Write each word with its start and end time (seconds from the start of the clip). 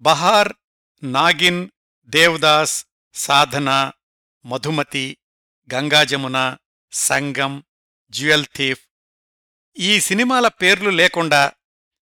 Bahar 0.00 0.52
Nagin 1.02 1.68
Devdas 2.06 2.86
Sadhana 3.14 3.92
Madhumati 4.46 5.16
Ganga Jamuna 5.74 6.56
Sangam 6.92 7.64
Jewel 8.10 8.46
Thief. 8.56 8.80
ఈ 9.78 10.00
సినిమాల 10.00 10.48
పేర్లు 10.48 10.90
లేకుండా 10.90 11.52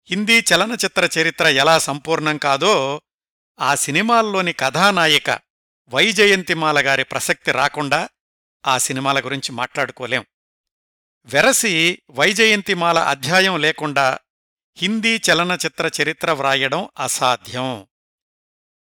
హిందీ 0.10 0.40
చలనచిత్ర 0.40 1.10
చరిత్ర 1.20 1.48
ఎలా 1.48 1.80
సంపూర్ణం 1.80 2.38
కాదో 2.38 3.02
ఆ 3.60 3.76
సినిమాల్లోని 3.76 4.54
కథానాయిక 4.54 5.40
వైజయంతిమాల 5.88 6.88
గారి 6.88 7.04
ప్రసక్తి 7.04 7.52
రాకుండా 7.52 8.10
ఆ 8.68 8.78
సినిమాల 8.78 9.20
గురించి 9.20 9.52
మాట్లాడుకోలేం. 9.52 10.26
వెరసి 11.26 12.02
వైజయంతిమాల 12.12 13.00
అధ్యాయం 13.00 13.62
లేకుండా 13.62 14.20
హిందీ 14.82 15.22
చలనచిత్ర 15.32 15.92
చరిత్ర 16.02 16.32
వ్రాయడం 16.32 16.90
అసాధ్యం. 17.00 17.88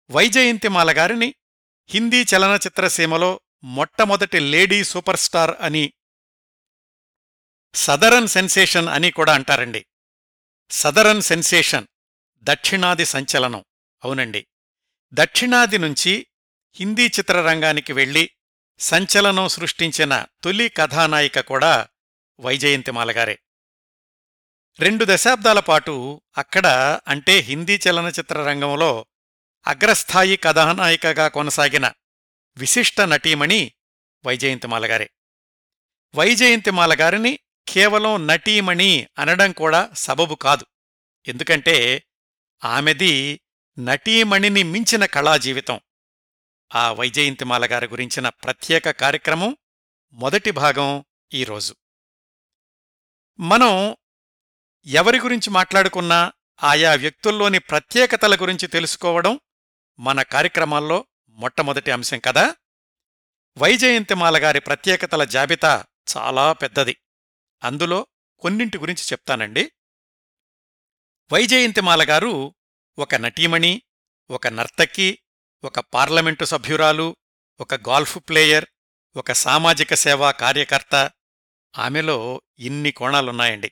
వైజయంతిమాల 0.09 0.97
గారిని 0.97 1.35
హిందీ 1.89 2.23
చలనచిత్ర 2.23 2.87
సీమలో 2.87 3.41
మొట్టమొదటి 3.63 4.39
లేడీ 4.39 4.83
సూపర్ 4.83 5.17
స్టార్ 5.17 5.55
అని 5.61 5.93
సదరన్ 7.75 8.27
సెన్సేషన్ 8.27 8.89
అని 8.89 9.11
కూడా 9.11 9.33
అంటారండి. 9.33 9.85
సదరన్ 10.69 11.21
సెన్సేషన్ 11.21 11.87
దక్షిణాది 12.43 13.05
సంచలనం. 13.05 13.65
అవునండి. 14.03 14.47
దక్షిణాది 15.13 15.77
నుంచి 15.77 16.27
హిందీ 16.75 17.05
చిత్రరంగానికి 17.07 17.93
వెళ్ళి 17.93 18.29
సంచలనం 18.79 19.47
సృష్టించిన 19.47 20.25
తొలి 20.43 20.69
కథానాయిక 20.69 21.39
కూడా 21.39 21.87
వైజయంతిమాల 22.39 23.11
గారే 23.11 23.39
రెండు 24.79 25.05
దశాబ్దాల 25.09 25.59
పాటు 25.59 26.21
అక్కడ 26.37 26.67
అంటే 27.07 27.37
హిందీ 27.37 27.79
చలనచిత్ర 27.89 28.43
రంగంలో 28.43 29.05
అగ్రస్థాయి 29.67 30.37
కథానాయికగా 30.37 31.27
కొనసాగిన 31.27 31.91
విశిష్ట 32.57 33.01
నటీమణి 33.01 33.73
వైజయంతిమాలగారే 34.25 35.09
వైజయంతిమాలగారిని 36.15 37.39
కేవలం 37.67 38.27
నటీమణి 38.27 39.07
అనడం 39.19 39.51
కూడా 39.51 39.89
సబబు 39.93 40.35
కాదు. 40.35 40.65
ఎందుకంటే 41.27 42.03
ఆమెది 42.65 43.41
నటీమణిని 43.79 44.63
మించిన 44.63 45.05
కళాజీవితం. 45.05 45.81
ఆ 46.75 46.91
వైజయంతిమాలగారి 46.91 47.87
గురించిన 47.87 48.29
ప్రత్యేక 48.29 48.91
కార్యక్రమం 48.91 49.57
మొదటి 50.13 50.51
భాగం 50.51 51.05
ఈరోజు 51.33 51.75
మనం 53.39 53.97
ఎవరి 54.87 55.19
గురించి 55.19 55.49
మాట్లాడుకున్నా 55.49 56.33
ఆయా 56.63 56.93
వ్యక్తుల్లోని 56.93 57.59
ప్రత్యేకతల 57.59 58.35
గురించి 58.35 58.67
తెలుసుకోవడం 58.67 59.39
మన 59.99 60.21
కార్యక్రమాల్లో 60.21 61.05
మొట్టమొదటి 61.29 61.91
అంశం 61.91 62.19
కదా? 62.19 62.55
వైజయంతిమాల 63.57 64.43
గారి 64.43 64.59
ప్రత్యేకతల 64.59 65.23
జాబితా 65.23 65.85
చాలా 66.17 66.53
పెద్దది. 66.53 66.97
అందులో 67.63 68.07
కొన్నింటి 68.39 68.77
గురించి 68.77 69.03
చెప్తానండి. 69.03 69.71
వైజయంతిమాల 71.33 72.05
గారు 72.09 72.55
ఒక 72.97 73.15
నటీమణి 73.15 73.81
ఒక 74.29 74.47
నర్తకి 74.47 75.19
ఒక 75.63 75.79
పార్లమెంటు 75.79 76.45
సభ్యురాలు 76.45 77.15
ఒక 77.59 77.75
గాల్ఫ్ 77.75 78.17
ప్లేయర్ 78.29 78.65
ఒక 79.15 79.31
సామాజిక 79.31 79.93
సేవా 79.93 80.31
కార్యకర్త. 80.31 81.11
ఆమెలో 81.77 82.41
ఇన్ని 82.59 82.91
కోణాలున్నాయండి. 82.91 83.71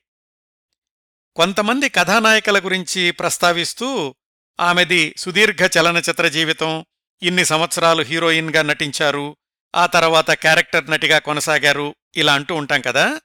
కొంతమంది 1.36 1.90
కథానాయకుల 1.90 2.60
గురించి 2.60 3.12
ప్రస్తావిస్తూ 3.12 4.16
ఆమెది 4.60 5.16
సుదీర్ఘ 5.18 5.70
చలనచిత్ర 5.80 6.28
జీవితం 6.28 6.86
ఇన్ని 7.22 7.46
సంవత్సరాలు 7.46 8.02
హీరోయిన్గా 8.02 8.62
నటించారు 8.62 9.38
ఆ 9.76 9.86
తర్వాత 9.86 10.32
క్యారెక్టర్ 10.32 10.92
నటిగా 10.92 11.20
కొనసాగారు 11.20 11.96
ఇలా 12.16 12.34
అంటూ 12.34 12.56
ఉంటాం 12.56 12.82
కదా? 12.82 13.22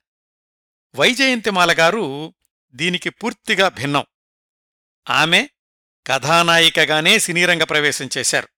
వైజయంతిమాల 0.95 1.75
గారు 1.79 2.35
దీనికి 2.75 3.11
పూర్తిగా 3.11 3.69
భిన్నం. 3.69 4.07
ఆమె 5.11 5.49
కథానాయికగానే 6.07 7.19
సినీరంగ 7.19 7.63
ప్రవేశం 7.63 8.09
చేశారు. 8.19 8.49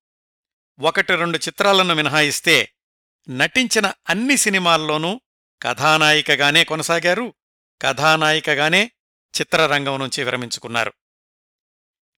ఒకటి 0.80 1.16
రెండు 1.16 1.38
చిత్రాలను 1.38 1.94
మినహాయిస్తే 1.94 2.72
నటించిన 3.30 3.92
అన్ని 4.08 4.36
సినిమాల్లోనూ 4.36 5.20
కథానాయికగానే 5.62 6.64
కొనసాగారు 6.64 7.34
కథానాయికగానే 7.82 8.90
చిత్రరంగం 9.40 9.98
నుంచి 9.98 10.24
విరమించుకున్నారు. 10.24 10.92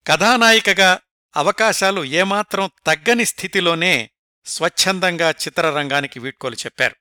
కథానాయికగా 0.07 0.99
అవకాశాలు 1.35 2.03
ఏమాత్రం 2.03 2.71
తగ్గని 2.85 3.25
స్థితిలోనే 3.25 4.09
స్వచ్ఛందంగా 4.45 5.29
చిత్రరంగానికి 5.29 6.19
వీడ్కోలు 6.19 6.55
చెప్పారు. 6.55 6.95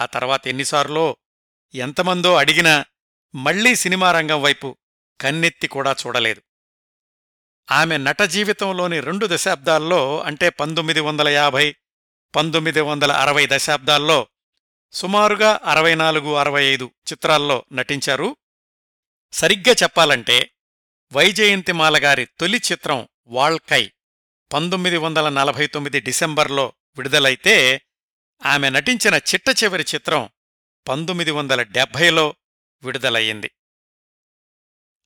ఆ 0.00 0.06
తర్వాత 0.06 0.48
ఎన్నిసార్లో 0.48 1.16
ఎంతమందో 1.74 2.34
అడిగినా 2.34 2.84
మళ్ళీ 3.34 3.74
సినిమా 3.74 4.12
రంగం 4.12 4.42
వైపు 4.42 4.76
కన్నెత్తి 5.20 5.68
కూడా 5.68 5.96
చూడలేదు. 6.06 6.42
ఆమె 7.70 7.98
నట 7.98 8.22
జీవితంలోని 8.22 9.00
రెండు 9.00 9.26
దశాబ్దాల్లో 9.30 10.22
అంటే 10.22 10.48
పంతొమ్మిది 10.48 11.00
వందల 11.00 11.28
యాభై 11.28 11.76
పంతొమ్మిది 12.36 12.80
వందల 12.80 13.12
అరవై 13.12 13.48
దశాబ్దాల్లో 13.50 14.28
సుమారుగా 14.92 15.60
అరవై 15.64 15.94
నాలుగు 15.94 16.34
అరవై 16.34 16.64
ఐదు 16.64 16.90
చిత్రాల్లో 17.12 17.64
నటించారు. 17.72 18.36
సరిగ్గా 19.34 19.72
చెప్పాలంటే 19.82 20.50
వైజయంతిమాలగారి 21.12 22.24
తొలి 22.24 22.62
చిత్రం 22.72 23.08
వాళ్కై 23.26 23.92
పంతొమ్మిది 24.52 24.96
వందల 24.96 25.28
నలభై 25.28 25.66
తొమ్మిది 25.66 26.00
డిసెంబర్లో 26.00 26.72
విడుదలైతే 26.96 27.82
ఆమె 28.44 28.70
నటించిన 28.70 29.14
చిట్ట 29.14 29.64
చివరి 29.64 29.84
చిత్రం 29.94 30.30
పంతొమ్మిది 30.88 31.30
వందల 31.30 31.62
డెబ్భైలో 31.62 32.34
విడుదలయ్యింది. 32.82 33.50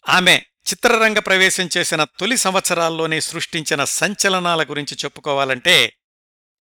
ఆమె 0.08 0.42
చిత్రరంగ 0.70 1.18
ప్రవేశం 1.18 1.68
చేసిన 1.76 2.04
తొలి 2.04 2.36
సంవత్సరాల్లోనే 2.36 3.20
సృష్టించిన 3.20 3.84
సంచలనాల 3.84 4.62
గురించి 4.64 4.96
చెప్పుకోవాలంటే 5.04 5.92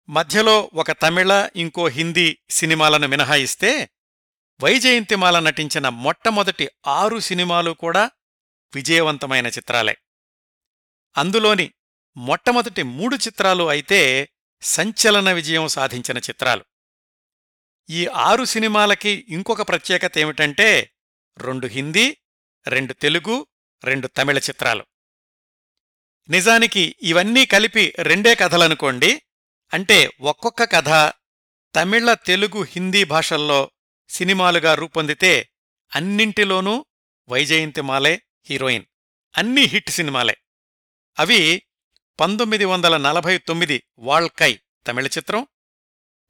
మధ్యలో 0.09 0.71
ఒక 0.73 0.91
తమిళ 0.91 1.49
ఇంకో 1.55 1.87
హిందీ 1.87 2.37
సినిమాలను 2.49 3.07
మినహాయిస్తే 3.07 3.89
వైజయంతిమాల 4.61 5.39
నటించిన 5.39 5.89
మొట్టమొదటి 5.89 6.69
ఆరు 6.87 7.19
సినిమాలు 7.19 7.71
కూడా 7.71 8.11
విజయవంతమైన 8.75 9.47
చిత్రాలే. 9.47 9.97
అందులోని 11.17 11.73
మొట్టమొదటి 12.17 12.83
మూడు 12.83 13.15
చిత్రాలు 13.15 13.69
అయితే 13.69 14.29
సంచలన 14.61 15.31
విజయం 15.31 15.67
సాధించిన 15.67 16.17
చిత్రాలు. 16.17 16.65
ఈ 17.89 18.07
ఆరు 18.07 18.43
సినిమాలకి 18.43 19.25
ఇంకొక 19.29 19.61
ప్రత్యేకత 19.61 20.11
ఏమిటంటే 20.17 20.91
రెండు 21.37 21.67
హిందీ 21.67 22.17
రెండు 22.67 22.93
తెలుగు 22.93 23.47
రెండు 23.83 24.07
తమిళ 24.07 24.37
చిత్రాలు. 24.37 24.85
నిజానికి 26.29 26.95
ఇవన్నీ 27.01 27.45
కలిపి 27.45 27.93
రెండే 27.99 28.35
కథలనుకోండి 28.35 29.21
అంటే 29.73 30.11
ఒక్కొక్క 30.21 30.63
కథ 30.63 31.13
తమిళ 31.75 32.13
తెలుగు 32.13 32.63
హిందీ 32.63 33.03
భాషల్లో 33.03 33.71
సినిమాలుగా 34.09 34.73
రూపొందితే 34.73 35.49
అన్నింటిలోనూ 35.95 36.85
వైజయంతిమాలే 37.29 38.21
హీరోయిన్. 38.45 38.85
అన్నీ 39.37 39.61
హిట్ 39.61 39.89
సినిమాలే. 39.89 40.37
అవి 41.19 41.63
పంతొమ్మిది 42.19 42.65
వందల 42.65 42.97
నలభై 42.97 43.37
తొమ్మిది 43.37 43.83
వాళ్కై 43.99 44.59
తమిళ 44.87 45.07
చిత్రం 45.07 45.47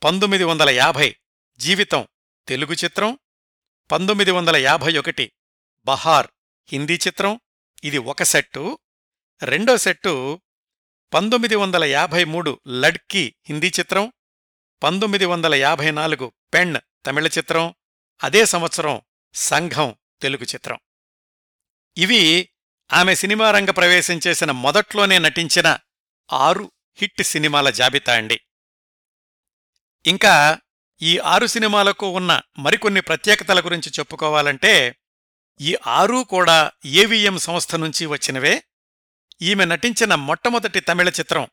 పంతొమ్మిది 0.03 0.43
వందల 0.43 0.69
యాభై 0.69 1.15
జీవితం 1.57 2.07
తెలుగు 2.47 2.73
చిత్రం 2.73 3.19
పంతొమ్మిది 3.91 4.31
వందల 4.31 4.55
యాభై 4.55 4.97
ఒకటి 4.97 5.31
బహార్ 5.85 6.27
హిందీ 6.67 6.99
చిత్రం 7.07 7.39
ఇది 7.83 7.97
ఒక 7.97 8.23
సెట్టు. 8.23 8.79
రెండో 9.43 9.77
సెట్టు 9.77 10.41
పంతొమ్మిది 11.13 11.55
వందల 11.55 11.83
యాభై 11.83 12.23
మూడు 12.23 12.59
లడ్కీ 12.67 13.35
హిందీ 13.45 13.67
చిత్రం 13.79 14.13
పంతొమ్మిది 14.83 15.25
వందల 15.25 15.55
యాభై 15.55 15.91
నాలుగు 15.91 16.31
పెణ్ 16.53 16.75
తమిళ 17.05 17.27
చిత్రం 17.27 17.75
అదే 18.23 18.45
సంవత్సరం 18.45 19.01
సంఘం 19.33 19.95
తెలుగు 20.21 20.43
చిత్రం. 20.43 20.79
ఇవి 21.97 22.49
ఆమె 22.93 23.15
సినిమా 23.15 23.51
రంగ 23.51 23.69
ప్రవేశం 23.69 24.19
చేసిన 24.27 24.51
మొదట్లోనే 24.51 25.19
నటించిన 25.19 25.77
ఆరు 26.33 26.71
హిట్ 26.97 27.23
సినిమాల 27.23 27.69
జాబితా 27.69 28.13
అండి. 28.13 28.39
ఇంకా 30.05 30.59
ఈ 31.01 31.19
ఆరు 31.19 31.45
సినిమాలకు 31.45 32.09
ఉన్న 32.09 32.41
మరికొన్ని 32.59 33.01
ప్రత్యేకతల 33.01 33.65
గురించి 33.65 33.91
చెప్పుకోవాలంటే 33.99 34.95
ఈ 35.61 35.77
ఆరు 35.87 36.25
కూడా 36.29 36.71
ఏవిఎం 36.85 37.37
సంస్థ 37.37 37.75
నుంచి 37.75 38.05
వచ్చినవే. 38.05 38.63
ఈమె 39.41 39.65
నటించిన 39.65 40.15
మొట్టమొదటి 40.15 40.79
తమిళ 40.79 41.09
చిత్రం 41.09 41.47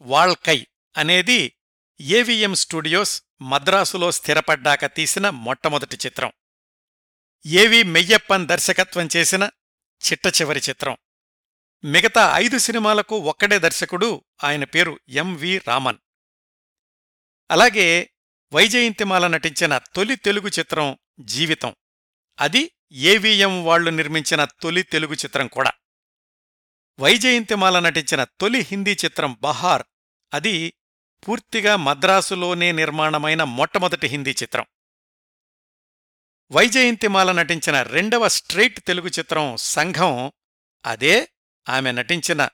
వాళ్కై 0.00 0.66
అనేది 0.96 1.56
ఏవిఎం 2.00 2.54
స్టూడియోస్ 2.54 3.22
మద్రాసులో 3.40 4.12
స్థిరపడ్డాక 4.12 4.86
తీసిన 4.86 5.30
మొట్టమొదటి 5.30 5.98
చిత్రం. 6.06 6.32
ఏవి 7.46 7.82
మెయ్యప్పన్ 7.82 8.46
దర్శకత్వం 8.46 9.08
చేసిన 9.16 9.50
చిట్ట 10.10 10.26
చివరి 10.26 10.60
చిత్రం. 10.68 10.96
మిగతా 11.84 12.32
ఐదు 12.34 12.58
సినిమాలకు 12.58 13.18
ఒక్కడే 13.18 13.58
దర్శకుడు 13.58 14.24
ఆయన 14.44 14.64
పేరు 14.64 15.00
ఎంవి 15.08 15.58
రామన్. 15.58 15.98
అలాగే 17.50 18.10
వైజయంతిమాల 18.52 19.26
నటించిన 19.26 19.78
తొలి 19.78 20.16
తెలుగు 20.16 20.48
చిత్రం 20.48 20.98
జీవితం. 21.20 21.74
అది 22.40 22.72
ఏవిఎం 22.92 23.64
వాళ్ళు 23.64 23.90
నిర్మించిన 23.90 24.44
తొలి 24.44 24.82
తెలుగు 24.82 25.14
చిత్రం 25.14 25.48
కూడా. 25.48 25.72
వైజయంతిమాల 27.00 27.78
నటించిన 27.78 28.24
తొలి 28.24 28.60
హిందీ 28.60 28.96
చిత్రం 29.04 29.36
బహార్. 29.40 29.82
అది 30.34 30.74
పూర్తిగా 31.28 31.76
మద్రాసులోనే 31.76 32.72
నిర్మాణమైన 32.72 33.44
మొట్టమొదటి 33.44 34.06
హిందీ 34.06 34.30
చిత్రం. 34.30 34.66
వైజయంతిమాల 36.52 37.32
నటించిన 37.32 37.82
రెండవ 37.82 38.28
స్ట్రెయిట్ 38.28 38.80
తెలుగు 38.80 39.08
చిత్రం 39.08 39.56
సంఘం 39.56 40.32
అదే 40.86 41.28
ఆమె 41.68 41.92
నటించిన 41.92 42.48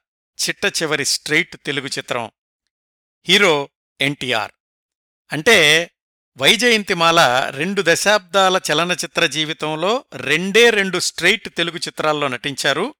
చిట్ట 0.49 0.83
చివరి 0.83 1.05
స్ట్రెయిట్ 1.05 1.57
తెలుగు 1.65 1.87
చిత్రం 1.87 2.31
హీరో 3.29 3.69
ఎన్టీఆర్. 4.01 4.53
అంటే 5.33 5.91
వైజయంతిమాల 6.37 7.51
రెండు 7.51 7.85
దశాబ్దాల 7.87 8.61
చలనచిత్ర 8.73 9.27
జీవితంలో 9.27 10.05
రెండే 10.13 10.71
రెండు 10.71 10.99
స్ట్రెయిట్ 10.99 11.55
తెలుగు 11.55 11.79
చిత్రాల్లో 11.79 12.29
నటించారు. 12.29 12.95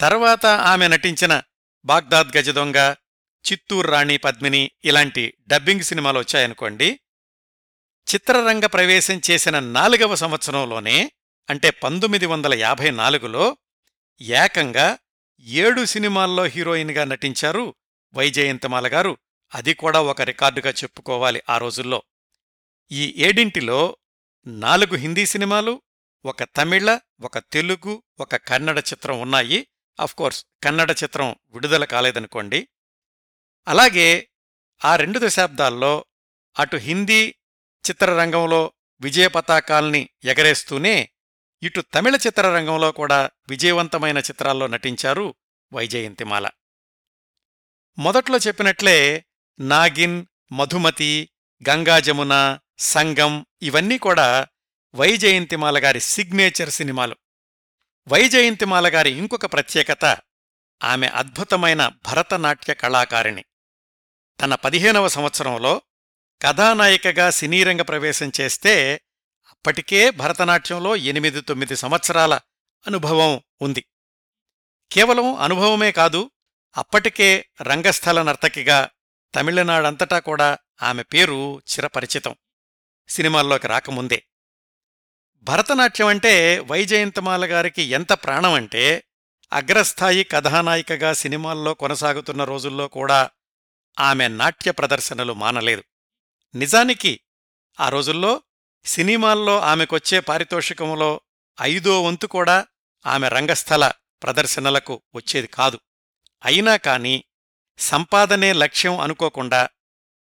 తర్వాత 0.00 0.46
ఆమె 0.46 0.88
నటించిన 0.88 1.42
బాగ్దాద్ 1.84 2.36
గజదొంగ 2.36 2.94
చిత్తూరు 3.52 3.90
రాణి 3.90 4.16
పద్మిని 4.16 4.70
ఇలాంటి 4.84 5.34
డబ్బింగ్ 5.46 5.80
సినిమాలు 5.80 6.18
వచ్చాయనుకోండి 6.18 7.00
చిత్రరంగ 8.14 8.66
ప్రవేశం 8.66 9.20
చేసిన 9.30 9.58
నాలుగవ 9.58 10.14
సంవత్సరంలోనే 10.14 11.12
అంటే 11.50 11.70
పంతొమ్మిది 11.70 12.26
వందల 12.26 12.54
యాభై 12.54 12.90
నాలుగులో 12.90 13.56
ఏకంగా 14.20 14.98
ఏడు 15.40 15.84
సినిమాల్లో 15.84 16.44
హీరోయిన్గా 16.44 17.04
నటించారు 17.04 17.74
వైజయంతమాల 18.14 18.88
గారు. 18.88 19.18
అది 19.54 19.74
కూడా 19.74 20.00
ఒక 20.00 20.22
రికార్డుగా 20.22 20.70
చెప్పుకోవాలి 20.70 21.42
ఆ 21.50 21.58
రోజుల్లో. 21.58 22.02
ఈ 22.92 23.14
ఏడింటిలో 23.16 23.96
నాలుగు 24.46 24.96
హిందీ 24.96 25.26
సినిమాలు 25.26 25.82
ఒక 26.24 26.42
తమిళ 26.42 26.98
ఒక 27.20 27.38
తెలుగు 27.38 28.02
ఒక 28.20 28.36
కన్నడ 28.36 28.78
చిత్రం 28.78 29.20
ఉన్నాయి. 29.20 29.66
కోర్స్ 30.16 30.44
కన్నడ 30.64 30.90
చిత్రం 30.90 31.36
విడుదల 31.50 31.84
కాలేదనుకోండి 31.84 32.68
అలాగే 33.68 34.28
ఆ 34.84 34.96
రెండు 34.96 35.20
దశాబ్దాల్లో 35.22 36.04
అటు 36.58 36.76
హిందీ 36.76 37.34
చిత్రరంగంలో 37.90 38.72
విజయ 39.00 39.28
పతాకాల్ని 39.28 40.08
ఎగరేస్తూనే 40.24 41.10
ఇటు 41.62 41.80
తమిళ 41.80 42.16
చిత్రరంగంలో 42.16 42.92
కూడా 42.92 43.30
విజయవంతమైన 43.48 44.18
చిత్రాల్లో 44.18 44.66
నటించారు 44.66 45.34
వైజయంతిమాల. 45.72 46.50
మొదట్లో 47.98 48.38
చెప్పినట్లే 48.38 49.26
నాగిన్ 49.60 50.26
మధుమతి 50.52 51.30
గంగాజమున 51.68 52.58
సంగం 52.78 53.46
ఇవన్నీ 53.62 53.98
కూడా 53.98 54.46
వైజయంతిమాల 54.94 55.84
గారి 55.84 56.00
సిగ్నేచర్ 56.00 56.70
సినిమాలు. 56.70 57.16
వైజయంతిమాల 58.08 58.94
గారి 58.94 59.10
ఇంకొక 59.10 59.52
ప్రత్యేకత 59.52 60.18
ఆమె 60.84 61.06
అద్భుతమైన 61.06 61.88
భరతనాట్య 61.88 62.74
కళాకారిణి. 62.74 63.44
తన 64.40 64.54
పదిహేనవ 64.54 65.08
సంవత్సరంలో 65.08 65.82
కథానాయికగా 66.42 67.30
సినీరంగ 67.30 67.82
ప్రవేశం 67.82 68.32
చేస్తే 68.40 69.00
అప్పటికే 69.50 70.10
భరతనాట్యంలో 70.10 70.96
ఎనిమిది 70.96 71.40
తొమ్మిది 71.40 71.76
సంవత్సరాల 71.76 72.34
అనుభవం 72.86 73.42
ఉంది. 73.62 73.84
కేవలం 74.92 75.34
అనుభవమే 75.34 75.92
కాదు 75.92 76.30
అప్పటికే 76.76 77.48
రంగస్థల 77.62 78.22
నర్తకిగా 78.22 78.90
తమిళనాడంతటా 79.34 80.18
కూడా 80.18 80.58
ఆమె 80.82 81.02
పేరు 81.02 81.62
చిరపరిచితం 81.70 82.36
సినిమాల్లోకి 83.08 83.68
రాకముందే. 83.68 84.22
భరతనాట్యం 85.42 86.06
అంటే 86.06 86.58
వైజయంతమాల 86.58 87.52
గారికి 87.52 87.82
ఎంత 87.82 88.12
ప్రాణమంటే 88.12 89.04
అగ్రస్థాయి 89.52 90.24
కథానాయికగా 90.24 91.12
సినిమాల్లో 91.12 91.74
కొనసాగుతున్న 91.74 92.44
రోజుల్లో 92.44 92.88
కూడా 92.88 93.30
ఆమె 94.00 94.28
నాట్య 94.28 94.70
ప్రదర్శనలు 94.70 95.32
మానలేదు. 95.32 95.84
నిజానికి 96.54 97.20
ఆ 97.80 97.88
రోజుల్లో 97.88 98.42
సినిమాల్లో 98.84 99.60
ఆమెకొచ్చే 99.60 100.20
పారితోషికంలో 100.20 101.20
ఐదో 101.60 102.02
వంతు 102.02 102.26
కూడా 102.26 102.66
ఆమె 103.06 103.28
రంగస్థల 103.28 103.92
ప్రదర్శనలకు 104.22 105.02
వచ్చేది 105.14 105.46
కాదు. 105.46 105.80
అయినా 106.44 106.76
కాని 106.76 107.24
సంపాదనే 107.78 108.52
లక్ష్యం 108.52 109.00
అనుకోకుండా 109.00 109.68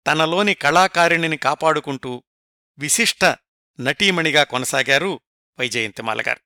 తనలోని 0.08 0.54
కళాకారిణిని 0.54 1.38
కాపాడుకుంటూ 1.38 2.24
విశిష్ట 2.78 3.26
నటీమణిగా 3.80 4.44
కొనసాగారు 4.44 5.20
వైజయంతిమాలగారు. 5.60 6.40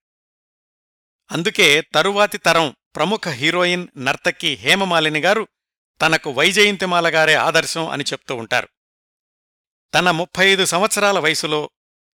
అందుకే 1.31 1.81
తరువాతి 1.81 2.37
తరం 2.37 2.75
ప్రముఖ 2.95 3.27
హీరోయిన్ 3.27 3.87
నర్తకి 3.97 4.53
హేమమాలిని 4.53 5.19
గారు 5.19 5.47
తనకు 6.01 6.31
వైజయంతిమాలగారే 6.31 7.33
ఆదర్శం 7.33 7.89
అని 7.89 8.03
చెప్తూ 8.03 8.35
ఉంటారు. 8.35 8.69
తన 9.93 10.11
ముప్పై 10.11 10.45
ఐదు 10.45 10.65
సంవత్సరాల 10.65 11.19
వయసులో 11.19 11.69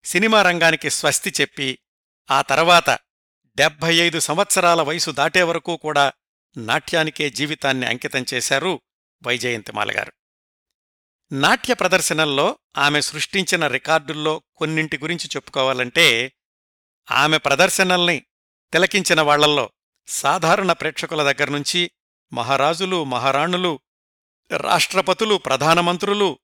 సినిమా 0.05 0.43
రంగానికి 0.43 0.91
స్వస్తి 0.91 1.35
చెప్పి 1.41 1.79
ఆ 2.31 2.43
తర్వాత 2.43 2.91
డెబ్భై 3.57 3.95
ఐదు 3.95 4.19
సంవత్సరాల 4.19 4.83
వయసు 4.83 5.11
దాటే 5.11 5.43
వరకు 5.43 5.77
కూడా 5.77 6.13
నాట్యానికే 6.57 7.31
జీవితాన్ని 7.31 7.87
అంకితం 7.87 8.25
చేశారు 8.35 8.81
వైజయంతిమాలగారు 9.23 10.13
నాట్య 11.33 11.75
ప్రదర్శనల్లో 11.75 12.59
ఆమె 12.77 13.01
సృష్టించిన 13.01 13.67
రికార్డుల్లో 13.67 14.43
కొన్నింటి 14.57 14.99
గురించి 14.99 15.27
చెప్పుకోవాలంటే 15.37 16.33
ఆమె 17.11 17.39
ప్రదర్శనల్ని 17.39 18.27
తిలకించిన 18.73 19.21
వాళ్ళల్లో 19.21 19.71
సాధారణ 20.09 20.73
ప్రేక్షకుల 20.73 21.33
దగ్గర్నుంచి 21.33 21.91
మహారాజులు 22.33 23.05
మహారాణులు 23.05 23.81
రాష్ట్రపతులు 24.57 25.35
ప్రధానమంత్రులు 25.35 26.39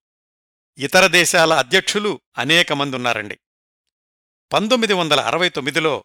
ఇతర 0.78 1.06
దేశాల 1.06 1.52
అధ్యక్షులు 1.52 2.20
అనేక 2.38 2.72
మందున్నారండి. 2.72 3.38
పంతొమ్మిది 4.52 4.92
వందల 4.92 5.20
అరవై 5.20 5.48
తొమ్మిదిలో 5.48 6.04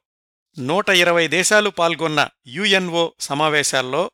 నూట 0.60 0.90
ఇరవై 0.90 1.28
దేశాలు 1.28 1.70
పాల్గొన్న 1.70 2.30
యుఎన్ఓ 2.48 3.14
సమావేశాల్లో 3.20 4.12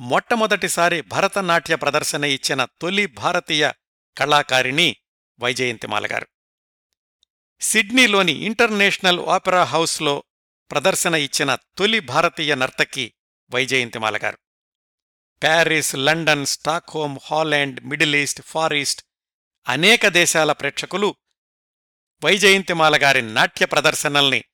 మొట్టమొదటిసారి 0.00 1.00
భరతనాట్య 1.00 1.76
ప్రదర్శన 1.76 2.24
ఇచ్చిన 2.24 2.64
తొలి 2.64 3.06
భారతీయ 3.06 3.72
కళాకారిణి 4.18 4.96
వైజయంతిమాలగారు. 5.40 6.28
సిడ్నీలోని 7.60 8.32
ఇంటర్నేషనల్ 8.32 9.20
ఆపెరా 9.20 9.64
హౌస్లో 9.64 10.24
ప్రదర్శన 10.70 11.14
ఇచ్చిన 11.14 11.54
తొలి 11.54 12.00
భారతీయ 12.00 12.54
నర్తకి 12.54 13.14
వైజయంతిమాలగారు. 13.50 14.38
Paris 15.42 15.96
London 15.96 16.46
Stockholm 16.46 17.18
Holland 17.24 17.84
Middle 17.84 18.16
East 18.16 18.42
Far East 18.42 19.04
అనేక 19.68 20.08
దేశాల 20.08 20.52
ప్రేక్షకులు 20.52 21.14
వైజయంతిమాలగారి 22.24 23.22
నాట్య 23.22 23.66
ప్రదర్శనల్ని 23.66 24.44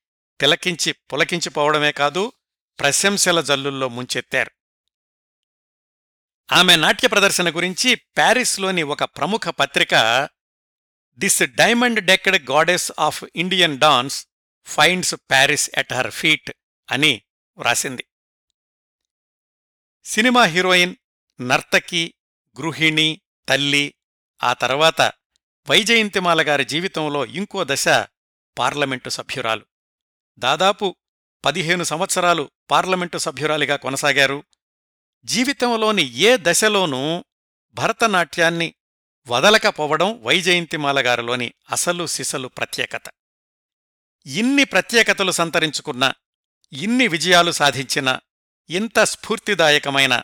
తిలకించి 0.41 0.93
పులకించిపోవడమే 0.93 1.93
కాదు 1.93 2.33
ప్రశంసల 2.81 3.41
జల్లుల్లో 3.41 3.89
ముంచెత్తారు. 3.89 4.51
ఆమె 6.53 6.77
నాట్య 6.77 7.09
ప్రదర్శన 7.09 7.57
గురించి 7.57 7.95
ప్యారిస్లోని 7.95 8.83
ఒక 8.83 9.05
ప్రముఖ 9.05 9.49
పత్రిక 9.49 9.95
this 11.19 11.43
diamond 11.43 12.01
decked 12.01 12.51
goddess 12.51 12.93
of 12.99 13.25
Indian 13.37 13.79
dance 13.79 14.27
finds 14.65 15.15
Paris 15.15 15.71
at 15.75 15.93
her 15.93 16.11
feet 16.11 16.53
అని 16.91 17.23
వ్రాసింది 17.59 18.05
సినిమా 20.05 20.45
హీరోయిన్ 20.45 20.97
నర్తకి 21.41 22.15
గృహిణి 22.61 23.21
తల్లి 23.49 23.95
ఆ 24.43 24.53
తర్వాత 24.53 25.01
వైజయంతిమాల 25.71 26.49
గారి 26.49 26.65
జీవితంలో 26.65 27.27
ఇంకో 27.27 27.65
దశ 27.65 27.89
పార్లమెంటు 28.59 29.09
సభ్యురాలు. 29.09 29.67
దాదాపు 30.39 30.97
పదిహేను 31.45 31.85
సంవత్సరాలు 31.85 32.51
పార్లమెంటు 32.71 33.19
సభ్యురాలిగా 33.19 33.77
కొనసాగారు. 33.77 34.45
జీవితంలోని 35.25 36.03
ఏ 36.03 36.37
దశలోనూ 36.41 37.25
భరతనాట్యాన్ని 37.73 38.75
వదలకపోవడం 39.29 40.23
వైజయంతిమాల 40.23 41.07
గారిలోని 41.07 41.55
అసలు 41.71 42.07
సిసలు 42.07 42.49
ప్రత్యేకత. 42.49 43.03
ఇన్ని 44.27 44.65
ప్రత్యేకతలు 44.65 45.33
సంతరించుకున్న 45.33 46.13
ఇన్ని 46.73 47.09
విజయాలు 47.09 47.51
సాధించిన 47.51 48.19
ఇంత 48.71 49.05
స్ఫూర్తిదాయకమైన 49.05 50.23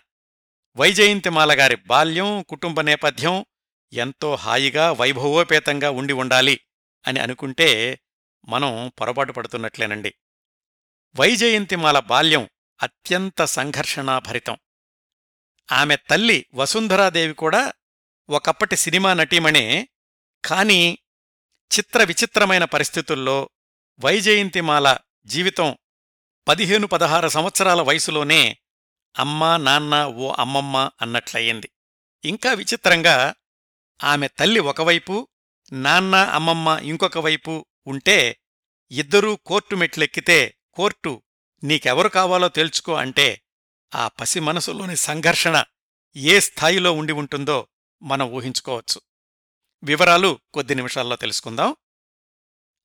వైజయంతిమాల 0.76 1.60
గారి 1.60 1.76
బాల్యం 1.76 2.42
కుటుంబ 2.42 2.80
నేపథ్యం 2.80 3.44
ఎంతో 3.92 4.34
హాయిగా 4.34 4.92
వైభవోపేతంగా 4.92 5.90
ఉండి 5.90 6.12
ఉండాలి 6.12 6.60
అని 7.06 7.20
అనుకుంటే 7.20 8.00
మనం 8.48 8.92
పొరపాటు 9.00 9.32
పడుతున్నట్లేనండి. 9.32 10.14
వైజయంతిమాల 11.20 11.98
బాల్యం 11.98 12.48
అత్యంత 12.82 13.44
సంఘర్షణాభరితం. 13.44 14.58
ఆమె 15.72 15.96
తల్లి 15.96 16.46
వసుంధరాదేవి 16.54 17.34
కూడా 17.34 17.72
ఒకప్పటి 18.30 18.76
సినిమా 18.76 19.14
నటీమణే 19.14 19.88
కాని 20.44 20.98
చిత్ర 21.78 22.04
విచిత్రమైన 22.04 22.64
పరిస్థితుల్లో 22.64 23.50
వైజయంతిమాల 24.00 24.96
జీవితం 25.24 25.78
పదిహేను 26.48 26.86
పదహారు 26.86 27.28
సంవత్సరాల 27.28 27.80
వయసులోనే 27.82 28.58
అమ్మా 29.18 29.56
నాన్న 29.56 30.06
ఓ 30.06 30.32
అమ్మమ్మ 30.32 30.90
అన్నట్లయింది. 31.02 31.70
ఇంకా 32.24 32.52
విచిత్రంగా 32.52 33.34
ఆమె 34.04 34.28
తల్లి 34.28 34.60
ఒకవైపు 34.60 35.28
నాన్న 35.72 36.14
అమ్మమ్మ 36.14 36.80
ఇంకొక 36.82 37.18
వైపు 37.18 37.66
ఉంటే 37.86 38.40
ఇద్దరూ 38.90 39.36
కోర్టు 39.36 39.76
మెట్లెక్కితే 39.76 40.56
కోర్టు 40.72 41.22
నీకెవరు 41.64 42.08
కావాలో 42.08 42.48
తెలుసుకో 42.48 42.94
అంటే 42.94 43.42
ఆ 43.94 44.08
పసి 44.08 44.40
మనసులోని 44.40 44.96
సంఘర్షణ 44.96 45.64
ఏ 46.16 46.40
స్థాయిలో 46.40 46.92
ఉండి 46.92 47.12
ఉంటుందో 47.12 47.68
మనం 48.02 48.30
ఊహించుకోవచ్చు. 48.30 49.00
వివరాలు 49.82 50.38
కొద్ది 50.54 50.74
నిమిషాల్లో 50.74 51.16
తెలుసుకుందాం. 51.16 51.76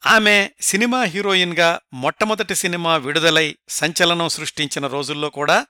ఆమె 0.05 0.51
సినిమా 0.61 1.03
హీరోయిన్గా 1.03 1.79
మొట్టమొదటి 1.93 2.55
సినిమా 2.55 2.97
విడుదలై 2.97 3.57
సంచలనం 3.69 4.29
సృష్టించిన 4.29 4.87
రోజుల్లో 4.87 5.29
కూడా 5.29 5.67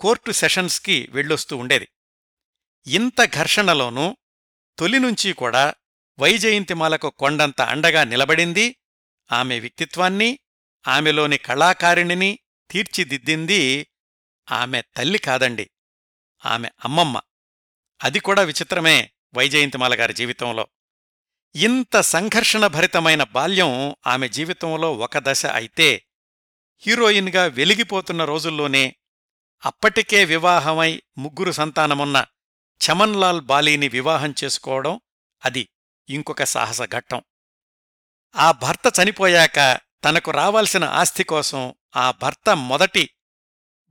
కోర్టు 0.00 0.32
సెషన్స్కి 0.32 1.08
వెళ్ళొస్తూ 1.10 1.56
ఉండేది. 1.56 1.88
ఇంత 2.86 3.24
ఘర్షణలోనూ 3.24 4.16
తొలి 4.78 4.98
నుంచి 4.98 5.32
కూడా 5.32 5.74
వైజయంతిమాలకు 6.18 7.10
కొండంత 7.10 7.60
అండగా 7.60 8.04
నిలబడింది. 8.04 8.76
ఆమె 9.32 9.60
వ్యక్తిత్వాన్ని 9.60 10.38
ఆమెలోని 10.88 11.38
కళాకారిణిని 11.38 12.38
తీర్చిదిద్దింది 12.70 13.86
ఆమె 14.50 14.82
తల్లి 14.96 15.18
కాదండి 15.18 15.70
ఆమె 16.46 16.68
అమ్మమ్మ. 16.84 17.20
అది 18.02 18.20
కూడా 18.20 18.42
విచిత్రమే 18.42 19.10
వైజయంతిమాల 19.34 20.00
గారి 20.00 20.14
జీవితంలో. 20.14 20.68
ఇంత 21.56 22.00
సంఘర్షణభరితమైన 22.00 23.22
బాల్యం 23.22 23.96
ఆమె 24.06 24.28
జీవితంలో 24.28 24.94
ఒక 24.94 25.18
దశ 25.18 25.46
అయితే 25.46 26.06
హీరోయిన్గా 26.78 27.44
వెలిగిపోతున్న 27.46 28.24
రోజుల్లోనే 28.24 28.96
అప్పటికే 29.66 30.24
వివాహమై 30.24 31.02
ముగ్గురు 31.18 31.52
సంతానమున్న 31.52 32.26
చమన్లాల్ 32.80 33.40
బాలీని 33.40 33.88
వివాహం 33.88 34.34
చేసుకోవడం 34.44 35.00
అది 35.44 35.68
ఇంకొక 36.08 36.44
సాహస 36.44 36.82
ఘట్టం. 36.82 37.22
ఆ 38.36 38.52
భర్త 38.52 38.92
చనిపోయాక 39.02 39.80
తనకు 40.04 40.30
రావాల్సిన 40.30 40.84
ఆస్తి 40.84 41.24
కోసం 41.24 41.74
ఆ 41.96 42.10
భర్త 42.10 42.56
మొదటి 42.56 43.10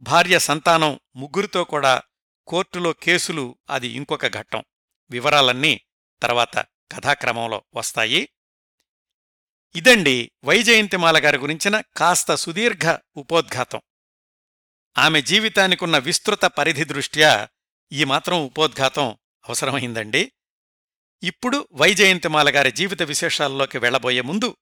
భార్య 0.01 0.39
సంతానం 0.39 1.00
ముగ్గురితో 1.15 1.63
కూడా 1.63 2.01
కోర్టులో 2.48 2.93
కేసులు 2.93 3.58
అది 3.70 3.88
ఇంకొక 3.88 4.27
ఘట్టం. 4.27 4.63
వివరాలన్నీ 5.10 5.82
తర్వాత 6.22 6.65
కథాక్రమంలో 6.93 7.63
వస్తాయి. 7.75 8.29
ఇదండి 9.75 10.31
వైజయంతిమాల 10.43 11.25
గారి 11.25 11.38
గురించిన 11.38 11.81
కాస్త 11.81 12.35
సుదీర్ఘ 12.35 12.97
ఉపోద్ఘాతం. 13.17 13.81
ఆమె 14.97 15.21
జీవితానికున్న 15.21 15.97
విస్తృత 15.97 16.41
పరిధి 16.41 16.83
దృష్ట్యా 16.83 17.50
ఈ 17.91 18.03
మాత్రం 18.03 18.45
ఉపోద్ఘాతం 18.45 19.17
అవసరమైందండి. 19.50 20.31
ఇప్పుడు 21.23 21.67
వైజయంతిమాల 21.73 22.55
గారి 22.55 22.71
జీవిత 22.71 23.01
విశేషాల్లోకి 23.01 23.77
వెళ్ళబోయే 23.77 24.21
ముందు 24.21 24.57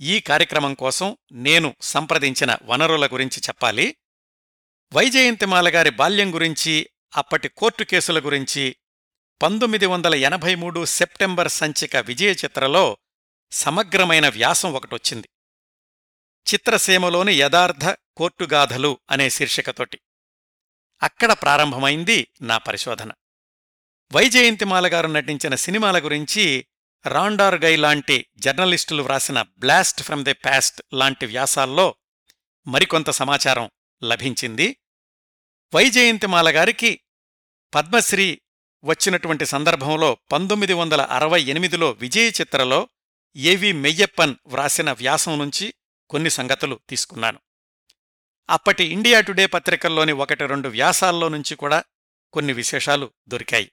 ఈ 0.00 0.20
కార్యక్రమం 0.20 0.74
కోసం 0.74 1.16
నేను 1.32 1.76
సంప్రదించిన 1.80 2.58
వనరుల 2.62 3.06
గురించి 3.06 3.40
చెప్పాలి. 3.40 3.96
వైజయంతిమాల 4.92 5.74
గారి 5.74 5.90
బాల్యం 5.90 6.34
గురించి 6.34 6.90
అప్పటి 7.16 7.48
కోర్టు 7.48 7.84
కేసుల 7.84 8.26
గురించి 8.26 8.76
పంతొమ్మిది 9.42 9.86
వందల 9.86 10.14
ఎనభై 10.14 10.54
మూడు 10.54 10.84
సెప్టెంబర్ 10.84 11.48
సంచిక 11.48 11.96
విజయ 11.96 12.32
చిత్రలో 12.32 12.98
సమగ్రమైన 13.50 14.28
వ్యాసం 14.28 14.72
ఒకటొచ్చింది. 14.72 15.28
చిత్రసీమలోని 16.54 17.34
యథార్థ 17.34 17.96
కోర్టుగాథలు 18.16 18.98
అనే 19.10 19.30
శీర్షికతోటి. 19.30 20.00
అక్కడ 21.02 21.32
ప్రారంభమైంది 21.32 22.28
నా 22.42 22.58
పరిశోధన. 22.58 23.12
వైజయంతిమాల 24.12 24.92
గారు 24.92 25.06
నటించిన 25.06 25.54
సినిమాల 25.54 26.04
గురించి 26.04 26.66
రాండార్ 27.06 27.64
గై 27.64 27.76
లాంటి 27.76 28.26
జర్నలిస్టులు 28.36 29.02
వ్రాసిన 29.02 29.42
బ్లాస్ట్ 29.42 30.02
ఫ్రమ్ 30.02 30.24
ది 30.24 30.32
పాస్ట్ 30.32 30.82
లాంటి 30.94 31.26
వ్యాసాల్లో 31.26 31.94
మరికొంత 32.66 33.10
సమాచారం 33.10 33.70
లభించింది. 34.04 34.76
వైజయంతిమాల 35.74 36.56
గారికి 36.56 37.00
పద్మశ్రీ 37.74 38.40
వచ్చినటువంటి 38.84 39.46
సందర్భంలో 39.46 40.16
పంతొమ్మిది 40.32 40.72
వందల 40.72 41.00
అరవై 41.00 41.42
ఎనిమిదిలో 41.42 41.90
విజయ 41.90 42.28
చిత్రలో 42.28 42.88
ఏవి 43.36 43.72
మెయ్యప్పన్ 43.72 44.34
వ్రాసిన 44.46 44.92
వ్యాసం 44.92 45.38
నుంచి 45.38 45.74
కొన్ని 46.10 46.30
సంగతులు 46.30 46.80
తీసుకున్నాను. 46.88 47.40
అప్పటి 48.50 48.84
ఇండియా 48.84 49.20
టుడే 49.20 49.46
పత్రికల్లోని 49.46 50.12
ఒకటి 50.12 50.46
రెండు 50.46 50.68
వ్యాసాల్లో 50.68 51.28
నుంచి 51.28 51.56
కూడా 51.56 51.84
కొన్ని 52.32 52.52
విశేషాలు 52.52 53.10
దొరికాయి. 53.28 53.72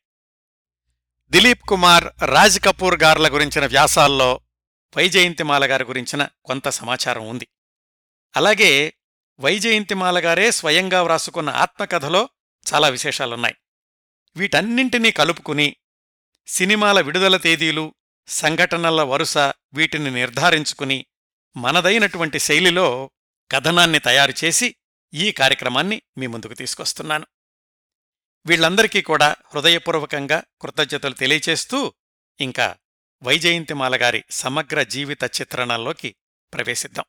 దిలీప్ 1.29 1.61
కుమార్ 1.61 2.03
రాజ్ 2.25 2.59
కపూర్ 2.63 3.03
గార్ల 3.03 3.27
గురించిన 3.27 3.65
వ్యాసాల్లో 3.65 4.41
వైజయంతిమాల 4.97 5.71
గారి 5.71 5.83
గురించిన 5.83 6.27
కొంత 6.45 6.69
సమాచారం 6.69 7.27
ఉంది. 7.27 7.47
అలాగే 8.35 8.93
వైజయంతిమాల 9.39 10.25
గారే 10.25 10.51
స్వయంగా 10.51 11.03
వ్రాసుకున్న 11.03 11.49
ఆత్మకథలో 11.49 12.29
చాలా 12.73 12.87
విశేషాలున్నాయి. 12.87 13.55
వీటన్నింటినీ 14.35 15.11
కలుపుకుని 15.11 15.75
సినిమాల 16.47 17.01
విడుదల 17.01 17.37
తేదీలు 17.37 17.95
సంఘటనల 18.27 19.01
వరుస 19.01 19.37
వీటిని 19.73 20.11
నిర్ధారించుకుని 20.11 21.05
మనదైనటువంటి 21.57 22.39
శైలిలో 22.39 23.11
కథనాన్ని 23.51 23.99
తయారుచేసి 23.99 24.75
ఈ 25.13 25.31
కార్యక్రమాన్ని 25.31 26.01
మీ 26.17 26.27
ముందుకు 26.27 26.53
తీసుకొస్తున్నాను. 26.53 27.27
వీళ్ళందరికీ 28.45 29.01
కూడా 29.01 29.35
హృదయపూర్వకంగా 29.53 30.43
కృతజ్ఞతలు 30.61 31.13
తెలియచేస్తూ 31.13 31.93
ఇంకా 32.39 32.75
వైజయంతిమాల 33.23 34.01
గారి 34.01 34.23
సమగ్ర 34.29 34.83
జీవిత 34.83 35.23
చిత్రణలోకి 35.23 36.15
ప్రవేశిద్దాం. 36.53 37.05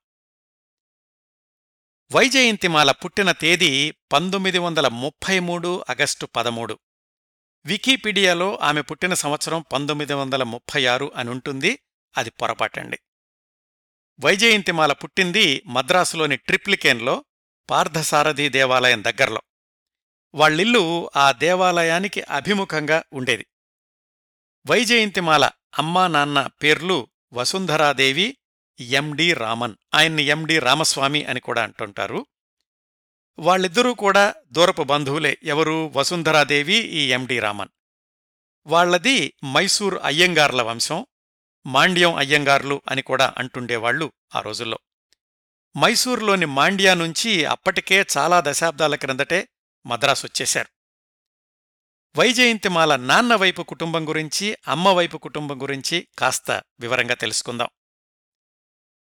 వైజయంతిమాల 2.13 2.91
పుట్టిన 2.91 3.33
తేదీ 3.33 3.91
పంతొమ్మిది 3.91 4.59
వందల 4.59 4.89
ముప్పై 4.89 5.39
మూడు 5.39 5.85
ఆగస్టు 5.91 6.27
పదమూడు. 6.27 6.79
వికీపీడియాలో 7.67 8.59
ఆమె 8.63 8.81
పుట్టిన 8.81 9.15
సంవత్సరం 9.15 9.65
పంతొమ్మిది 9.73 10.15
వందల 10.15 10.43
ముప్పై 10.43 10.87
ఆరు 10.87 11.13
అనుంటుంది 11.17 11.79
అది 12.17 12.31
పొరపాటండి. 12.31 12.99
వైజయంతిమాల 14.21 14.93
పుట్టింది 14.93 15.63
మద్రాసులోని 15.67 16.37
ట్రిప్లికేన్లో 16.37 17.25
పార్థసారథి 17.71 18.49
దేవాలయం 18.49 19.05
దగ్గర్లో. 19.05 19.43
వాళ్ళిల్లు 20.35 21.11
ఆ 21.17 21.33
దేవాలయానికి 21.33 22.21
అభిముఖంగా 22.21 23.05
ఉండేది. 23.13 23.47
వైజయంతిమాల 24.67 25.51
అమ్మా 25.79 26.07
నాన్న 26.07 26.49
పేర్లు 26.63 27.09
వసుంధరాదేవి 27.33 28.37
ఎండి 28.81 29.33
రామన్. 29.33 29.75
ఆయన్ని 29.95 30.23
ఎండి 30.23 30.59
రామస్వామి 30.59 31.25
అని 31.25 31.41
కూడా 31.41 31.63
అంటుంటారు. 31.63 32.27
వాళ్ళిద్దరూ 33.39 33.95
కూడా 33.95 34.35
దూరపు 34.53 34.83
బంధువులే. 34.83 35.39
ఎవరు? 35.43 35.93
వసుంధరాదేవి 35.97 36.75
ఈ 36.75 37.13
ఎండి 37.13 37.39
రామన్. 37.39 37.69
వాళ్ళది 38.67 39.35
మైసూర్ 39.45 39.99
అయ్యంగార్ల 40.05 40.63
వంశం 40.63 41.07
మాండ్యం 41.67 42.15
అయ్యంగార్లు 42.15 42.83
అని 42.89 43.03
కూడా 43.03 43.35
అంటుండేవాళ్ళు 43.39 44.13
ఆ 44.35 44.41
రోజుల్లో. 44.41 44.79
మైసూర్లోని 45.79 46.47
మాండ్యా 46.47 46.95
నుంచి 46.95 47.45
అప్పటికే 47.45 48.07
చాలా 48.19 48.43
దశాబ్దాల 48.47 48.95
క్రిందటే 48.95 49.49
మద్రాసొచ్చేశారు 49.87 50.69
వైజయంతిమాల 52.19 52.97
నాన్న 52.97 53.35
వైపు 53.35 53.63
కుటుంబం 53.63 54.09
గురించి 54.09 54.59
అమ్మ 54.69 54.89
వైపు 54.89 55.19
కుటుంబం 55.19 55.63
గురించి 55.63 56.09
కాస్త 56.19 56.63
వివరంగా 56.81 57.15
తెలుసుకుందాం. 57.15 57.69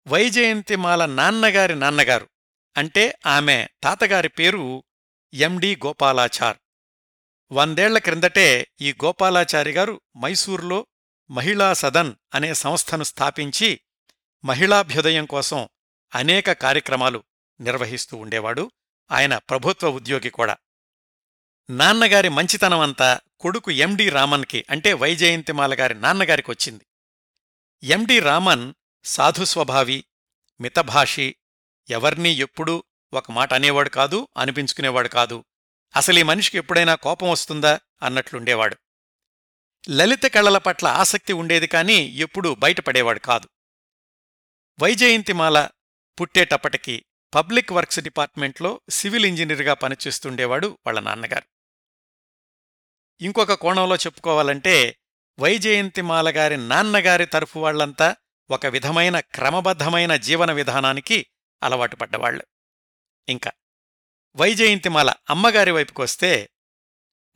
వైజయంతిమాల 0.09 1.07
నాన్నగారి 1.07 1.75
నాన్నగారు 1.75 2.30
అంటే 2.77 3.19
ఆమె 3.27 3.67
తాతగారి 3.83 4.29
పేరు 4.29 4.85
ఎండి 5.35 5.77
గోపాలాచార్. 5.77 6.57
వందేళ్ళ 7.53 7.99
క్రిందటే 7.99 8.71
ఈ 8.81 8.93
గోపాలాచారి 8.93 9.71
గారు 9.71 10.01
మైసూర్లో 10.17 10.87
మహిళా 11.31 11.73
సదన్ 11.73 12.15
అనే 12.35 12.55
సంస్థను 12.55 13.05
స్థాపించి 13.05 13.81
మహిళాభ్యుదయం 14.45 15.27
కోసం 15.27 15.69
అనేక 16.15 16.53
కార్యక్రమాలు 16.53 17.23
నిర్వహిస్తూ 17.61 18.17
ఉండేవాడు. 18.17 18.71
ఆయన 19.11 19.39
ప్రభుత్వ 19.39 19.89
ఉద్యోగి 19.89 20.31
కూడా. 20.31 20.57
నాన్నగారి 21.71 22.29
మంచితనమంతా 22.29 23.21
కొడుకు 23.41 23.71
ఎండి 23.71 24.09
రామన్కి 24.09 24.65
అంటే 24.71 24.93
వైజయంతిమాల 24.93 25.75
గారి 25.75 25.95
నాన్నగారికొచ్చింది 25.95 26.87
ఎండి 27.83 28.21
రామన్ 28.21 28.75
సాధుస్వభావి 29.05 30.05
మితభాషి 30.61 31.37
ఎవర్నీ 31.91 32.31
ఎప్పుడూ 32.31 32.85
ఒక 33.13 33.31
మాట 33.31 33.55
అనేవాడు 33.55 33.89
కాదు 33.89 34.29
అనిపించుకునేవాడు 34.37 35.09
కాదు. 35.09 35.45
అసలు 35.97 36.19
ఈ 36.19 36.23
మనిషికి 36.23 36.57
ఎప్పుడైనా 36.57 36.95
కోపం 36.95 37.31
వస్తుందా 37.31 37.81
అన్నట్లుండేవాడు. 38.03 38.77
లలిత 39.91 40.23
కళల 40.23 40.59
పట్ల 40.59 40.87
ఆసక్తి 40.87 41.33
ఉండేది 41.33 41.67
కాని 41.67 41.95
ఎప్పుడూ 41.95 42.55
బయటపడేవాడు 42.55 43.19
కాదు. 43.19 43.49
వైజయంతిమాల 44.83 45.69
పుట్టేటప్పటికి 46.21 47.05
పబ్లిక్ 47.35 47.73
వర్క్స్ 47.73 48.01
డిపార్ట్మెంట్లో 48.01 48.81
సివిల్ 48.91 49.27
ఇంజనీర్గా 49.27 49.75
పనిచేస్తుండేవాడు 49.75 50.79
వాళ్ళ 50.87 51.01
నాన్నగారు. 51.01 51.45
ఇంకొక 53.21 53.53
కోణంలో 53.53 53.97
చెప్పుకోవాలంటే 53.97 54.97
వైజయంతిమాల 55.41 56.37
గారి 56.37 56.69
నాన్నగారి 56.69 57.27
తరఫు 57.27 57.59
వాళ్ళంతా 57.59 58.17
ఒక 58.51 58.67
విధమైన 58.67 59.21
క్రమబద్ధమైన 59.21 60.17
జీవన 60.17 60.53
విధానానికి 60.53 61.27
అలవాటు 61.63 61.97
పడ్డవాళ్ళు 61.97 62.47
ఇంకా 63.29 63.53
వైజయంతిమాల 64.37 65.13
అమ్మగారి 65.31 65.71
వైపుకొస్తే 65.71 66.51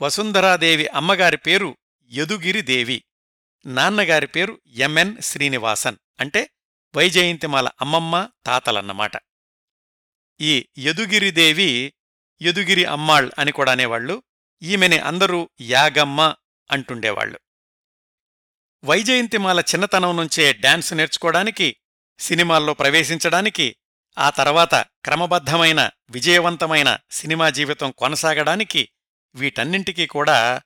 వసుంధరాదేవి 0.03 0.87
అమ్మగారి 0.87 1.37
పేరు 1.37 1.77
యదుగిరిదేవి 2.13 3.05
నాన్నగారి 3.67 4.27
పేరు 4.27 4.61
ఎంఎన్ 4.67 5.23
శ్రీనివాసన్ 5.23 5.97
అంటే 6.21 6.51
వైజయంతిమాల 6.97 7.71
అమ్మమ్మ 7.81 8.29
తాతలన్నమాట. 8.47 9.13
ఈ 10.41 10.69
యదుగిరిదేవి 10.79 11.95
యదుగిరి 12.43 12.85
అమ్మాళ్ 12.85 13.31
అని 13.39 13.53
కూడా 13.53 13.73
అనేవాళ్ళు 13.73 14.23
ఈమెని 14.63 14.99
అందరూ 14.99 15.51
యాగమ్మ 15.61 16.35
అంటుండేవాళ్ళు 16.71 17.41
వైజయంతిమాల 18.85 19.61
చిన్నతనం 19.61 20.17
నుంచే 20.17 20.53
డాన్స్ 20.53 20.95
నేర్చుకోవడానికి 20.95 21.77
సినిమాల్లో 22.19 22.75
ప్రవేశించడానికి 22.75 23.77
ఆ 24.19 24.31
తర్వాత 24.31 24.75
క్రమబద్ధమైన 24.75 25.91
విజయవంతమైన 26.11 26.99
సినిమా 27.11 27.51
జీవితం 27.51 27.91
కొనసాగడానికి 27.91 28.89
వీటన్నింటికీ 29.35 30.07
కూడా 30.07 30.63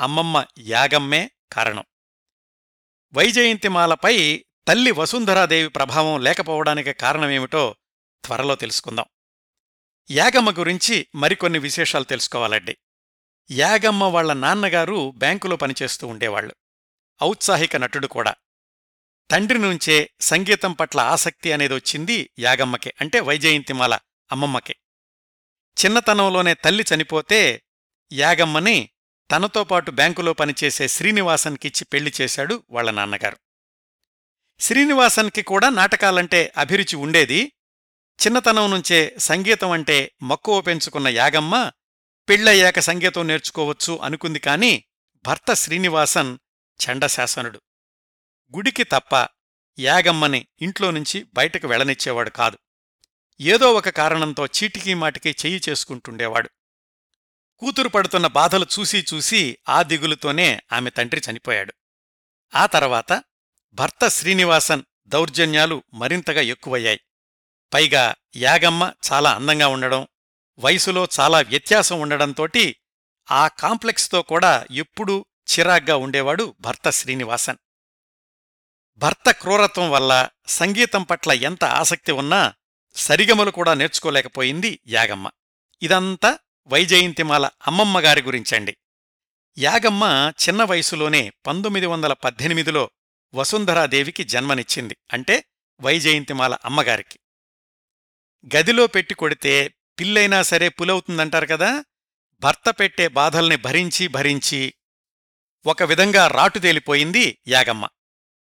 అమ్మమ్మ 0.00 0.46
యాగమ్మే 0.58 1.30
కారణం. 1.52 1.84
వైజయంతిమాలపై 3.14 4.44
తల్లి 4.68 4.90
వసుంధరాదేవి 4.90 5.68
ప్రభావం 5.68 6.22
లేకపోవడానికి 6.22 6.92
కారణమేమిటో 6.92 7.76
త్వరలో 8.24 8.54
తెలుసుకుందాం. 8.54 9.04
యాగమ్మ 10.10 10.50
గురించి 10.50 11.06
మరికొన్ని 11.14 11.58
విశేషాలు 11.58 12.04
తెలుసుకోవాలండి. 12.04 12.78
యాగమ్మ 13.50 14.04
వాళ్ళ 14.04 14.32
నాన్నగారు 14.32 15.12
బ్యాంకులో 15.16 15.56
పనిచేస్తూ 15.56 16.06
ఉండేవాళ్ళు 16.06 16.54
ఔత్సాహిక 17.22 17.76
నటుడు 17.76 18.06
కూడా. 18.06 18.34
తండ్రి 19.30 19.58
నుంచే 19.58 20.10
సంగీతం 20.20 20.72
పట్ల 20.72 21.00
ఆసక్తి 21.00 21.52
అనేది 21.52 21.74
వచ్చింది 21.74 22.30
యాగమ్మకి 22.38 22.92
అంటే 23.00 23.20
వైజయంతిమాల 23.20 23.98
అమ్మమ్మకి. 24.32 24.76
చిన్నతనంలోనే 25.84 26.54
తల్లి 26.54 26.84
చనిపోతే 26.94 27.62
యాగమ్మని 28.12 28.90
తనతో 29.30 29.64
పాటు 29.64 29.90
బ్యాంకులో 29.90 30.32
పనిచేసే 30.32 30.88
శ్రీనివాసన్కిచ్చి 30.88 31.84
పెళ్ళి 31.84 32.12
చేశాడు 32.20 32.62
వాళ్ళ 32.70 32.90
నాన్నగారు. 32.90 33.36
శ్రీనివాసన్కి 34.60 35.42
కూడా 35.42 35.68
నాటకాలంటే 35.68 36.52
అభిరుచి 36.56 36.96
ఉండేది. 36.96 37.52
చిన్నతనం 38.26 38.70
నుంచే 38.70 39.14
సంగీతం 39.18 39.70
అంటే 39.70 40.12
మక్కువ 40.22 40.60
పెంచుకున్న 40.60 41.08
యాగమ్మ 41.08 41.70
పెళ్ళయ్యాక 42.28 42.78
సంగీతం 42.78 43.26
నేర్చుకోవచ్చు 43.26 43.96
అనుకుంది 43.96 44.38
కాని 44.38 44.84
భర్త 45.26 45.54
శ్రీనివాసన్ 45.54 46.38
చండశాసనుడు. 46.80 47.60
గుడికి 48.56 48.84
తప్ప 48.84 49.28
యాగమ్మని 49.78 50.46
ఇంట్లో 50.62 50.90
నుంచి 50.90 51.26
బయటకు 51.34 51.66
వెళ్ళనిచ్చేవాడు 51.68 52.30
కాదు. 52.30 52.58
ఏదో 53.40 53.72
ఒక 53.72 53.88
కారణంతో 53.88 54.46
చీటికీ 54.46 54.94
మాటికి 54.94 55.30
చెయ్యి 55.30 55.60
చేసుకుంటుండేవాడు. 55.68 56.50
కూతురు 57.58 57.88
పడుతున్న 57.88 58.26
బాధలు 58.26 58.66
చూసి 58.78 59.04
చూసి 59.14 59.58
ఆ 59.68 59.82
దిగులుతోనే 59.82 60.60
ఆమె 60.72 60.90
తండ్రి 60.90 61.22
చనిపోయాడు. 61.30 61.74
ఆ 62.54 62.66
తర్వాత 62.66 63.22
భర్త 63.72 64.08
శ్రీనివాసన్ 64.08 64.82
దౌర్జన్యాలు 65.06 65.82
మరింతగా 65.94 66.40
ఎక్కువయ్యాయి. 66.40 67.00
పైగా 67.74 68.14
యాగమ్మ 68.36 68.92
చాలా 69.12 69.32
అందంగా 69.32 69.68
ఉండడం 69.68 70.06
వయసులో 70.58 71.08
చాలా 71.20 71.40
వ్యత్యాసం 71.40 72.00
ఉండడంతోటి 72.00 72.76
ఆ 73.30 73.48
కాంప్లెక్స్తో 73.48 74.22
కూడా 74.22 74.66
ఎప్పుడూ 74.70 75.26
చిరాగ్గా 75.52 75.96
ఉండేవాడు 75.96 76.54
భర్త 76.60 76.90
శ్రీనివాసన్. 76.90 77.56
భర్త 79.00 79.30
క్రూరత్వం 79.30 79.90
వల్ల 79.90 80.28
సంగీతం 80.46 81.02
పట్ల 81.02 81.32
ఎంత 81.32 81.64
ఆసక్తి 81.64 82.12
ఉన్నా 82.12 82.54
సరిగమలు 82.94 83.50
కూడా 83.50 83.74
నేర్చుకోలేకపోయింది 83.74 84.80
యాగమ్మ. 84.86 85.30
ఇదంతా 85.82 86.38
వైజయంతిమాల 86.66 87.50
అమ్మమ్మగారి 87.66 88.22
గురించండి. 88.22 88.76
యాగమ్మ 89.58 90.32
చిన్న 90.42 90.62
వయసులోనే 90.62 91.32
పంతొమ్మిది 91.46 91.86
వందల 91.86 92.12
పద్దెనిమిదిలో 92.12 92.90
వసుంధరాదేవికి 93.34 94.24
జన్మనిచ్చింది 94.24 94.96
అంటే 95.12 95.44
వైజయంతిమాల 95.80 96.56
అమ్మగారికి. 96.64 97.18
గదిలో 98.56 98.86
పెట్టి 98.86 99.14
కొడితే 99.14 99.74
పిల్లైనా 100.00 100.42
సరే 100.42 100.68
పులవుతుందంటారు 100.68 101.46
కదా 101.46 101.84
భర్త 102.40 102.70
పెట్టే 102.70 103.08
బాధల్ని 103.08 103.56
భరించి 103.56 104.08
భరించి 104.08 104.74
ఒక 105.66 105.82
విధంగా 105.82 106.26
రాటుదేలిపోయింది 106.26 107.38
యాగమ్మ. 107.48 107.88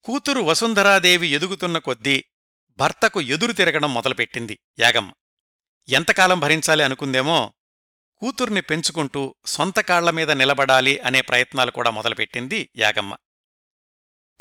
కూతురు 0.04 0.42
వసుంధరాదేవి 0.42 1.28
ఎదుగుతున్న 1.28 1.78
కొద్దీ 1.78 2.26
భర్తకు 2.78 3.22
ఎదురు 3.22 3.52
తిరగడం 3.52 3.94
మొదలుపెట్టింది 3.94 4.60
యాగమ్మ 4.80 5.14
ఎంతకాలం 5.90 6.40
భరించాలి 6.40 6.84
అనుకుందేమో 6.84 7.54
కూతుర్ని 8.18 8.62
పెంచుకుంటూ 8.62 9.36
సొంత 9.46 9.80
కాళ్ళమీద 9.80 10.32
నిలబడాలి 10.32 11.00
అనే 11.00 11.22
ప్రయత్నాలు 11.22 11.72
కూడా 11.72 11.90
మొదలుపెట్టింది 11.90 12.70
యాగమ్మ. 12.78 13.16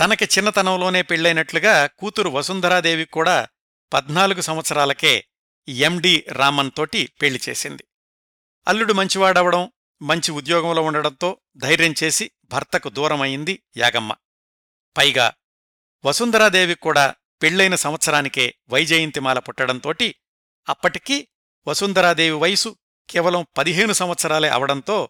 తనకి 0.01 0.25
చిన్నతనంలోనే 0.25 1.03
పెళ్ళైనట్లుగా 1.03 1.87
కూతురు 1.87 2.29
వసుంధరాదేవి 2.29 3.05
కూడా 3.05 3.49
పద్నాలుగు 3.93 4.41
సంవత్సరాలకే 4.41 5.27
ఎండి 5.69 6.25
రామన్ 6.29 6.71
తోటి 6.77 7.13
పెళ్ళి 7.23 7.41
చేసింది. 7.49 7.85
అల్లుడు 8.69 8.93
మంచివాడవడం 8.93 9.73
మంచి 10.03 10.31
ఉద్యోగంలో 10.31 10.83
ఉండడంతో 10.83 11.41
ధైర్యం 11.57 11.95
చేసి 12.03 12.31
భర్తకు 12.45 12.89
దూరమయింది 12.89 13.63
యాగమ్మ. 13.77 14.15
పైగా 14.97 15.33
వసుంధరాదేవికి 16.05 16.81
కూడా 16.81 17.15
పెళ్ళైన 17.43 17.75
సంవత్సరానికే 17.75 18.55
వైజయంతిమాల 18.71 19.39
పుట్టడంతోటి 19.39 20.15
అప్పటికీ 20.69 21.29
వసుంధరాదేవి 21.69 22.37
వయసు 22.37 22.77
కేవలం 23.11 23.47
పదిహేను 23.59 23.93
సంవత్సరాలే 23.93 24.49
అవడంతో 24.49 25.09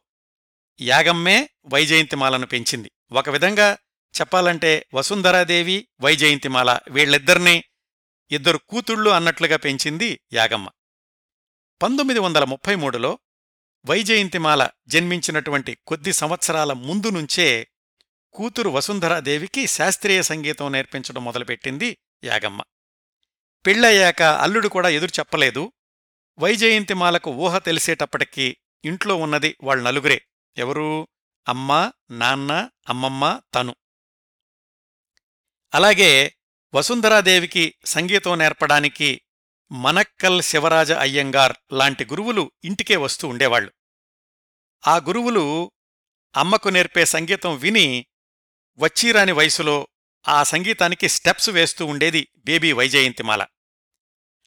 యాగమ్మే 0.81 1.49
వైజయంతిమాలను 1.67 2.47
పెంచింది. 2.47 2.93
ఒక 3.13 3.29
విధంగా 3.29 3.79
చెప్పాలంటే 4.21 4.87
వసుంధరాదేవి 4.95 5.89
వైజయంతిమాల 6.01 6.79
వీళ్ళిద్దరినీ 6.91 7.65
ఇద్దరు 8.31 8.59
కూతుళ్ళు 8.59 9.11
అన్నట్లుగా 9.11 9.57
పెంచింది 9.57 10.21
యాగమ్మ. 10.33 10.69
పంతొమ్మిది 11.83 12.21
వందల 12.21 12.45
ముప్పై 12.45 12.75
మూడులో 12.75 13.19
వైజయంతిమాల 13.87 14.69
జన్మించినటువంటి 14.89 15.79
కొద్ది 15.87 16.13
సంవత్సరాల 16.13 16.73
ముందు 16.73 17.11
నుంచే 17.11 17.70
కూతురు 18.33 18.71
వసుంధరాదేవికి 18.71 19.67
శాస్త్రీయ 19.67 20.23
సంగీతం 20.23 20.73
నేర్పించడం 20.73 21.25
మొదలుపెట్టింది 21.25 21.99
యాగమ్మ. 22.25 22.63
పెళ్ళయ్యాక 23.67 24.23
అల్లుడు 24.23 24.69
కూడా 24.69 24.89
ఎదురు 24.89 25.11
చెప్పలేదు. 25.21 25.73
వైజయంతిమాలకు 26.39 27.31
ఊహ 27.31 27.59
తెలిసేటప్పటికీ 27.59 28.57
ఇంట్లో 28.85 29.17
ఉన్నది 29.17 29.57
వాళ్ళ 29.63 29.83
నలుగురే. 29.83 30.23
ఎవరూ? 30.57 31.09
అమ్మా 31.49 31.93
నాన్న 32.11 32.71
అమ్మమ్మ 32.89 33.41
తను. 33.55 33.77
అలాగే 35.75 36.37
వసుంధరాదేవికి 36.75 37.75
సంగీతం 37.85 38.39
నేర్పడానికి 38.39 39.21
మనక్కల్ 39.73 40.43
శివరాజ 40.43 40.93
అయ్యంగార్ 40.93 41.57
లాంటి 41.73 42.05
గురువులు 42.05 42.53
ఇంటికే 42.65 42.97
వస్తూ 42.97 43.29
ఉండేవాళ్ళు 43.29 43.73
ఆ 44.87 44.97
గురువులు 44.97 45.73
అమ్మకు 46.37 46.69
నేర్పే 46.69 47.05
సంగీతం 47.05 47.57
విని 47.57 48.07
వచ్చీరాని 48.79 49.33
వయసులో 49.33 49.89
ఆ 50.29 50.43
సంగీతానికి 50.43 51.09
స్టెప్స్ 51.09 51.51
వేస్తూ 51.51 51.87
ఉండేది 51.87 52.29
బేబీ 52.37 52.73
వైజయంతిమాల. 52.73 53.47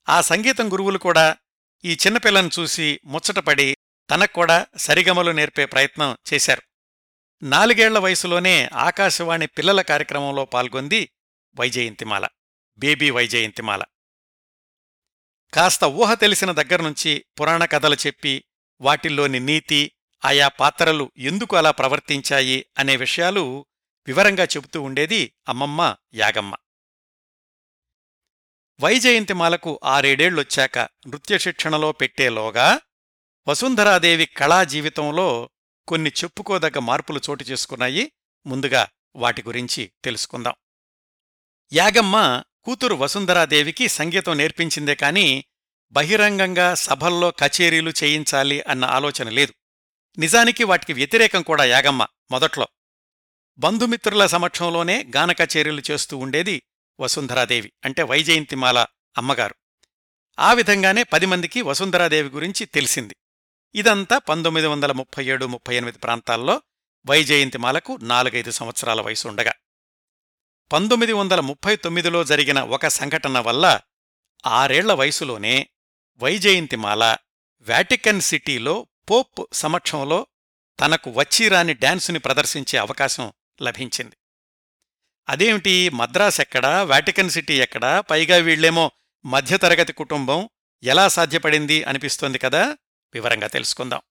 ఆ 0.10 0.22
సంగీతం 0.22 0.74
గురువులు 0.74 0.98
కూడా 0.98 1.38
ఈ 1.86 1.94
చిన్నపిల్లను 1.94 2.50
చూసి 2.60 3.00
ముచ్చటపడి 3.06 3.78
తనక్కూడా 4.10 4.68
సరిగమలు 4.78 5.32
నేర్పే 5.32 5.66
ప్రయత్నం 5.66 6.18
చేశారు. 6.34 6.62
నాలుగేళ్ళ 7.44 8.00
వయసులోనే 8.00 8.70
ఆకాశవాణి 8.74 9.48
పిల్లల 9.48 9.82
కార్యక్రమంలో 9.82 10.46
పాల్గొంది 10.46 11.10
వైజయంతిమాల 11.56 12.28
బేబీ 12.78 13.10
వైజయంతిమాల. 13.10 13.84
కాస్త 15.54 15.84
ఊహ 15.84 16.14
తెలిసిన 16.14 16.52
దగ్గర్నుంచి 16.52 17.26
పురాణ 17.40 17.66
కథలు 17.66 17.96
చెప్పి 18.08 18.44
వాటిల్లోని 18.82 19.40
నీతి 19.40 19.92
ఆయా 20.26 20.48
పాత్రలు 20.48 21.12
ఎందుకు 21.18 21.56
అలా 21.56 21.72
ప్రవర్తించాయి 21.72 22.66
అనే 22.78 22.96
విషయాలు 22.96 23.66
వివరంగా 24.08 24.44
చెబుతూ 24.44 24.82
ఉండేది 24.82 25.34
అమ్మమ్మ 25.50 25.96
యాగమ్మ. 26.14 26.56
వైజయంతిమాలకు 28.80 29.80
ఆరేడేళ్ళొచ్చాక 29.84 30.80
నృత్య 30.80 31.38
శిక్షణలో 31.38 31.92
పెట్టేలోగా 31.92 32.80
వసుంధరాదేవి 33.48 34.26
కళా 34.26 34.64
జీవితంలో 34.64 35.50
కొన్ని 35.88 36.10
చెప్పుకోదగ్గ 36.10 36.80
మార్పులు 36.80 37.22
చోటు 37.30 37.44
చేసుకున్నాయి. 37.44 38.12
ముందుగా 38.46 38.88
వాటి 39.16 39.44
గురించి 39.44 39.92
తెలుసుకుందాం. 40.04 40.54
యాగమ్మ 41.74 42.44
కూతురు 42.64 42.96
వసుంధరాదేవికి 42.96 43.88
సంగీతం 43.88 44.38
నేర్పించిందే 44.38 44.96
కాని 44.96 45.46
బహిరంగంగా 45.92 46.76
సభల్లో 46.76 47.32
కచేరీలు 47.32 47.94
చేయించాలి 48.04 48.62
అన్న 48.62 48.86
ఆలోచన 48.86 49.30
లేదు. 49.30 49.54
నిజానికి 50.18 50.64
వాటికి 50.64 50.94
వ్యతిరేకం 50.94 51.42
కూడా 51.42 51.64
యాగమ్మ 51.66 52.08
మొదట్లో. 52.32 52.68
బంధుమిత్రుల 53.60 54.26
సమక్షంలోనే 54.26 55.12
గాన 55.16 55.32
కచేరీలు 55.32 55.82
చేస్తూ 55.92 56.18
ఉండేది 56.18 56.64
వసుంధరాదేవి 57.00 57.72
అంటే 57.86 58.04
వైజయంతిమాల 58.04 58.86
అమ్మగారు. 59.18 59.56
ఆ 60.40 60.54
విధంగానే 60.54 61.04
పది 61.04 61.26
మందికి 61.26 61.62
వసుంధరాదేవి 61.62 62.30
గురించి 62.30 62.66
తెలిసింది. 62.66 63.16
ఇదంతా 63.76 64.18
పంతొమ్మిది 64.18 64.68
వందల 64.68 64.92
ముప్పై 64.92 65.26
ఏడు 65.26 65.46
ముప్పై 65.46 65.76
ఎనిమిది 65.76 65.98
ప్రాంతాల్లో 65.98 66.62
వైజయంతిమాలకు 67.06 68.00
నాలుగైదు 68.02 68.52
సంవత్సరాల 68.52 69.02
వయసు 69.02 69.28
ఉండగా 69.28 69.54
పంతొమ్మిది 70.72 71.14
వందల 71.14 71.40
ముప్పై 71.40 71.76
తొమ్మిదిలో 71.76 72.24
జరిగిన 72.24 72.60
ఒక 72.60 72.88
సంఘటన 72.88 73.40
వల్ల 73.40 73.80
ఆరేళ్ళ 74.46 74.94
వయసులోనే 74.94 75.68
వైజయంతిమాల 76.22 77.18
వాటికన్ 77.68 78.22
సిటీలో 78.22 78.88
పోప్ 79.12 79.42
సమక్షంలో 79.54 80.28
తనకు 80.80 81.12
వచ్చిరాని 81.12 81.74
డాన్సుని 81.74 82.20
ప్రదర్శించే 82.20 82.78
అవకాశం 82.80 83.34
లభించింది. 83.62 84.16
అదేమిటి? 85.30 85.90
మద్రాస్ 85.90 86.42
ఎక్కడా? 86.42 86.84
వాటికన్ 86.84 87.30
సిటీ 87.30 87.62
ఎక్కడా? 87.62 88.02
పైగా 88.02 88.38
వీళ్ళేమో 88.38 88.92
మధ్యతరగతి 89.26 89.94
కుటుంబం 89.94 90.50
ఎలా 90.84 91.08
సాధ్యపడింది 91.08 91.84
అనిపిస్తోంది 91.84 92.38
కదా? 92.38 92.78
వివరంగా 93.14 93.48
తెలుసుకుందాం. 93.48 94.02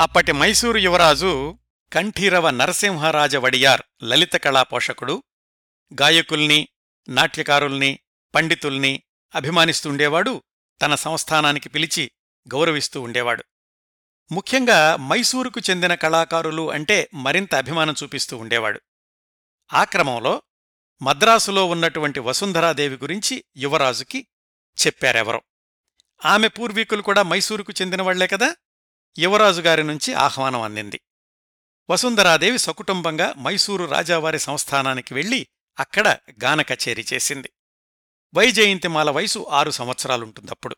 అప్పటి 0.00 0.32
మైసూరు 0.32 0.78
యువరాజు 0.78 1.58
కంఠీరవ 1.92 2.50
నరసింహరాజ 2.50 3.36
వడియార్ 3.36 3.82
లలిత 4.02 4.32
కళా 4.32 4.62
పోషకుడు 4.62 5.22
గాయకుల్ని 6.00 6.68
నాట్యకారుల్ని 7.08 7.98
పండితుల్ని 8.34 9.02
అభిమానిస్తుండేవాడు 9.34 10.42
తన 10.82 10.94
సంస్థానానికి 10.94 11.68
పిలిచి 11.68 12.10
గౌరవిస్తూ 12.54 13.00
ఉండేవాడు. 13.00 13.44
ముఖ్యంగా 14.32 14.96
మైసూరుకు 14.96 15.60
చెందిన 15.70 15.94
కళాకారులు 15.94 16.70
అంటే 16.70 17.10
మరింత 17.14 17.54
అభిమానం 17.54 17.94
చూపిస్తూ 18.02 18.36
ఉండేవాడు. 18.36 18.80
ఆ 19.72 19.84
క్రమంలో 19.84 20.42
మద్రాసులో 21.02 21.66
ఉన్నటువంటి 21.66 22.20
వసుంధరాదేవి 22.20 22.96
గురించి 22.96 23.44
యువరాజుకి 23.56 24.26
చెప్పారెవరో. 24.86 25.42
ఆమె 26.24 26.48
పూర్వీకులు 26.48 27.02
కూడా 27.02 27.22
మైసూరుకు 27.22 27.72
చెందినవాళ్ళే 27.82 28.26
కదా? 28.26 28.56
యువరాజుగారి 29.18 29.84
నుంచి 29.84 30.14
ఆహ్వానం 30.14 30.62
అందింది. 30.62 31.00
వసుంధరాదేవి 31.90 32.58
సకుటుంబంగా 32.58 33.34
మైసూరు 33.38 33.84
రాజావారి 33.84 34.38
సంస్థానానికి 34.38 35.14
వెళ్ళి 35.14 35.46
అక్కడ 35.78 36.18
గాన 36.44 36.62
కచేరీ 36.62 37.04
చేసింది. 37.12 37.50
వైజయంతిమాల 38.34 39.10
వయసు 39.10 39.46
ఆరు 39.50 39.70
సంవత్సరాలుంటుందప్పుడు. 39.70 40.76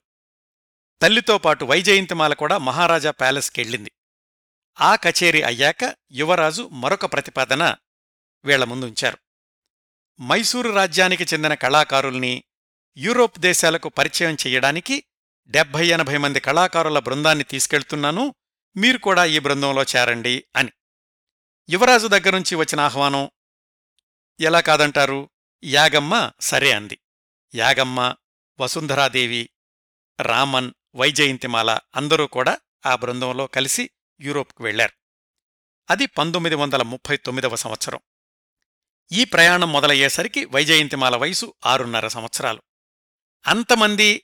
తల్లితో 1.03 1.39
పాటు 1.39 1.65
వైజయంతిమాల 1.65 2.35
కూడా 2.35 2.59
మహారాజా 2.59 3.11
ప్యాలెస్కెళ్ళింది. 3.11 3.93
ఆ 4.81 4.97
కచేరీ 4.97 5.43
అయ్యాక 5.43 5.97
యువరాజు 6.13 6.69
మరొక 6.73 7.13
ప్రతిపాదన 7.13 7.77
వీళ్ళ 8.45 8.65
ముందుంచారు 8.65 9.19
మైసూరు 10.23 10.71
రాజ్యానికి 10.71 11.25
చెందిన 11.25 11.55
కళాకారుల్ని 11.55 12.45
యూరోప్ 12.97 13.39
దేశాలకు 13.39 13.89
పరిచయం 13.89 14.35
చెయ్యడానికి 14.35 15.05
డెబ్భై 15.47 15.87
ఎనభై 15.87 16.17
మంది 16.17 16.41
కళాకారుల 16.41 16.99
బృందాన్ని 16.99 17.45
తీసుకెళ్తున్నాను 17.45 18.35
మీరు 18.77 18.99
కూడా 18.99 19.25
ఈ 19.25 19.39
బృందంలో 19.39 19.83
చేరండి 19.83 20.45
అని. 20.57 20.71
యువరాజు 21.71 22.07
దగ్గరుంచి 22.07 22.55
వచ్చిన 22.55 22.81
ఆహ్వానం 22.81 23.31
ఎలా 24.41 24.61
కాదంటారు? 24.61 25.31
యాగమ్మ 25.65 26.33
సరే 26.41 26.73
అంది. 26.73 26.99
యాగమ్మ 27.55 28.15
వసుంధరాదేవి 28.61 29.51
రామన్ 30.21 30.73
వైజయంతిమాల 30.95 31.79
అందరూ 31.97 32.27
కూడా 32.27 32.59
ఆ 32.87 32.97
బృందంలో 32.97 33.47
కలిసి 33.47 33.91
యూరోప్కు 34.21 34.65
వెళ్ళారు 34.65 34.93
అది 35.91 36.07
పంతొమ్మిది 36.07 36.57
వందల 36.57 36.83
ముప్పై 36.83 37.17
తొమ్మిదవ 37.17 37.57
సంవత్సరం. 37.57 38.01
ఈ 39.13 39.25
ప్రయాణం 39.25 39.73
మొదలయ్యేసరికి 39.73 40.45
వైజయంతిమాల 40.45 41.17
వయసు 41.17 41.55
ఆరున్నర 41.67 42.09
సంవత్సరాలు. 42.09 42.63
అంతమంది 43.47 44.23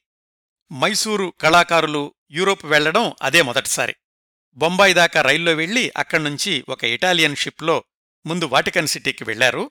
మైసూరు 0.72 1.32
కళాకారులు 1.40 2.14
యూరోప్ 2.30 2.64
వెళ్ళడం 2.64 3.14
అదే 3.22 3.42
మొదటిసారి. 3.42 3.96
బొంబాయి 4.54 4.94
దాకా 4.94 5.20
రైల్లో 5.20 5.52
వెళ్ళి 5.52 5.92
అక్కడ్నుంచి 5.96 6.64
ఒక 6.68 6.84
ఇటాలియన్ 6.84 7.36
షిప్లో 7.36 7.84
ముందు 8.26 8.44
వాటికన్ 8.44 8.86
సిటీకి 8.86 9.24
వెళ్ళారు 9.24 9.70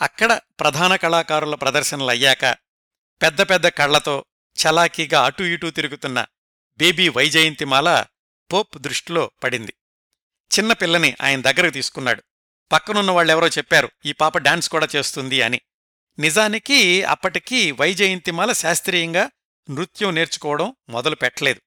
అక్కడ 0.00 0.40
ప్రధాన 0.60 0.96
కళాకారుల 0.96 1.54
ప్రదర్శనలయ్యాక 1.54 2.42
పెద్ద 3.22 3.42
పెద్ద 3.42 3.68
కళ్ళతో 3.68 4.24
చలాకీగా 4.58 5.24
అటూ 5.24 5.44
ఇటూ 5.44 5.70
తిరుగుతున్న 5.70 6.26
బేబీ 6.78 7.08
వైజయంతిమాల 7.08 8.04
పోప్ 8.52 8.78
దృష్టిలో 8.78 9.30
పడింది. 9.42 9.74
చిన్న 10.58 10.72
పిల్లని 10.72 11.16
ఆయన 11.22 11.40
దగ్గరకు 11.40 11.72
తీసుకున్నాడు. 11.72 12.22
పక్కనున్న 12.72 13.10
వాళ్ళెవరో 13.10 13.48
చెప్పారు 13.48 13.90
ఈ 14.06 14.12
పాప 14.12 14.38
డాన్స్ 14.38 14.68
కూడా 14.68 14.88
చేస్తుంది 14.96 15.42
అని. 15.42 15.60
నిజానికి 16.18 17.02
అప్పటికీ 17.02 17.70
వైజయంతిమాల 17.70 18.52
శాస్త్రీయంగా 18.52 19.30
నృత్యం 19.70 20.14
నేర్చుకోవడం 20.14 20.76
మొదలు 20.88 21.14
పెట్టలేదు. 21.14 21.60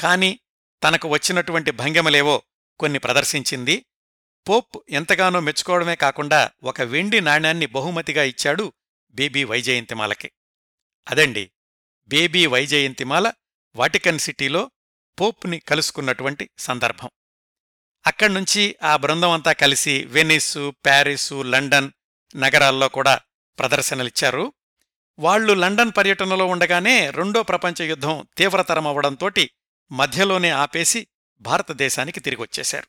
కాని 0.00 0.38
తనకు 0.84 1.08
వచ్చినటువంటి 1.08 1.70
భంగిమలేవో 1.70 2.42
కొన్ని 2.80 2.98
ప్రదర్శించింది. 2.98 3.86
పోప్ 4.48 4.76
ఎంతగానో 4.88 5.40
మెచ్చుకోవడమే 5.40 5.96
కాకుండా 5.96 6.50
ఒక 6.62 6.80
వెండి 6.82 7.20
నాణ్యాన్ని 7.20 7.66
బహుమతిగా 7.66 8.22
ఇచ్చాడు 8.22 8.72
బేబీ 9.10 9.44
వైజయంతిమాలకి. 9.44 10.30
అదండి 11.10 11.50
బేబీ 12.06 12.46
వైజయంతిమాల 12.46 13.32
వాటికన్ 13.76 14.18
సిటీలో 14.18 14.70
పోప్ని 15.20 15.58
కలుసుకున్నటువంటి 15.58 16.50
సందర్భం. 16.58 17.10
అక్కడ్నుంచి 18.06 18.76
ఆ 18.82 18.96
బృందం 18.96 19.30
అంతా 19.30 19.52
కలిసి 19.52 20.04
వెనిస్సు 20.04 20.74
ప్యారిసు 20.84 21.42
లండన్ 21.42 21.90
నగరాల్లో 22.36 22.88
కూడా 22.88 23.20
ప్రదర్శనలిచ్చారు. 23.58 24.52
వాళ్ళు 25.18 25.52
లండన్ 25.52 25.92
పర్యటనలో 25.96 26.46
ఉండగానే 26.46 27.10
రెండో 27.10 27.42
ప్రపంచ 27.42 27.82
యుద్ధం 27.82 28.26
తీవ్రతరమవడంతోటి 28.38 29.50
మధ్యలోనే 29.92 30.50
ఆపేసి 30.50 31.06
భారతదేశానికి 31.40 32.20
తిరిగొచ్చేశారు. 32.20 32.86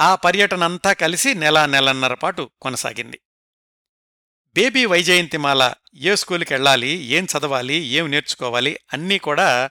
ఆ 0.00 0.14
పర్యటనంతా 0.14 0.92
కలిసి 0.92 1.34
నెలా 1.34 1.66
నెలన్నర 1.66 2.14
పాటు 2.14 2.50
కొనసాగింది. 2.62 3.20
బేబీ 4.54 4.84
వైజయంతిమాల 4.84 5.74
ఏ 5.94 6.14
స్కూలుకెళ్ళాలి 6.14 6.88
ఏం 6.88 7.24
చదవాలి 7.24 7.74
ఏం 7.74 8.10
నేర్చుకోవాలి 8.10 8.78
అన్నీ 8.92 9.18
కూడా 9.18 9.70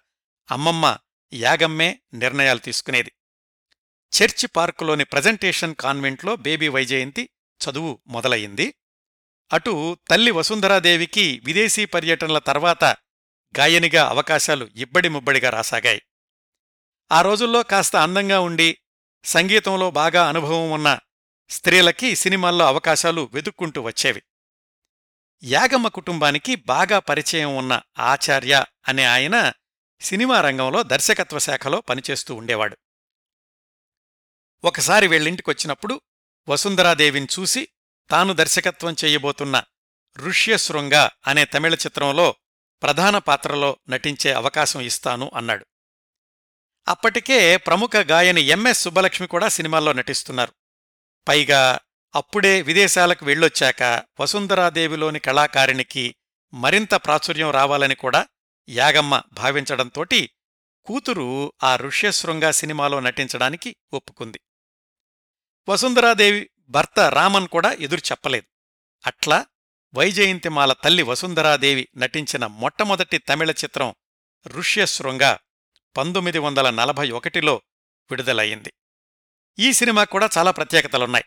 అమ్మమ్మ 0.52 0.98
యాగమ్మే 1.34 2.00
నిర్ణయాలు 2.14 2.60
తీసుకునేది. 2.60 3.12
చర్చి 4.14 4.48
పార్కులోని 4.48 5.04
ప్రజెంటేషన్ 5.04 5.76
కాన్వెంట్లో 5.76 6.36
బేబీ 6.36 6.68
వైజయంతి 6.68 7.30
చదువు 7.62 8.00
మొదలయింది 8.08 8.74
అటు 9.54 9.98
తల్లి 10.10 10.32
వసుంధరాదేవికి 10.32 11.42
విదేశీ 11.46 11.86
పర్యటనల 11.86 12.40
తర్వాత 12.40 12.84
గాయనిగా 13.60 14.08
అవకాశాలు 14.08 14.70
ఇబ్బడి 14.76 15.10
ముబ్బడిగా 15.10 15.50
రాసాగాయి. 15.50 16.02
ఆ 17.12 17.22
రోజుల్లో 17.22 17.64
కాస్త 17.64 17.96
అందంగా 17.96 18.40
ఉండి 18.40 18.78
సంగీతంలో 19.26 19.92
బాగా 19.92 20.30
అనుభవం 20.30 20.72
ఉన్న 20.72 21.00
స్త్రీలకి 21.50 22.16
సినిమాల్లో 22.16 22.66
అవకాశాలు 22.66 23.30
వెతుక్కుంటూ 23.34 23.82
వచ్చేవి. 23.82 24.22
యాగమ్మ 25.44 25.88
కుటుంబానికి 25.88 26.56
బాగా 26.56 27.00
పరిచయం 27.00 27.56
ఉన్న 27.56 27.82
ఆచార్య 28.00 28.66
అనే 28.88 29.04
ఆయన 29.04 29.54
సినిమా 30.02 30.42
రంగంలో 30.42 30.84
దర్శకత్వ 30.84 31.40
శాఖలో 31.40 31.82
పనిచేస్తూ 31.82 32.36
ఉండేవాడు. 32.36 32.78
ఒకసారి 34.64 35.08
వీళ్ళింటికొచ్చినప్పుడు 35.08 36.02
వసుంధరాదేవిని 36.50 37.28
చూసి 37.40 37.68
తాను 38.10 38.34
దర్శకత్వం 38.34 38.96
చెయ్యబోతున్న 39.04 39.64
ఋష్యశృంగ 40.18 41.10
అనే 41.28 41.46
తమిళ 41.46 41.74
చిత్రంలో 41.74 42.36
ప్రధాన 42.84 43.18
పాత్రలో 43.18 43.78
నటించే 43.90 44.34
అవకాశం 44.34 44.82
ఇస్తాను 44.82 45.32
అన్నాడు. 45.36 45.66
అప్పటికే 46.88 47.58
ప్రముఖ 47.58 47.92
గాయని 47.96 48.42
ఎంఎస్ 48.42 48.82
సుబ్బలక్ష్మి 48.82 49.28
కూడా 49.28 49.48
సినిమాల్లో 49.48 49.94
నటిస్తున్నారు. 49.94 50.54
పైగా 51.28 51.80
అప్పుడే 52.16 52.62
విదేశాలకు 52.62 53.26
వెళ్ళొచ్చాక 53.26 54.04
వసుంధరాదేవిలోని 54.20 55.20
కళాకారిణికి 55.20 56.16
మరింత 56.54 56.94
ప్రాచుర్యం 56.96 57.52
రావాలని 57.52 57.96
కూడా 57.96 58.28
యాగమ్మ 58.70 59.22
భావించడంతోటి 59.34 60.30
కూతురు 60.86 61.54
ఆ 61.64 61.76
ఋష్యశృంగ 61.76 62.50
సినిమాలో 62.50 63.00
నటించడానికి 63.00 63.76
ఒప్పుకుంది. 63.94 64.42
వసుంధరాదేవి 65.70 66.50
భర్త 66.70 67.00
రామన్ 67.00 67.48
కూడా 67.48 67.72
ఎదురు 67.72 68.00
చెప్పలేదు. 68.00 68.48
అట్లా 69.08 69.46
వైజయంతిమాల 69.94 70.74
తల్లి 70.74 71.04
వసుంధరాదేవి 71.04 71.88
నటించిన 71.98 72.46
మొట్టమొదటి 72.46 73.18
తమిళ 73.18 73.52
చిత్రం 73.52 73.96
ఋష్యశృంగ 74.48 75.36
పంతొమ్మిది 75.98 76.40
వందల 76.40 76.70
నలభై 76.70 77.12
ఒకటిలో 77.12 77.62
విడుదలయ్యింది. 78.12 78.74
ఈ 79.60 79.74
సినిమా 79.74 80.04
కూడా 80.04 80.30
చాలా 80.38 80.52
ప్రత్యేకతలున్నాయి. 80.52 81.26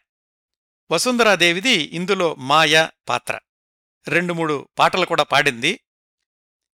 వసుంధరాదేవిది 0.90 1.72
ఇందులో 1.72 2.34
మాయ 2.34 2.88
పాత్ర. 3.08 3.38
రెండు 4.08 4.34
మూడు 4.34 4.68
పాటలు 4.78 5.06
కూడా 5.06 5.22
పాడింది. 5.22 5.80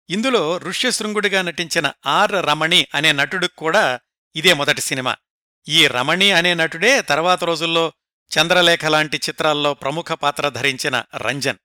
ఇందులో 0.09 0.57
ఋష్యశృంగుడిగా 0.57 1.41
నటించిన 1.41 1.91
ఆర్ 2.05 2.31
రమణి 2.31 2.87
అనే 2.95 3.11
నటుడికి 3.11 3.55
కూడా 3.57 3.99
ఇదే 4.35 4.53
మొదటి 4.53 4.81
సినిమా. 4.81 5.15
ఈ 5.67 5.87
రమణి 5.87 6.31
అనే 6.31 6.53
నటుడే 6.53 7.01
తర్వాత 7.01 7.43
రోజుల్లో 7.43 7.93
చంద్రలేఖ 8.39 8.85
లాంటి 8.85 9.17
చిత్రాల్లో 9.17 9.73
ప్రముఖ 9.73 10.11
పాత్ర 10.11 10.49
ధరించిన 10.49 11.03
రంజన్. 11.15 11.57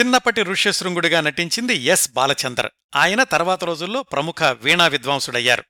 చిన్నప్పటి 0.00 0.42
ఋష్యశృంగుడిగా 0.42 1.20
నటించింది 1.20 1.74
ఎస్ 1.74 2.10
బాలచందర్. 2.10 2.70
ఆయన 2.96 3.22
తర్వాత 3.22 3.64
రోజుల్లో 3.64 4.02
ప్రముఖ 4.02 4.42
వీణా 4.42 4.86
విద్వాంసుడయ్యారు. 4.86 5.64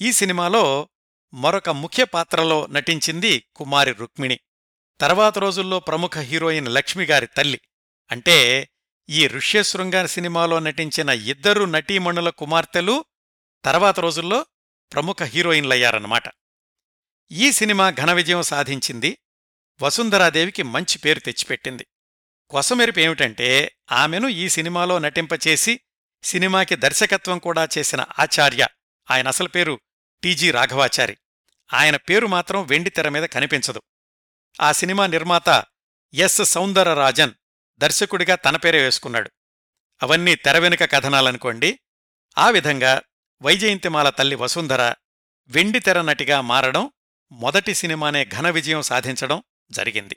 ఈ 0.00 0.12
సినిమాలో 0.12 0.88
మరొక 1.34 1.70
ముఖ్య 1.70 2.04
పాత్రలో 2.04 2.66
నటించింది 2.66 3.44
కుమారి 3.54 3.92
రుక్మిణి. 3.92 4.40
తర్వాత 5.00 5.38
రోజుల్లో 5.38 5.80
ప్రముఖ 5.80 6.18
హీరోయిన్ 6.18 6.68
లక్ష్మిగారి 6.68 7.26
తల్లి. 7.26 7.60
అంటే 8.10 8.68
ఈ 9.08 9.28
ఋష్యశృంగ 9.28 10.06
సినిమాలో 10.06 10.58
నటించిన 10.58 11.08
ఇద్దరు 11.08 11.64
నటీమణుల 11.64 12.30
కుమార్తెలు 12.30 13.04
తర్వాత 13.64 14.00
రోజుల్లో 14.00 14.46
ప్రముఖ 14.92 15.22
హీరోయిన్లయ్యారన్నమాట. 15.22 16.22
ఈ 17.32 17.52
సినిమా 17.52 17.90
ఘన 17.90 18.12
విజయం 18.12 18.42
సాధించింది. 18.42 19.18
వసుంధరాదేవికి 19.82 20.62
మంచి 20.62 20.98
పేరు 20.98 21.18
తెచ్చిపెట్టింది. 21.18 21.86
కొసమెరుపేమిటంటే 22.50 23.76
ఆమెను 23.92 24.28
ఈ 24.28 24.48
సినిమాలో 24.48 24.98
నటింపచేసి 24.98 25.80
సినిమాకి 26.22 26.76
దర్శకత్వం 26.76 27.38
కూడా 27.38 27.68
చేసిన 27.78 28.04
ఆచార్య. 28.18 28.66
ఆయన 29.10 29.28
అసలు 29.28 29.48
పేరు 29.48 29.80
టీజీ 30.22 30.50
రాఘవాచారి. 30.50 31.16
ఆయన 31.74 31.96
పేరు 31.96 32.26
మాత్రం 32.26 32.66
వెండి 32.66 32.90
తెర 32.90 33.08
మీద 33.08 33.22
కనిపించదు. 33.22 33.82
ఆ 34.60 34.72
సినిమా 34.72 35.06
నిర్మాత 35.06 35.64
ఎస్ 36.14 36.44
సౌందరరాజన్ 36.44 37.30
దర్శకుడిగా 37.78 38.34
తన 38.34 38.56
పేరే 38.56 38.82
వేసుకున్నాడు. 38.82 39.30
అవన్నీ 40.02 40.34
తెర 40.34 40.58
వెనుక 40.58 40.80
కథనాలనుకోండి. 40.80 41.78
ఆ 42.38 42.50
విధంగా 42.50 43.02
వైజయంతిమాల 43.42 44.10
తల్లి 44.10 44.36
వసుంధర 44.36 44.94
వెండి 45.48 45.80
తెర 45.80 46.00
నటిగా 46.00 46.40
మారడం 46.40 46.90
మొదటి 47.32 47.74
సినిమానే 47.74 48.24
ఘన 48.24 48.50
విజయం 48.50 48.82
సాధించడం 48.82 49.42
జరిగింది. 49.70 50.16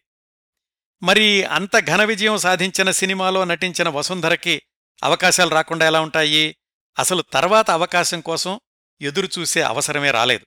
మరి 1.03 1.43
అంత 1.43 1.79
ఘన 1.79 2.03
విజయం 2.03 2.37
సాధించిన 2.37 2.91
సినిమాలో 2.91 3.43
నటించిన 3.43 3.89
వసుంధరకి 3.89 4.61
అవకాశాలు 5.03 5.49
రాకుండా 5.49 5.87
ఎలా 5.87 6.01
ఉంటాయి? 6.01 6.57
అసలు 6.99 7.21
తర్వాత 7.21 7.71
అవకాశం 7.71 8.21
కోసం 8.21 8.59
ఎదురుచూసే 9.03 9.61
అవసరమే 9.61 10.11
రాలేదు. 10.11 10.45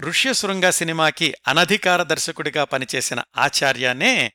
ఋష్యశృంగ 0.00 0.70
సినిమాకి 0.70 1.34
అనధికార 1.48 2.02
దర్శకుడిగా 2.02 2.64
పనిచేసిన 2.64 3.22
ఆచార్యనే 3.36 4.32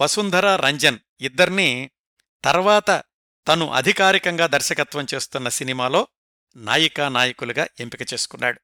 వసుంధర 0.00 0.56
రంజన్. 0.56 0.98
ఇద్దర్నీ 1.20 1.90
తర్వాత 2.44 3.02
తను 3.48 3.70
అధికారికంగా 3.70 4.46
దర్శకత్వం 4.46 5.06
చేస్తున్న 5.14 5.48
సినిమాలో 5.48 6.08
నాయికా 6.56 7.08
నాయకులుగా 7.08 7.66
ఎంపిక 7.80 8.14
చేసుకున్నాడు. 8.14 8.60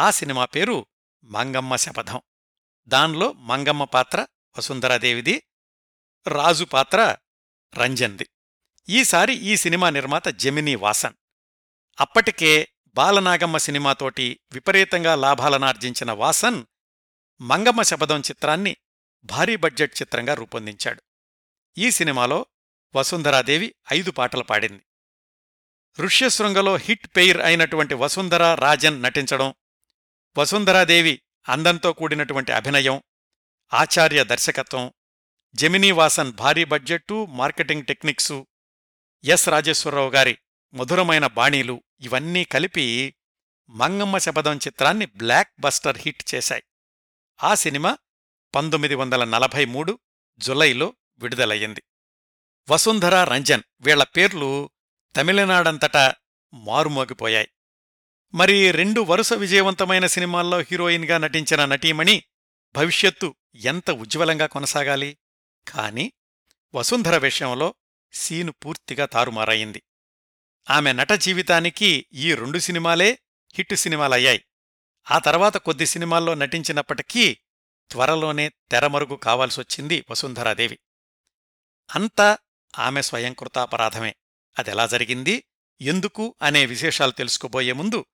ఆ 0.00 0.10
సినిమా 0.10 0.44
పేరు 0.44 0.86
మంగమ్మ 1.24 1.76
శపథం. 1.76 2.20
దాన్లో 2.88 3.32
మంగమ్మ 3.32 3.84
పాత్ర 3.84 4.26
వసుంధరాదేవిది 4.58 5.42
రాజు 6.26 6.64
పాత్ర 6.64 7.16
రంజన్ది. 7.78 8.28
ఈసారి 8.88 9.34
ఈ 9.34 9.56
సినిమా 9.56 9.90
నిర్మాత 9.90 10.28
జెమినీ 10.28 10.74
వాసన్. 10.74 11.14
అప్పటికే 12.00 12.68
బాలనాగమ్మ 12.96 13.56
సినిమాతోటి 13.56 14.40
విపరీతంగా 14.52 15.14
లాభాలనార్జించిన 15.14 16.12
వాసన్ 16.12 16.64
మంగమ్మ 17.40 17.82
శపథం 17.82 18.20
చిత్రాన్ని 18.20 18.76
భారీ 19.24 19.56
బడ్జెట్ 19.56 20.02
చిత్రంగా 20.02 20.34
రూపొందించాడు. 20.34 21.02
ఈ 21.78 21.90
సినిమాలో 21.90 22.46
వసుంధరాదేవి 22.94 23.74
ఐదు 23.92 24.10
పాటలు 24.10 24.42
పాడింది. 24.42 24.82
ఋష్యశృంగలో 26.00 26.76
హిట్ 26.76 27.06
పెయిర్ 27.16 27.40
అయినటువంటి 27.40 27.94
వసుంధర 27.94 28.54
రాజన్ 28.54 29.02
నటించడం 29.02 29.54
వసుంధరాదేవి 30.38 31.20
అందంతో 31.48 31.92
కూడినటువంటి 31.92 32.52
అభినయం 32.52 33.02
ఆచార్య 33.74 34.24
దర్శకత్వం 34.24 34.92
జెమినీ 35.54 35.90
వాసన్ 35.90 36.32
భారీ 36.32 36.64
budget 36.64 37.26
marketing 37.30 37.86
techniques 37.86 38.46
S 39.24 39.48
Rajeswara Rao 39.48 40.10
గారి 40.10 40.38
మధురమైన 40.74 41.26
బాణీలు 41.26 41.82
ఇవన్నీ 42.00 42.44
కలిపి 42.44 43.14
మంగమ్మ 43.68 44.18
శపథం 44.18 44.56
చిత్రాన్ని 44.56 45.06
బ్లాక్ 45.06 45.48
బస్టర్ 45.60 45.98
హిట్ 45.98 46.34
చేశాయి. 46.34 46.62
ఆ 47.42 47.54
సినిమా 47.54 47.98
పంతొమ్మిది 48.54 48.94
వందల 48.94 49.24
నలభై 49.24 49.64
మూడు 49.64 49.98
జులైలో 50.38 50.94
విడుదలయ్యింది. 51.18 51.82
వసుంధర 52.70 53.24
రంజన్ 53.24 53.62
వీళ్ళ 53.80 54.02
పేర్లు 54.02 54.70
తమిళనాడంతటా 55.16 56.14
మారుమోగిపోయాయి. 56.54 57.48
మరి 58.34 58.70
రెండు 58.70 59.00
వరుస 59.00 59.32
విజయవంతమైన 59.32 60.06
సినిమాల్లో 60.06 60.60
హీరోయిన్గా 60.60 61.18
నటించిన 61.18 61.64
నటీమణి 61.64 62.24
భవిష్యత్తు 62.76 63.34
ఎంత 63.54 63.90
ఉజ్వలంగా 63.90 64.46
కొనసాగాలి? 64.46 65.18
కాని 65.68 66.12
వసుంధర 66.74 67.16
విషయంలో 67.16 67.74
సీను 68.12 68.52
పూర్తిగా 68.52 69.06
తారుమారయింది 69.06 69.82
ఆమె 70.70 70.92
నట 70.92 71.12
జీవితానికి 71.12 72.06
ఈ 72.12 72.34
రెండు 72.34 72.58
సినిమాలే 72.58 73.18
హిట్ 73.54 73.74
సినిమాలయ్యాయి. 73.74 74.44
ఆ 75.10 75.18
తర్వాత 75.18 75.56
కొద్ది 75.56 75.86
సినిమాల్లో 75.86 76.34
నటించినప్పటికీ 76.34 77.38
త్వరలోనే 77.90 78.48
తెరమరుగు 78.48 79.16
కావాల్సొచ్చింది 79.16 80.04
వసుంధరాదేవి. 80.10 80.78
అంతా 81.94 82.38
ఆమె 82.78 83.02
స్వయంకృతాపరాధమే. 83.02 84.14
అదెలా 84.58 84.86
జరిగింది? 84.86 85.44
ఎందుకు? 85.80 86.34
అనే 86.42 86.66
విశేషాలు 86.66 87.10
తెలుసుకోబోయే 87.10 87.72
ముందు 87.72 88.04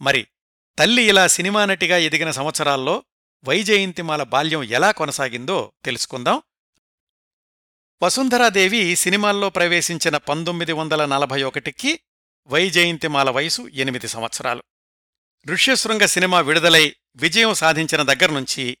మరి 0.00 0.26
తల్లి 0.78 1.02
ఇలా 1.02 1.26
సినిమా 1.26 1.64
నటిగా 1.64 1.96
ఎదిగిన 1.96 2.30
సంవత్సరాల్లో 2.30 3.04
వైజయంతిమాల 3.44 4.22
బాల్యం 4.22 4.62
ఎలా 4.62 4.90
కొనసాగిందో 4.90 5.72
తెలుసుకుందాం. 5.84 6.42
వసుంధరాదేవి 8.02 8.96
సినిమాల్లో 8.96 9.50
ప్రవేశించిన 9.50 10.16
పంతొమ్మిది 10.16 10.72
వందల 10.72 11.04
నలభై 11.04 11.42
ఒకటికి 11.42 12.00
వైజయంతిమాల 12.46 13.30
వయసు 13.30 13.68
ఎనిమిది 13.68 14.08
సంవత్సరాలు. 14.08 14.62
ఋష్యశృంగ 15.46 16.04
సినిమా 16.04 16.40
విడుదలై 16.40 16.96
విజయం 17.16 17.54
సాధించిన 17.54 18.02
దగ్గర్నుంచి 18.02 18.78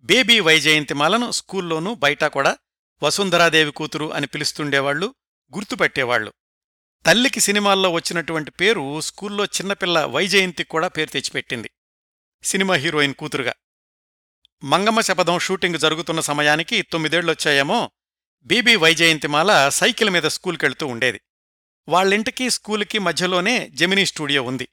బేబీ 0.00 0.40
వైజయంతిమాలను 0.40 1.30
స్కూల్లోనూ 1.30 1.94
బయట 1.94 2.24
కూడా 2.24 2.58
వసుంధరాదేవి 3.02 3.72
కూతురు 3.72 4.12
అని 4.12 4.26
పిలుస్తుండేవాళ్ళు 4.26 5.14
గుర్తుపెట్టేవాళ్ళు 5.54 6.32
తల్లికి 7.06 7.40
సినిమాల్లో 7.40 7.90
వచ్చినటువంటి 7.90 8.50
పేరు 8.50 9.00
స్కూల్లో 9.00 9.44
చిన్నపిల్ల 9.44 10.04
వైజయంతికి 10.04 10.68
కూడా 10.68 10.88
పేరు 10.88 11.10
తెచ్చిపెట్టింది. 11.10 11.70
సినిమా 12.42 12.74
హీరోయిన్ 12.74 13.14
కూతురుగా. 13.14 13.54
మంగమ్మ 14.64 15.00
శపథం 15.00 15.38
షూటింగ్ 15.38 15.78
జరుగుతున్న 15.78 16.20
సమయానికి 16.20 16.82
తొమ్మిదేళ్ళొచ్చాయేమో 16.82 17.90
బీబీ 18.44 18.76
వైజయంతిమాల 18.76 19.68
సైకిల్ 19.68 20.10
మీద 20.10 20.22
స్కూల్కెళ్తూ 20.22 20.86
ఉండేది. 20.86 21.20
వాళ్ళింటికి 21.88 22.50
స్కూలుకి 22.50 22.98
మధ్యలోనే 22.98 23.68
జెమినీ 23.68 24.06
స్టూడియో 24.06 24.42
ఉంది. 24.42 24.68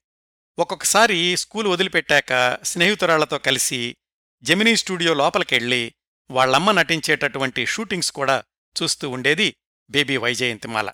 ఒక్కొక్కసారి 0.59 1.37
స్కూల్ 1.37 1.67
వదిలిపెట్టాక 1.67 2.59
స్నేహితురాళ్ళతో 2.63 3.37
కలిసి 3.37 3.95
జెమినీ 4.43 4.75
స్టూడియో 4.75 5.13
లోపలికెళ్ళి 5.13 5.93
వాళ్ళమ్మ 6.31 6.71
నటించేటటువంటి 6.71 7.65
షూటింగ్స్ 7.65 8.11
కూడా 8.11 8.43
చూస్తూ 8.83 9.09
ఉండేది 9.09 9.55
బేబీ 9.89 10.17
వైజయంతిమాల. 10.17 10.91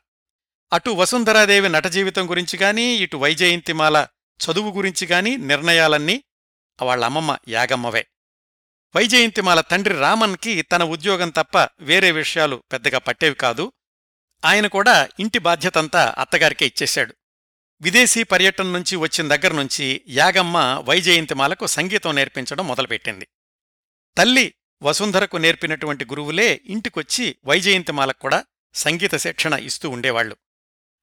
అటు 0.73 0.89
వసుంధరాదేవి 0.89 1.69
నట 1.69 1.87
జీవితం 1.87 2.29
గురించి 2.29 2.59
గాని 2.59 2.83
ఇటు 2.83 3.17
వైజయంతిమాల 3.17 4.07
చదువు 4.37 4.71
గురించి 4.71 5.07
గాని 5.07 5.37
నిర్ణయాలన్నీ 5.37 6.23
వాళ్ళమ్మమ్మ 6.81 7.37
యాగమ్మవే. 7.47 8.07
వైజయంతిమాల 8.95 9.61
తండ్రి 9.61 9.95
రామన్కి 9.99 10.61
తన 10.61 10.83
ఉద్యోగం 10.83 11.29
తప్ప 11.29 11.67
వేరే 11.79 12.11
విషయాలు 12.11 12.63
పెద్దగా 12.71 12.97
పట్టేవి 12.97 13.35
కాదు. 13.35 13.73
ఆయన 14.45 14.67
కూడా 14.67 15.09
ఇంటి 15.19 15.39
బాధ్యతంతా 15.39 16.15
అత్తగారికే 16.17 16.65
ఇచ్చేశాడు. 16.65 17.13
విదేశీ 17.81 18.23
పర్యటన 18.23 18.65
నుంచి 18.65 18.95
వచ్చిన 18.95 19.27
దగ్గర్నుంచి 19.27 20.01
యాగమ్మ 20.09 20.83
వైజయంతిమాలకు 20.87 21.65
సంగీతం 21.67 22.15
నేర్పించడం 22.15 22.67
మొదలుపెట్టింది. 22.67 23.27
తల్లి 24.17 24.53
వసుంధరకు 24.83 25.37
నేర్పినటువంటి 25.37 26.05
గురువులే 26.05 26.61
ఇంటికొచ్చి 26.65 27.35
వైజయంతిమాలకు 27.45 28.19
కూడా 28.19 28.45
సంగీత 28.73 29.15
శిక్షణ 29.15 29.53
ఇస్తూ 29.53 29.89
ఉండేవాళ్ళు 29.89 30.37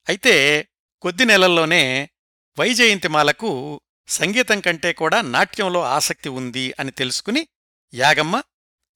అయితే 0.08 0.68
కొద్ది 1.00 1.24
నెలల్లోనే 1.24 2.10
వైజయంతిమాలకు 2.58 3.80
సంగీతం 4.08 4.60
కంటే 4.60 4.92
కూడా 4.92 5.22
నాట్యంలో 5.22 5.82
ఆసక్తి 5.82 6.28
ఉంది 6.28 6.74
అని 6.80 6.90
తెలుసుకుని 6.90 7.48
యాగమ్మ 7.94 8.42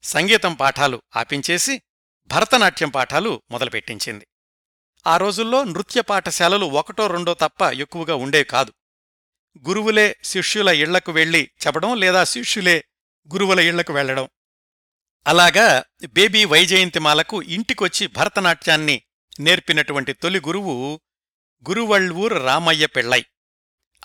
సంగీతం 0.02 0.54
పాఠాలు 0.54 1.02
ఆపించేసి 1.16 1.82
భరతనాట్యం 2.26 2.88
పాఠాలు 2.88 3.42
మొదలుపెట్టించింది. 3.50 4.26
ఆ 5.06 5.16
రోజుల్లో 5.16 5.64
నృత్య 5.64 6.00
పాఠశాలలు 6.00 6.66
ఒకటో 6.66 7.06
రెండో 7.06 7.34
తప్ప 7.34 7.62
ఎక్కువగా 7.62 8.14
ఉండేవి 8.14 8.44
కాదు. 8.44 8.72
గురువులే 9.68 10.16
శిష్యుల 10.24 10.68
ఇళ్ళకు 10.68 11.12
వెళ్ళి 11.12 11.50
చెప్పడం 11.66 11.96
లేదా 11.96 12.24
శిష్యులే 12.24 12.84
గురువుల 13.32 13.60
ఇళ్ళకు 13.60 13.92
వెళ్ళడం 13.92 14.28
అలాగా 15.26 15.84
బేబీ 16.08 16.44
వైజయంతిమాలకు 16.44 17.42
ఇంటికొచ్చి 17.42 18.06
భరతనాట్యాన్ని 18.06 19.02
నేర్పినటువంటి 19.40 20.12
తొలి 20.12 20.38
గురువు 20.38 21.00
గురువళ్ళూరు 21.68 22.38
రామయ్య 22.38 22.86
పెళ్ళై. 22.86 23.24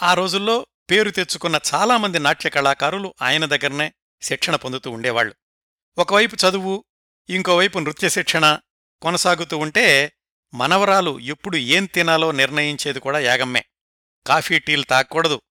ఆ 0.03 0.13
రోజుల్లో 0.13 0.67
పేరు 0.91 1.09
తెచ్చుకున్న 1.09 1.59
చాలామంది 1.73 2.19
నాట్య 2.19 2.49
కళాకారులు 2.49 3.13
ఆయన 3.21 3.45
దగ్గరనే 3.45 3.93
శిక్షణ 4.21 4.55
పొందుతూ 4.55 4.91
ఉండేవాళ్ళు 4.91 5.35
ఒకవైపు 5.97 6.35
చదువు 6.35 6.85
ఇంకోవైపు 7.29 7.79
నృత్య 7.79 8.09
శిక్షణ 8.09 8.59
కొనసాగుతూ 9.01 9.57
ఉంటే 9.57 10.13
మనవరాలు 10.53 11.19
ఎప్పుడు 11.19 11.57
ఏం 11.57 11.85
తినాలో 11.85 12.31
నిర్ణయించేది 12.31 12.99
కూడా 12.99 13.19
యాగమ్మే 13.19 13.65
కాఫీ 14.27 14.59
టీలు 14.59 14.83
తాగకూడదు. 14.83 15.41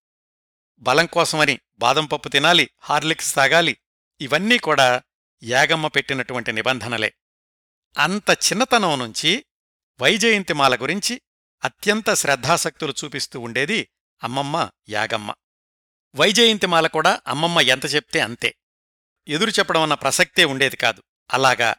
బలం 0.79 1.07
కోసమని 1.07 1.61
బాదం 1.79 2.07
పప్పు 2.07 2.29
తినాలి 2.29 2.71
హార్లిక్స్ 2.81 3.35
తాగాలి 3.35 3.77
ఇవన్నీ 4.21 4.59
కూడా 4.59 5.03
యాగమ్మ 5.43 5.87
పెట్టినటువంటి 5.87 6.53
నిబంధనలే. 6.53 7.15
అంత 7.99 8.31
చిన్నతనం 8.31 8.99
నుంచి 8.99 9.45
వైజయంతిమాల 10.01 10.77
గురించి 10.77 11.21
అత్యంత 11.65 12.15
శ్రద్ధాసక్తులు 12.15 12.95
చూపిస్తూ 13.05 13.41
ఉండేది 13.41 13.89
అమ్మమ్మ 14.23 14.71
యాగమ్మ. 14.89 15.35
వైజయంతిమాల 16.15 16.87
కూడా 16.87 17.21
అమ్మమ్మ 17.27 17.61
ఎంత 17.61 17.95
చెప్తే 17.95 18.21
అంతే. 18.21 18.55
ఎదురు 19.29 19.51
చెప్పడం 19.51 19.83
అన్న 19.83 19.95
ప్రసక్తే 19.95 20.45
ఉండేది 20.45 20.77
కాదు. 20.77 21.03
అలాగా 21.31 21.75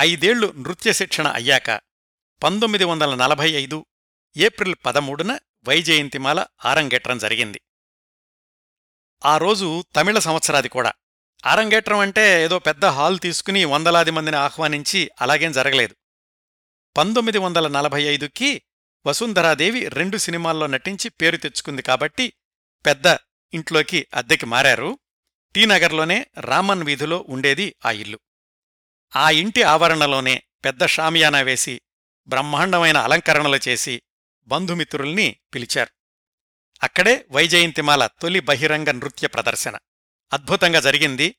ఐదేళ్ళు 0.00 0.54
నృత్య 0.56 0.92
శిక్షణ 0.92 1.28
అయ్యాక 1.28 1.70
పంతొమ్మిది 2.42 2.84
వందల 2.84 3.14
నలభై 3.14 3.50
ఐదు 3.50 3.86
ఏప్రిల్ 4.36 4.74
పదమూడున 4.86 5.38
వైజయంతిమాల 5.68 6.46
ఆరంగేట్రం 6.64 7.18
జరిగింది. 7.18 7.60
ఆ 9.24 9.38
రోజు 9.38 9.84
తమిళ 9.96 10.18
సంవత్సరాది 10.18 10.68
కూడా. 10.68 10.92
ఆరంగేట్రం 11.46 11.98
అంటే 11.98 12.44
ఏదో 12.44 12.58
పెద్ద 12.58 12.84
హాల్ 12.84 13.18
తీసుకుని 13.18 13.64
వందలాది 13.64 14.10
మందిని 14.10 14.36
ఆహ్వానించి 14.36 15.10
అలాగేం 15.20 15.52
జరగలేదు. 15.52 15.96
పంతొమ్మిది 16.96 17.38
వందల 17.38 17.68
నలభై 17.68 18.02
ఐదుకి 18.02 18.62
వసుంధరాదేవి 19.06 19.88
రెండు 19.88 20.16
సినిమాల్లో 20.16 20.66
నటించి 20.66 21.08
పేరు 21.08 21.36
తెచ్చుకుంది 21.36 21.82
కాబట్టి 21.82 22.32
పెద్ద 22.86 23.06
ఇంట్లోకి 23.54 24.06
అద్దెకి 24.14 24.46
మారారు. 24.46 24.98
టీనగర్లోనే 25.54 26.26
రామన్ 26.38 26.82
వీధిలో 26.82 27.26
ఉండేది 27.28 27.76
ఆ 27.84 27.90
ఇల్లు. 27.90 28.20
ఆ 29.16 29.30
ఇంటి 29.30 29.62
ఆవరణలోనే 29.62 30.42
పెద్ద 30.64 30.86
షామియానా 30.86 31.40
వేసి 31.40 31.80
బ్రహ్మాండమైన 32.26 32.96
అలంకరణలు 32.96 33.68
చేసి 33.68 34.02
బంధుమిత్రుల్ని 34.46 35.36
పిలిచారు. 35.54 35.90
అక్కడే 36.82 37.26
వైజయంతిమాల 37.30 38.06
తొలి 38.06 38.40
బహిరంగ 38.40 38.90
నృత్య 38.90 39.28
ప్రదర్శన. 39.28 39.78
అద్భుతంగా 40.32 40.80
జరిగింది. 40.80 41.36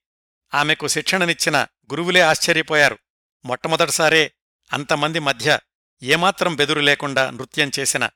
ఆమెకు 0.54 0.88
శిక్షణనిచ్చిన 0.88 1.58
గురువులే 1.92 2.20
ఆశ్చర్యపోయారు. 2.20 3.00
మొట్టమొదటిసారే 3.46 4.32
అంతమంది 4.74 5.20
మధ్య 5.20 5.60
ఏమాత్రం 6.04 6.56
బెదురు 6.56 6.80
లేకుండా 6.80 7.30
నృత్యం 7.30 7.72
చేసిన 7.80 8.10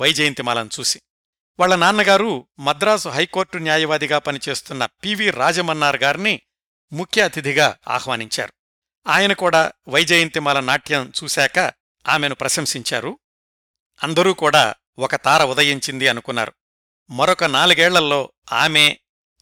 వైజయంతిమాలను 0.00 0.70
చూసి. 0.80 1.02
వాళ్ళ 1.60 1.76
నాన్నగారు 1.76 2.46
మద్రాసు 2.58 3.08
హైకోర్టు 3.08 3.58
న్యాయవాదిగా 3.58 4.18
పనిచేస్తున్న 4.18 4.86
పివి 4.86 5.30
రాజమన్నార్ 5.30 5.96
గారిని 5.96 6.40
ముఖ్య 6.92 7.22
అతిథిగా 7.22 7.76
ఆహ్వానించారు. 7.88 8.52
ఆయన 9.08 9.32
కూడా 9.32 9.72
వైజయంతిమాల 9.88 10.60
నాట్యం 10.60 11.12
చూశాక 11.24 11.72
ఆమెను 12.08 12.34
ప్రశంసించారు. 12.34 13.18
అందరూ 14.02 14.32
కూడా 14.32 14.74
ఒక 14.98 15.16
తార 15.16 15.44
ఉదయించింది 15.44 16.08
అనుకున్నారు. 16.08 16.52
మరొక 17.10 17.44
నాలుగేళ్ళలో 17.44 18.32
ఆమె 18.52 18.96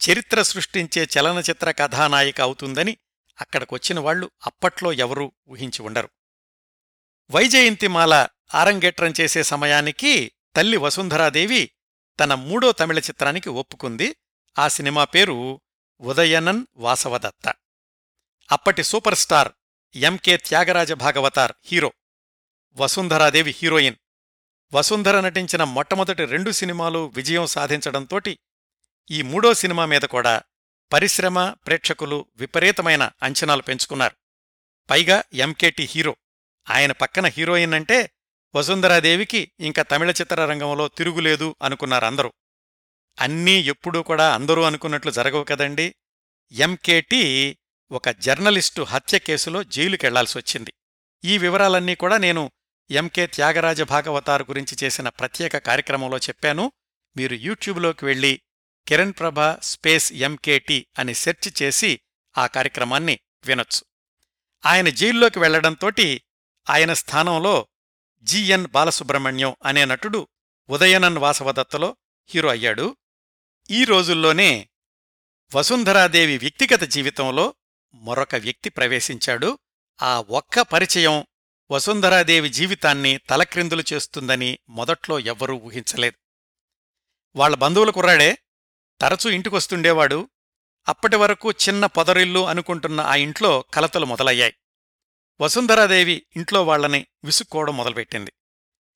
చరిత్ర 0.09 0.41
సృష్టించే 0.41 1.07
చలనచిత్ర 1.19 1.71
కథానాయిక 1.71 2.41
అవుతుందని 2.41 2.97
అక్కడికొచ్చిన 3.39 3.99
వాళ్ళు 3.99 4.31
అప్పట్లో 4.45 4.93
ఎవరూ 4.93 5.31
ఊహించి 5.49 5.81
ఉండరు. 5.81 6.09
వైజయంతిమాల 7.31 8.27
ఆరంగేట్రం 8.55 9.13
చేసే 9.21 9.43
సమయానికి 9.43 10.31
తల్లి 10.55 10.77
వసుంధరాదేవి 10.77 11.71
తన 12.19 12.33
మూడో 12.33 12.71
తమిళ 12.71 12.99
చిత్రానికి 12.99 13.49
ఒప్పుకుంది. 13.49 14.15
ఆ 14.59 14.67
సినిమా 14.67 15.03
పేరు 15.03 15.61
ఉదయనన్ 16.01 16.65
వాసవదత్త. 16.75 17.53
అప్పటి 18.51 18.83
super 18.83 19.15
star 19.15 19.51
M K 19.95 20.37
Thyagaraja 20.37 20.91
Bhagavathar 20.91 21.53
hero. 21.65 21.93
Vasundhara Devi 22.73 23.55
heroine. 23.57 23.95
Vasundhara 24.73 25.19
నటించిన 25.19 25.63
మొట్టమొదటి 25.63 26.25
రెండు 26.25 26.51
సినిమాలు 26.51 27.11
విజయం 27.15 27.47
సాధించడంతోటి 27.47 28.39
ఈ 29.11 29.21
మూడో 29.21 29.53
సినిమా 29.53 29.85
మీద 29.85 30.01
కూడా 30.01 30.41
పరిశ్రమ 30.93 31.49
ప్రేక్షకులు 31.49 32.25
విపరీతమైన 32.35 33.11
అంచనాలు 33.23 33.61
పెంచుకున్నారు. 33.61 34.15
పైగా 34.89 35.23
ఎంకేటి 35.33 35.83
హీరో. 35.83 36.15
ఆయన 36.69 36.91
పక్కన 36.91 37.25
హీరోయిన్ 37.25 37.73
అంటే 37.73 38.11
వసుంధరాదేవికి 38.55 39.51
ఇంకా 39.59 39.83
తమిళ 39.83 40.09
చిత్రరంగంలో 40.09 40.87
తిరుగులేదు 40.87 41.55
అనుకున్నారందరూ 41.61 42.33
అన్నీ 43.19 43.51
ఎప్పుడూ 43.51 44.03
కూడా 44.03 44.33
అందరూ 44.33 44.61
అనుకున్నట్లు 44.61 45.11
జరగవు 45.11 45.43
కదండి. 45.43 45.95
ఎంకేటి 46.51 47.57
ఒక 47.91 48.09
జర్నలిస్టు 48.09 48.81
హత్య 48.81 49.19
కేసులో 49.19 49.63
జైలుకెళ్ళాల్సొచ్చింది 49.63 50.73
ఈ 51.23 51.37
వివరాలన్నీ 51.37 51.95
కూడా 51.95 52.17
నేను 52.17 52.51
ఎంకే 52.91 53.27
త్యాగరాజ 53.27 53.81
భాగవతార్ 53.81 54.43
గురించి 54.43 54.77
చేసిన 54.83 55.09
ప్రత్యేక 55.09 55.57
కార్యక్రమంలో 55.57 56.17
చెప్పాను. 56.17 56.71
మీరు 57.17 57.33
యూట్యూబ్లోకి 57.35 58.05
వెళ్ళి 58.05 58.41
కిరణ్ 58.87 59.13
ప్రభ 59.19 59.41
స్పేస్ 59.41 60.13
ఎంకేటి 60.13 60.87
అని 60.99 61.13
సెర్చ్ 61.13 61.61
చేసి 61.61 61.99
ఆ 62.37 62.47
కార్యక్రమాన్ని 62.47 63.19
వినొచ్చు. 63.45 63.81
ఆయన 64.65 64.89
జైల్లోకి 64.89 65.39
వెళ్ళడంతోటి 65.39 66.21
ఆయన 66.69 66.93
స్థానంలో 66.93 67.67
జిఎన్ 68.23 68.67
బాలసుబ్రహ్మణ్యం 68.67 69.55
అనే 69.65 69.85
నటుడు 69.85 70.27
ఉదయనన్ 70.69 71.17
వాసవదత్తలో 71.17 71.97
హీరో 72.29 72.49
అయ్యాడు. 72.49 72.97
ఈ 73.69 73.83
రోజుల్లోనే 73.83 74.69
వసుంధరాదేవి 75.55 76.37
వ్యక్తిగత 76.37 76.83
జీవితంలో 76.83 77.53
మరొక 77.93 78.35
వ్యక్తి 78.35 78.69
ప్రవేశించాడు. 78.69 79.59
ఆ 80.01 80.21
ఒక్క 80.29 80.61
పరిచయం 80.61 81.25
వసుంధరాదేవి 81.71 82.49
జీవితాన్ని 82.49 83.17
తలక్రిందులు 83.17 83.83
చేస్తుందని 83.93 84.59
మొదట్లో 84.69 85.19
ఎవ్వరూ 85.19 85.55
ఊహించలేదు. 85.55 86.17
వాళ్ళ 87.35 87.55
బంధువుల 87.55 87.89
కుర్రాడే 87.89 88.37
తరచూ 89.01 89.29
ఇంటికొస్తుండేవాడు. 89.29 90.29
అప్పటి 90.87 91.15
వరకు 91.15 91.51
చిన్న 91.51 91.85
పొదరిల్లు 91.85 92.47
అనుకుంటున్న 92.47 93.01
ఆ 93.01 93.15
ఇంట్లో 93.15 93.65
కలతలు 93.73 94.05
మొదలయ్యాయి. 94.05 94.53
వసుంధరాదేవి 95.41 96.25
ఇంట్లో 96.35 96.63
వాళ్ళని 96.63 97.07
విసుక్కోవడం 97.23 97.77
మొదలుపెట్టింది. 97.77 98.33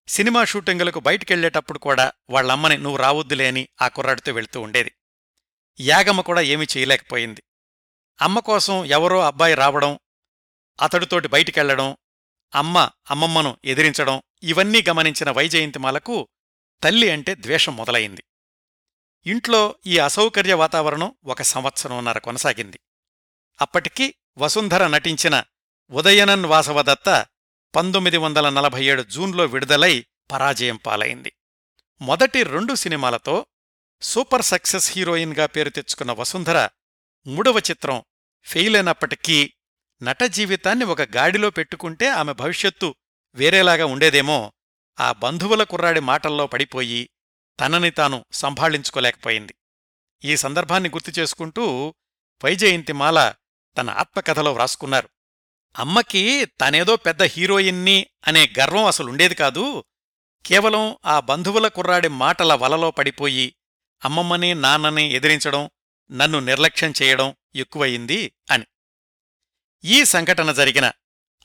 సినిమా 0.07 0.45
షూటింగులకు 0.45 0.99
బయటికెళ్ళేటప్పుడు 0.99 1.79
కూడా 1.79 2.11
వాళ్ళమ్మని 2.29 2.77
నువ్వు 2.77 2.97
రావద్దులే 2.97 3.47
అని 3.47 3.67
ఆ 3.81 3.87
కుర్రాడితో 3.87 4.31
వెళ్తూ 4.31 4.61
ఉండేది. 4.61 4.91
యాగమ్మ 5.79 6.21
కూడా 6.21 6.41
ఏమీ 6.41 6.65
చేయలేకపోయింది. 6.77 7.43
అమ్మ 8.21 8.39
కోసం 8.39 8.85
ఎవరో 8.85 9.19
అబ్బాయి 9.19 9.55
రావడం 9.55 9.99
అతడితోటి 10.81 11.27
బయటికెళ్ళడం 11.27 11.97
అమ్మ 12.55 12.89
అమ్మమ్మను 13.11 13.57
ఎదిరించడం 13.65 14.21
ఇవన్నీ 14.43 14.83
గమనించిన 14.89 15.31
వైజయంతిమాలకు 15.31 16.27
తల్లి 16.83 17.09
అంటే 17.09 17.35
ద్వేషం 17.35 17.75
మొదలయింది 17.75 18.23
ఇంట్లో 19.25 19.75
ఈ 19.85 19.97
అసౌకర్య 19.97 20.53
వాతావరణం 20.53 21.15
ఒక 21.25 21.41
సంవత్సరంన్నర 21.41 22.17
కొనసాగింది. 22.17 22.79
అప్పటికి 23.61 24.15
వసుంధర 24.37 24.87
నటించిన 24.87 25.43
ఉదయనన్ 25.89 26.45
వాసవదత్త 26.45 27.27
పంతొమ్మిది 27.75 28.17
వందల 28.17 28.49
నలభై 28.49 28.85
ఏడు 28.85 29.01
జూన్లో 29.01 29.45
విడుదలై 29.45 30.05
పరాజయం 30.31 30.75
పాలైంది. 30.75 31.33
మొదటి 32.01 32.43
రెండు 32.43 32.75
సినిమాలతో 32.75 33.45
సూపర్ 34.01 34.41
సక్సెస్ 34.41 34.91
హీరోయిన్గా 34.91 35.45
పేరు 35.45 35.69
తెచ్చుకున్న 35.69 36.11
వసుంధర 36.11 36.69
మూడవ 37.27 37.59
చిత్రం 37.59 38.03
ఫెయిల్ 38.43 38.75
అయినప్పటికీ 38.75 39.53
నట 40.03 40.23
జీవితాన్ని 40.23 40.85
ఒక 40.85 41.01
గాడిలో 41.01 41.49
పెట్టుకుంటే 41.49 42.09
ఆమె 42.09 42.33
భవిష్యత్తు 42.33 42.95
వేరేలాగా 43.35 43.85
ఉండేదేమో 43.85 44.53
ఆ 44.99 45.11
బంధువుల 45.11 45.63
కుర్రాడి 45.63 45.99
మాటల్లో 45.99 46.47
పడిపోయి 46.47 47.09
తనని 47.59 47.91
తాను 47.91 48.25
సంభాళించుకోలేకపోయింది. 48.31 49.55
ఈ 50.23 50.37
సందర్భాన్ని 50.37 50.89
గుర్తు 50.89 51.19
చేసుకుంటూ 51.19 51.95
వైజయంతిమాల 52.43 53.33
తన 53.77 53.89
ఆత్మకథలో 53.89 54.53
వ్రాసుకున్నారు. 54.53 55.09
అమ్మకి 55.79 56.45
తనేదో 56.45 56.95
పెద్ద 56.95 57.23
హీరోయిన్ని 57.23 58.07
అనే 58.27 58.53
గర్వం 58.59 58.85
అసలుండేది 58.85 59.35
కాదు. 59.35 59.83
కేవలం 60.45 60.97
ఆ 61.05 61.19
బంధువుల 61.19 61.67
కుర్రాడి 61.67 62.07
మాటల 62.07 62.53
వలలో 62.53 62.91
పడిపోయి 62.91 63.55
అమ్మమ్మని 64.05 64.53
నాన్నని 64.55 65.13
ఎదిరించడం 65.13 65.69
నన్ను 66.11 66.39
నిర్లక్ష్యం 66.39 66.93
చేయడం 67.01 67.35
ఎక్కువయింది 67.55 68.31
అని. 68.51 68.65
ఈ 69.83 70.05
సంఘటన 70.05 70.51
జరిగిన 70.51 70.91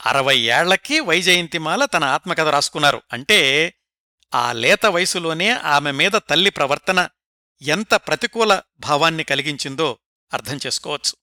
అరవై 0.05 0.37
ఏళ్ళకి 0.37 0.99
వైజయంతిమాల 0.99 1.85
తన 1.85 2.03
ఆత్మకథ 2.03 2.47
రాసుకున్నారు. 2.47 3.01
అంటే 3.13 3.73
ఆ 4.33 4.51
లేత 4.51 4.85
వయసులోనే 4.85 5.49
ఆమె 5.49 5.91
మీద 5.91 6.11
తల్లి 6.11 6.49
ప్రవర్తన 6.49 7.09
ఎంత 7.61 7.95
ప్రతికూల 7.95 8.61
భావాన్ని 8.79 9.23
కలిగించిందో 9.23 9.99
అర్థం 10.33 10.59
చేసుకోవచ్చు. 10.65 11.20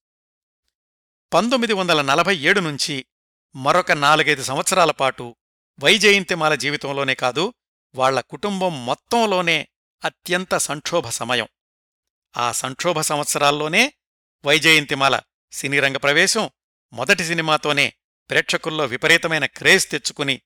పంతొమ్మిది 1.34 1.72
వందల 1.72 2.02
నలభై 2.02 2.36
ఏడు 2.36 2.60
నుంచి 2.60 3.06
మరొక 3.56 3.92
నాలుగైదు 3.92 4.42
సంవత్సరాల 4.42 4.90
పాటు 4.90 5.36
వైజయంతిమాల 5.80 6.54
జీవితంలోనే 6.54 7.14
కాదు 7.14 7.54
వాళ్ళ 7.94 8.20
కుటుంబం 8.20 8.86
మొత్తంలోనే 8.86 9.68
అత్యంత 10.04 10.56
సంక్షోభ 10.56 11.08
సమయం. 11.08 11.48
ఆ 12.36 12.52
సంక్షోభ 12.52 13.00
సంవత్సరాల్లోనే 13.00 13.92
వైజయంతిమాల 14.44 15.20
సినీరంగ 15.52 15.96
ప్రవేశం 15.96 16.50
మొదటి 16.92 17.24
సినిమాతోనే 17.24 17.94
ప్రేక్షకుల్లో 18.30 18.84
విపరీతమైన 18.84 19.46
క్రేజ్ 19.46 19.90
తెచ్చుకుని 19.90 20.42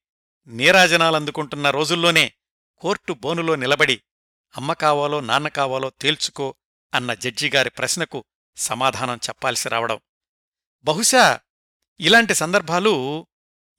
నీరాజనాలందుకుంటున్న 0.46 1.70
రోజుల్లోనే 1.70 2.32
కోర్టు 2.78 3.12
బోనులో 3.12 3.54
నిలబడి 3.54 4.02
అమ్మ 4.56 4.72
కావాలో 4.72 5.20
నాన్న 5.20 5.48
కావాలో 5.48 5.90
తేల్చుకో 5.90 6.54
అన్న 6.94 7.14
జడ్జిగారి 7.14 7.70
ప్రశ్నకు 7.70 8.24
సమాధానం 8.56 9.16
చెప్పాల్సి 9.16 9.68
రావడం. 9.68 10.00
బహుశా 10.84 11.40
ఇలాంటి 12.00 12.34
సందర్భాలు 12.34 13.26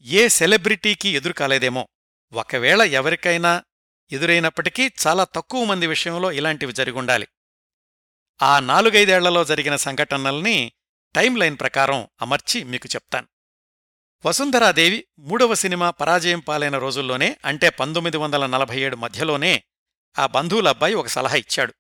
ఏ 0.02 0.28
సెలబ్రిటీకి 0.28 1.10
ఎదురు 1.10 1.34
కాలేదేమో 1.34 1.88
ఒకవేళ 2.34 2.82
ఎవరికైనా 2.82 3.64
ఎదురైనప్పటికీ 4.12 4.92
చాలా 5.08 5.24
తక్కువ 5.24 5.64
మంది 5.64 5.88
విషయంలో 5.88 6.32
ఇలాంటివి 6.32 6.74
జరిగుండాలి. 6.74 7.28
ఆ 8.42 8.60
నాలుగైదేళ్ళలో 8.60 9.46
జరిగిన 9.46 9.76
సంఘటనల్ని 9.76 10.72
టైం 11.16 11.36
లైన్ 11.36 11.60
ప్రకారం 11.60 12.08
అమర్చి 12.22 12.64
మీకు 12.64 12.88
చెప్తాను. 12.88 13.28
వసుంధరాదేవి 14.26 15.06
మూడవ 15.20 15.54
సినిమా 15.54 15.90
పరాజయం 15.90 16.40
పాలైన 16.40 16.78
రోజుల్లోనే 16.78 17.38
అంటే 17.46 17.70
పంతొమ్మిది 17.70 18.18
వందల 18.18 18.46
నలభై 18.46 18.80
ఏడు 18.80 18.96
మధ్యలోనే 18.96 19.64
ఆ 20.20 20.26
బంధువుల 20.26 20.68
అబ్బాయి 20.68 20.94
ఒక 20.94 21.08
సలహా 21.08 21.36
ఇచ్చాడు. 21.36 21.74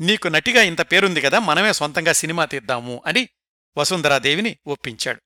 నీకు 0.00 0.28
నటిగా 0.28 0.62
ఇంత 0.62 0.92
పేరుంది 0.92 1.20
కదా 1.20 1.38
మనమే 1.38 1.72
సొంతంగా 1.72 2.12
సినిమా 2.12 2.44
తీద్దాము 2.44 3.02
అని 3.06 3.28
వసుంధరాదేవిని 3.76 4.58
ఒప్పించాడు. 4.66 5.22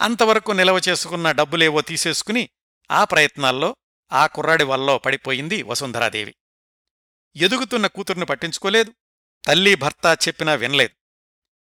అంతవరకు 0.00 0.52
నిలవ 0.52 0.80
చేసుకున్న 0.88 1.30
డబ్బులేవో 1.30 1.80
తీసేసుకుని 1.80 2.48
ఆ 2.90 3.04
ప్రయత్నాల్లో 3.04 3.76
ఆ 4.12 4.26
కుర్రాడి 4.26 4.64
వల్లో 4.64 4.98
పడిపోయింది 4.98 5.62
వసుంధరాదేవి. 5.62 6.34
ఎదుగుతున్న 7.36 7.86
కూతుర్ను 7.86 8.26
పట్టించుకోలేదు. 8.26 8.94
తల్లి 9.44 9.74
భర్త 9.74 10.28
చెప్పినా 10.28 10.54
వినలేదు. 10.54 10.96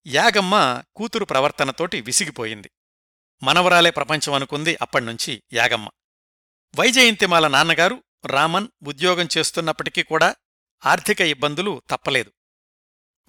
యాగమ్మ 0.07 0.83
కూతురు 0.97 1.25
ప్రవర్తనతోటి 1.25 2.01
విసిగిపోయింది. 2.01 2.71
మనవరాలే 3.43 3.91
ప్రపంచం 3.91 4.33
అనుకుంది 4.33 4.79
అప్పణ్నుంచి 4.83 5.43
యాగమ్మ. 5.53 5.89
వైజయంతిమాల 6.79 7.49
నాన్నగారు 7.49 8.05
రామన్ 8.27 8.69
ఉద్యోగం 8.85 9.29
చేస్తున్నప్పటికీ 9.39 10.03
కూడా 10.03 10.37
ఆర్థిక 10.87 11.21
ఇబ్బందులు 11.21 11.83
తప్పలేదు. 11.91 12.33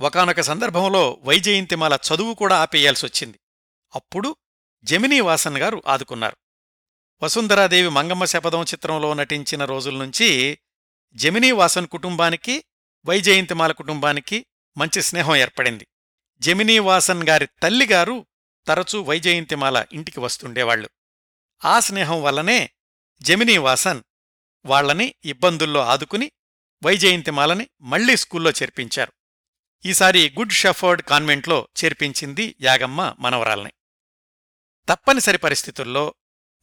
ఒకనొక 0.02 0.42
సందర్భంలో 0.42 1.20
వైజయంతిమాల 1.24 1.94
చదువు 1.94 2.34
కూడా 2.34 2.62
ఆపేయాల్సొచ్చింది. 2.62 3.40
అప్పుడు 3.96 4.36
జమినీ 4.84 5.20
వాసన్ 5.20 5.58
గారు 5.58 5.84
ఆదుకున్నారు. 5.88 6.38
వసుంధరాదేవి 7.24 7.90
మంగమ్మ 7.90 8.26
శపథం 8.26 8.64
చిత్రంలో 8.64 9.14
నటించిన 9.14 9.66
రోజుల్నుంచి 9.66 10.60
జమినీ 11.14 11.52
వాసన్ 11.52 11.88
కుటుంబానికి 11.88 12.64
వైజయంతిమాల 13.06 13.72
కుటుంబానికి 13.72 14.46
మంచి 14.78 15.02
స్నేహం 15.02 15.36
ఏర్పడింది. 15.36 15.88
జమినీ 16.40 16.80
వాసన్ 16.80 17.30
గారి 17.30 17.46
తల్లిగారు 17.46 18.26
తరచూ 18.68 19.02
వైజయంతిమాల 19.02 19.86
ఇంటికి 19.94 20.20
వస్తుండేవాళ్ళు 20.20 20.90
ఆ 21.66 21.80
స్నేహం 21.80 22.24
వల్లనే 22.24 22.70
జమినీ 23.22 23.58
వాసన్ 23.58 24.04
వాళ్ళని 24.66 25.16
ఇబ్బందుల్లో 25.26 25.86
ఆదుకుని 25.86 26.32
వైజయంతిమాలని 26.86 27.68
మళ్ళీ 27.82 28.18
స్కూల్లో 28.18 28.52
చేర్పించారు. 28.52 29.14
ఈసారి 29.86 30.36
గుడ్ 30.40 30.52
షెఫర్డ్ 30.52 31.02
కాన్వెంట్లో 31.02 31.68
చేర్పించింది 31.84 32.56
యాగమ్మ 32.62 33.16
మనవరాల్ని. 33.20 33.72
తప్పనిసరి 34.90 35.38
పరిస్థితుల్లో 35.38 36.14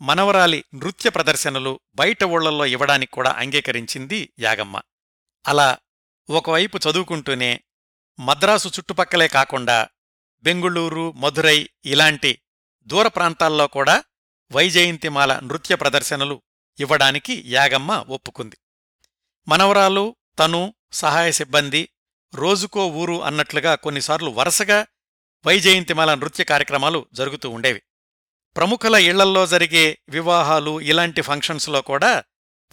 మనవరాలి 0.00 0.64
నృత్య 0.74 1.10
ప్రదర్శనలు 1.10 1.80
బయట 1.94 2.24
ఊళ్ళలో 2.24 2.66
ఇవ్వడానికి 2.66 3.12
కూడా 3.12 3.30
అంగీకరించింది 3.30 4.32
యాగమ్మ. 4.38 4.80
అలా 5.46 5.78
ఒకవైపు 6.30 6.78
చదువుకుంటూనే 6.78 7.60
మద్రాసు 8.20 8.68
చుట్టుపక్కలే 8.68 9.28
కాకుండా 9.28 9.88
బెంగుళూరు 10.42 11.12
మధురై 11.12 11.68
ఇలాంటి 11.84 12.38
దూర 12.86 13.08
ప్రాంతాల్లో 13.08 13.66
కూడా 13.66 14.04
వైజయంతిమాల 14.52 15.38
నృత్య 15.38 15.74
ప్రదర్శనలు 15.74 16.42
ఇవ్వడానికి 16.78 17.42
యాగమ్మ 17.46 17.92
ఒప్పుకుంది. 17.92 18.58
మనవరాలు 19.48 20.16
తను 20.38 20.74
సహాయ 20.92 21.32
సిబ్బంది 21.32 21.88
రోజుకో 22.34 22.86
ఊరు 22.86 23.24
అన్నట్లుగా 23.24 23.74
కొన్నిసార్లు 23.74 24.30
వరుసగా 24.30 24.86
వైజయంతిమాల 25.46 26.14
నృత్య 26.14 26.44
కార్యక్రమాలు 26.44 27.06
జరుగుతూ 27.12 27.50
ఉండేవి. 27.50 27.82
ప్రముఖుల 28.56 28.94
ఇళ్ళల్లో 28.94 29.46
జరిగే 29.46 29.98
వివాహాలు 30.08 30.80
ఇలాంటి 30.80 31.22
ఫంక్షన్స్లో 31.22 31.82
కూడా 31.82 32.24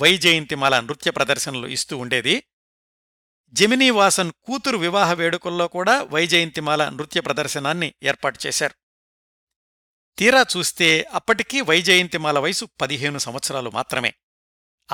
వైజయంతిమాల 0.01 0.80
నృత్య 0.80 1.12
ప్రదర్శనలు 1.12 1.68
ఇస్తూ 1.68 1.97
ఉండేది. 1.97 2.43
జమినీ 3.53 3.89
వాసన్ 3.89 4.32
కూతురు 4.43 4.78
వివాహ 4.78 5.14
వేడుకల్లో 5.14 5.68
కూడా 5.68 6.03
వైజయంతిమాల 6.03 6.89
నృత్య 6.89 7.22
ప్రదర్శనాన్ని 7.22 7.93
ఏర్పాటు 8.03 8.39
చేశారు. 8.47 8.76
తీరా 10.18 10.45
చూస్తే 10.58 11.03
అప్పటికీ 11.14 11.62
వైజయంతిమాల 11.62 12.39
వయసు 12.39 12.68
పదిహేను 12.82 13.18
సంవత్సరాలు 13.18 13.70
మాత్రమే. 13.70 14.14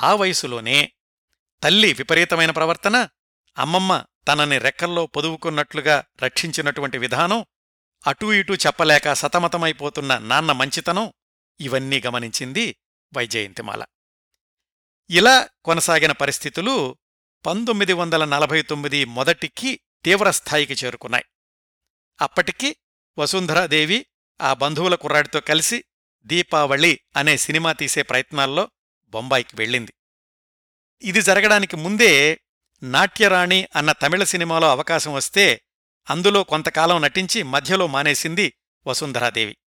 ఆ 0.03 0.15
వయసులోనే 0.15 0.91
తల్లి 1.63 1.93
విపరీతమైన 1.93 2.51
ప్రవర్తన 2.51 3.07
అమ్మమ్మ 3.57 4.03
తనని 4.27 4.57
రెక్కల్లో 4.57 5.05
పొదువుకున్నట్లుగా 5.05 6.03
రక్షించినటువంటి 6.23 6.97
విధానం 6.97 7.45
అటూ 8.07 8.33
ఇటూ 8.33 8.55
చెప్పలేక 8.55 9.13
సతమతమైపోతున్న 9.13 10.17
నాన్న 10.17 10.51
మంచితనం 10.51 11.13
ఇవన్నీ 11.59 12.01
గమనించింది 12.05 12.75
వైజయంతిమాల. 13.17 13.85
ఇలా 15.09 15.49
కొనసాగిన 15.65 16.11
పరిస్థితులు 16.11 16.97
పంతొమ్మిది 17.45 17.93
వందల 17.93 18.25
నలభై 18.25 18.61
తొమ్మిది 18.61 19.05
మొదటికి 19.05 19.79
తీవ్రస్థాయికి 20.05 20.73
చేరుకున్నాయి. 20.73 21.25
అప్పటికి 22.21 22.75
వసుంధరాదేవి 23.17 24.05
ఆ 24.41 24.53
బంధువుల 24.53 24.95
కుర్రాడితో 24.95 25.39
కలిసి 25.39 25.83
దీపావళి 26.25 26.99
అనే 27.15 27.37
సినిమా 27.37 27.73
తీసే 27.73 28.01
ప్రయత్నాల్లో 28.01 28.71
బొంబాయికి 29.09 29.55
వెళ్ళింది. 29.55 29.93
ఇది 31.01 31.21
జరగడానికి 31.21 31.75
ముందే 31.75 32.40
నాట్యరాణి 32.83 33.67
అన్న 33.75 33.91
తమిళ 33.91 34.23
సినిమాలో 34.23 34.69
అవకాశం 34.71 35.13
వస్తే 35.13 35.61
అందులో 36.09 36.43
కొంతకాలం 36.43 37.01
నటించి 37.01 37.43
మధ్యలో 37.43 37.87
మానేసింది 37.87 38.53
వసుంధరాదేవి. 38.87 39.57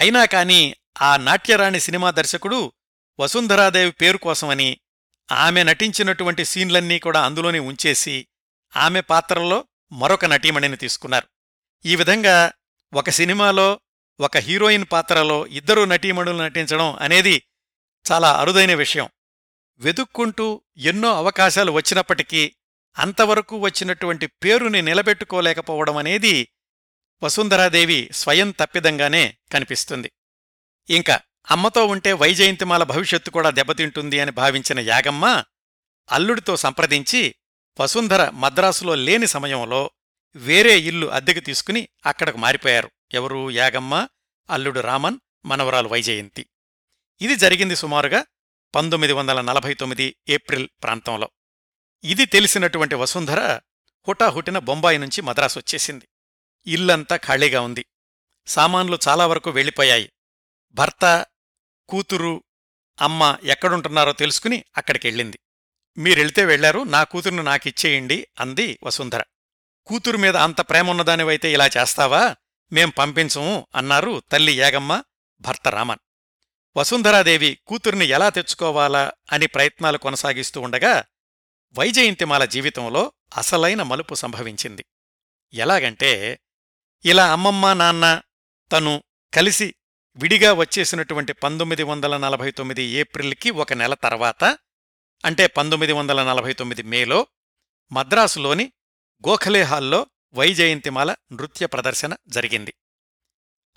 అయినా 0.00 0.24
కాని 0.24 0.74
ఆ 1.02 1.16
నాట్యరాణి 1.16 1.80
సినిమా 1.80 2.10
దర్శకుడు 2.10 2.72
వసుంధరాదేవి 3.20 3.90
పేరు 3.90 4.16
కోసమని 4.16 4.80
ఆమె 5.32 5.62
నటించినటువంటి 5.62 6.44
సీన్లన్నీ 6.44 6.98
కూడా 6.98 7.26
అందులోనే 7.26 7.58
ఉంచేసి 7.58 8.26
ఆమె 8.76 9.00
పాత్రలో 9.00 9.64
మరొక 9.92 10.24
నటీమణిని 10.24 10.76
తీసుకున్నారు. 10.76 11.26
ఈ 11.86 11.96
విధంగా 11.96 12.52
ఒక 12.94 13.10
సినిమాలో 13.10 13.80
ఒక 14.20 14.36
హీరోయిన్ 14.36 14.84
పాత్రలో 14.92 15.46
ఇద్దరు 15.46 15.84
నటీమణులు 15.84 16.42
నటించడం 16.42 16.96
అనేది 17.00 17.42
చాలా 18.12 18.32
అరుదైన 18.32 18.74
విషయం. 18.74 19.08
వెదుక్కుంటూ 19.78 20.62
ఎన్నో 20.76 21.16
అవకాశాలు 21.16 21.72
వచ్చినప్పటికీ 21.72 22.54
అంతవరకు 22.98 23.56
వచ్చినటువంటి 23.58 24.26
పేరుని 24.26 24.82
నిలబెట్టుకోలేకపోవడం 24.82 25.96
అనేది 25.96 26.48
వసుంధరాదేవి 27.22 28.08
స్వయం 28.12 28.50
తప్పిదంగానే 28.50 29.36
కనిపిస్తుంది. 29.52 30.12
ఇంకా 30.90 31.20
అమ్మతో 31.50 31.86
ఉంటే 31.86 32.12
వైజయంతిమాల 32.12 32.82
భవిష్యత్తు 32.82 33.30
కూడా 33.30 33.50
దెబ్బతింటుంది 33.50 34.20
అని 34.20 34.30
భావించిన 34.30 34.80
యాగమ్మ 34.80 35.44
అల్లుడితో 36.12 36.56
సంప్రదించి 36.56 37.34
వసుంధర 37.80 38.30
మద్రాసులో 38.30 38.94
లేని 38.94 39.26
సమయంలో 39.26 39.90
వేరే 40.36 40.80
ఇల్లు 40.80 41.06
అద్దెకు 41.06 41.40
తీసుకుని 41.40 41.88
అక్కడకు 42.06 42.36
మారిపోయారు. 42.36 42.90
ఎవరు? 43.12 43.50
యాగమ్మ 43.50 44.08
అల్లుడు 44.50 44.80
రామన్ 44.80 45.18
మనవరాలు 45.44 45.88
వైజయంతి. 45.88 46.46
ఇది 47.20 47.36
జరిగింది 47.36 47.76
సుమారుగా 47.76 48.24
పంతొమ్మిది 48.76 49.12
వందల 49.12 49.40
నలభై 49.40 49.74
తొమ్మిది 49.74 50.16
ఏప్రిల్ 50.28 50.68
ప్రాంతంలో. 50.82 51.30
ఇది 52.04 52.26
తెలిసినటువంటి 52.26 52.94
వసుంధర 52.94 53.60
హుటాహుటిన 54.08 54.58
బొంబాయి 54.58 54.98
నుంచి 54.98 55.20
మద్రాసు 55.20 55.58
వచ్చేసింది. 55.58 56.08
ఇల్లంతా 56.66 57.16
ఖాళీగా 57.16 57.60
ఉంది. 57.60 57.86
సామాన్లు 58.46 58.98
చాలా 59.08 59.26
వరకు 59.26 59.50
వెళ్ళిపోయాయి. 59.50 60.12
భర్త 60.74 61.26
కూతురు 61.88 62.44
అమ్మ 63.00 63.38
ఎక్కడుంటున్నారో 63.44 64.12
తెలుసుకుని 64.12 64.64
అక్కడికెళ్ళింది. 64.76 65.38
మీరెళ్తే 65.98 66.44
వెళ్ళారు 66.44 66.82
నా 66.82 67.04
కూతురును 67.04 67.42
నాకిచ్చేయండి 67.42 68.26
అంది 68.40 68.78
వసుంధర. 68.82 69.24
కూతురు 69.86 70.16
మీద 70.16 70.36
అంత 70.36 70.60
ప్రేమున్నదానివైతే 70.60 71.52
ఇలా 71.52 71.66
చేస్తావా? 71.66 72.36
మేం 72.72 72.90
పంపించము 72.90 73.66
అన్నారు 73.74 74.22
తల్లి 74.32 74.52
ఏగమ్మ 74.52 75.02
భర్త 75.40 75.68
రామన్. 75.68 75.98
వసుంధరాదేవి 76.76 77.58
కూతుర్ని 77.66 78.04
ఎలా 78.04 78.28
తెచ్చుకోవాలా 78.28 79.12
అని 79.32 79.46
ప్రయత్నాలు 79.46 79.98
కొనసాగిస్తూ 79.98 80.60
ఉండగా 80.60 81.04
వైజయంతిమాల 81.78 82.44
జీవితంలో 82.44 83.12
అసలైన 83.36 83.82
మలుపు 83.82 84.14
సంభవించింది. 84.14 84.84
ఎలాగంటే 85.54 86.40
ఇలా 87.04 87.32
అమ్మమ్మ 87.32 87.72
నాన్న 87.72 88.22
తను 88.72 89.02
కలిసి 89.34 89.74
విడిగా 90.16 90.52
వచ్చేసినటువంటి 90.52 91.32
పంతొమ్మిది 91.32 91.82
వందల 91.82 92.16
నలభై 92.16 92.50
తొమ్మిది 92.50 92.82
ఏప్రిల్కి 92.82 93.50
ఒక 93.50 93.72
నెల 93.72 93.94
తర్వాత 93.94 94.44
అంటే 95.24 95.46
పంతొమ్మిది 95.46 95.92
వందల 95.92 96.22
నలభై 96.22 96.52
తొమ్మిది 96.52 96.82
మేలో 96.82 97.26
మద్రాసులోని 97.92 98.72
గోఖలే 99.28 99.62
హాల్లో 99.62 100.06
వైజయంతిమాల 100.34 101.14
నృత్య 101.32 101.66
ప్రదర్శన 101.66 102.16
జరిగింది. 102.28 102.74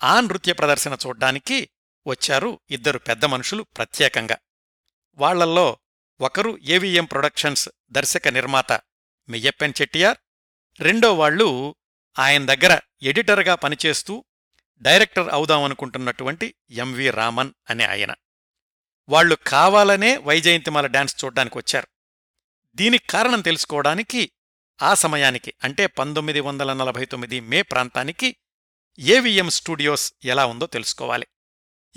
ఆ 0.02 0.20
నృత్య 0.20 0.52
ప్రదర్శన 0.52 0.96
చూడ్డానికి 1.06 1.70
వచ్చారు 2.10 2.60
ఇద్దరు 2.70 2.98
పెద్ద 2.98 3.24
మనుషులు 3.24 3.62
ప్రత్యేకంగా. 3.62 4.36
వాళ్ళల్లో 5.14 5.78
ఒకరు 6.20 6.58
ఏవిఎం 6.62 7.04
ప్రొడక్షన్స్ 7.04 7.68
దర్శక 7.90 8.28
నిర్మాత 8.28 8.72
మెయ్యప్పన్ 9.28 9.72
చెట్టియార్ 9.80 10.18
రెండో 10.80 11.14
వాళ్ళు 11.14 11.74
ఆయన 12.18 12.54
దగ్గర 12.54 12.80
ఎడిటర్గా 13.02 13.54
పనిచేస్తూ 13.54 14.24
డైరెక్టర్ 14.80 15.28
అవుదామనుకుంటున్నటువంటి 15.28 16.54
ఎంవి 16.70 17.10
రామన్ 17.10 17.52
అనే 17.70 17.84
ఆయన. 17.84 18.14
వాళ్ళు 19.08 19.34
కావాలనే 19.34 20.16
వైజయంతిమాల 20.16 20.86
డాన్స్ 20.86 21.24
చూడ్డానికి 21.24 21.58
వచ్చారు. 21.58 21.88
దీనికి 22.74 23.06
కారణం 23.06 23.40
తెలుసుకోవడానికి 23.40 24.30
ఆ 24.82 24.94
సమయానికి 24.94 25.54
అంటే 25.64 25.86
పంతొమ్మిది 25.86 26.40
వందల 26.40 26.72
నలభై 26.72 27.04
తొమ్మిది 27.04 27.40
మే 27.40 27.62
ప్రాంతానికి 27.62 28.36
ఏవిఎం 28.98 29.50
స్టూడియోస్ 29.50 30.12
ఎలా 30.24 30.46
ఉందో 30.46 30.66
తెలుసుకోవాలి. 30.66 31.26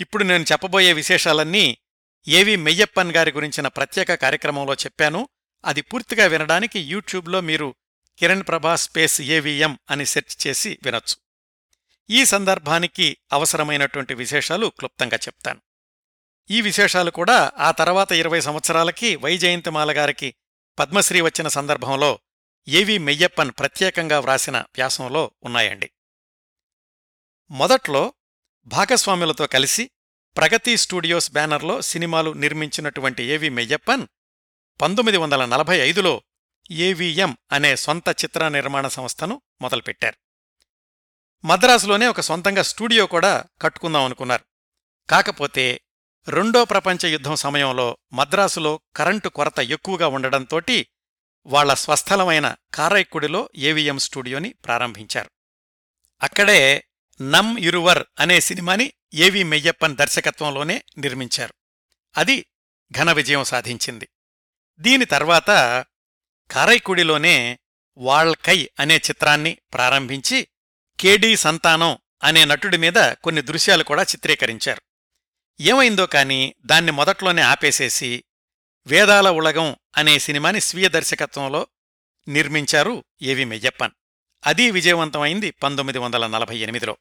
ఇప్పుడు 0.00 0.24
నేను 0.24 0.44
చెప్పబోయే 0.52 0.92
విశేషాలన్నీ 0.92 1.78
ఏవి 2.28 2.56
మెయ్యప్పన్ 2.56 3.12
గారి 3.12 3.32
గురించిన 3.32 3.68
ప్రత్యేక 3.68 4.14
కార్యక్రమంలో 4.14 4.74
చెప్పాను. 4.74 5.28
అది 5.64 5.80
పూర్తిగా 5.80 6.26
వినడానికి 6.26 6.80
యూట్యూబ్లో 6.80 7.40
మీరు 7.40 7.74
కిరణ్ 8.18 8.42
ప్రభా 8.48 8.76
స్పేస్ 8.76 9.20
ఏవిఎం 9.20 9.78
అని 9.90 10.06
సెర్చ్ 10.06 10.46
చేసి 10.46 10.78
వినొచ్చు. 10.82 11.16
ఈ 12.10 12.24
సందర్భానికి 12.24 13.16
అవసరమైనటువంటి 13.32 14.14
విశేషాలు 14.14 14.66
క్లుప్తంగా 14.66 15.16
చెప్తాను. 15.16 15.60
ఈ 16.50 16.60
విశేషాలు 16.60 17.10
కూడా 17.10 17.52
ఆ 17.58 17.70
తర్వాత 17.70 18.12
ఇరవై 18.12 18.40
సంవత్సరాలకి 18.40 19.16
వైజయంతిమాల 19.16 19.98
గారికి 19.98 20.34
పద్మశ్రీ 20.78 21.20
వచ్చిన 21.20 21.48
సందర్భంలో 21.48 22.18
ఏవి 22.68 22.98
మెయ్యప్పన్ 22.98 23.52
ప్రత్యేకంగా 23.58 24.20
వ్రాసిన 24.20 24.58
వ్యాసంలో 24.58 25.30
ఉన్నాయండి. 25.42 25.90
మొదట్లో 27.50 28.12
భాగస్వాములతో 28.66 29.46
కలిసి 29.46 29.90
ప్రగతి 30.36 30.76
స్టూడియోస్ 30.76 31.32
బ్యానర్లో 31.32 31.82
సినిమాలు 31.82 32.32
నిర్మించినటువంటి 32.32 33.22
ఏవి 33.22 33.48
మెయ్యప్పన్ 33.48 34.06
పంతొమ్మిది 34.80 35.18
వందల 35.18 35.44
నలభై 35.44 35.78
ఐదులో 35.78 36.22
ఏవిఎం 36.70 37.36
అనే 37.52 37.76
సొంత 37.76 38.08
చిత్ర 38.08 38.48
నిర్మాణ 38.48 38.88
సంస్థను 38.88 39.42
మొదలుపెట్టారు. 39.60 40.16
మద్రాసులోనే 41.46 42.06
ఒక 42.06 42.20
సొంతంగా 42.20 42.62
స్టూడియో 42.62 43.06
కూడా 43.06 43.44
కట్టుకుందాం 43.62 44.04
అనుకున్నారు. 44.04 44.44
కాకపోతే 45.10 45.80
రెండో 46.28 46.64
ప్రపంచ 46.64 47.06
యుద్ధం 47.06 47.36
సమయంలో 47.36 47.98
మద్రాసులో 48.12 48.80
కరెంటు 48.96 49.28
కొరత 49.28 49.58
ఎక్కువగా 49.60 50.08
ఉండడంతోటి 50.08 50.88
వాళ్ళ 51.46 51.74
స్వస్థలమైన 51.74 52.54
కారైక్కుడిలో 52.74 53.50
ఏవిఎం 53.56 53.98
స్టూడియోని 53.98 54.52
ప్రారంభించారు. 54.52 55.30
అక్కడే 56.22 56.84
నమ్ 57.22 57.58
ఇరువర్ 57.58 58.04
అనే 58.20 58.40
సినిమాని 58.40 58.92
ఏవి 59.14 59.42
మెయ్యప్పన్ 59.42 59.96
దర్శకత్వంలోనే 59.96 60.84
నిర్మించారు. 60.98 61.54
అది 62.16 62.46
ఘన 62.92 63.12
విజయం 63.12 63.44
సాధించింది. 63.44 64.08
దీని 64.78 65.04
తర్వాత 65.04 65.46
కారైకుడిలోనే 66.50 67.58
వాళ్కై 67.96 68.70
అనే 68.80 68.96
చిత్రాన్ని 68.96 69.58
ప్రారంభించి 69.72 70.48
కేడీ 71.00 71.36
సంతానం 71.36 71.98
అనే 72.22 72.44
నటుడి 72.44 72.76
మీద 72.76 72.94
కొన్ని 72.94 73.42
దృశ్యాలు 73.42 73.84
కూడా 73.84 74.02
చిత్రీకరించారు. 74.02 74.82
ఏమైందో 75.60 76.06
కాని 76.06 76.54
దాన్ని 76.66 76.92
మొదట్లోనే 76.92 77.42
ఆపేసేసి 77.42 78.24
వేదాల 78.86 79.28
ఉలగం 79.28 79.76
అనే 79.96 80.18
సినిమాని 80.18 80.60
స్వీయ 80.60 80.88
దర్శకత్వంలో 80.88 81.66
నిర్మించారు 82.28 83.04
ఏవి 83.22 83.44
మెయ్యప్పన్. 83.44 83.90
అది 84.46 84.70
విజయవంతమైంది 84.70 85.50
పంతొమ్మిది 85.50 85.98
వందల 85.98 86.26
నలభై 86.26 86.58
ఎనిమిదిలో. 86.58 86.96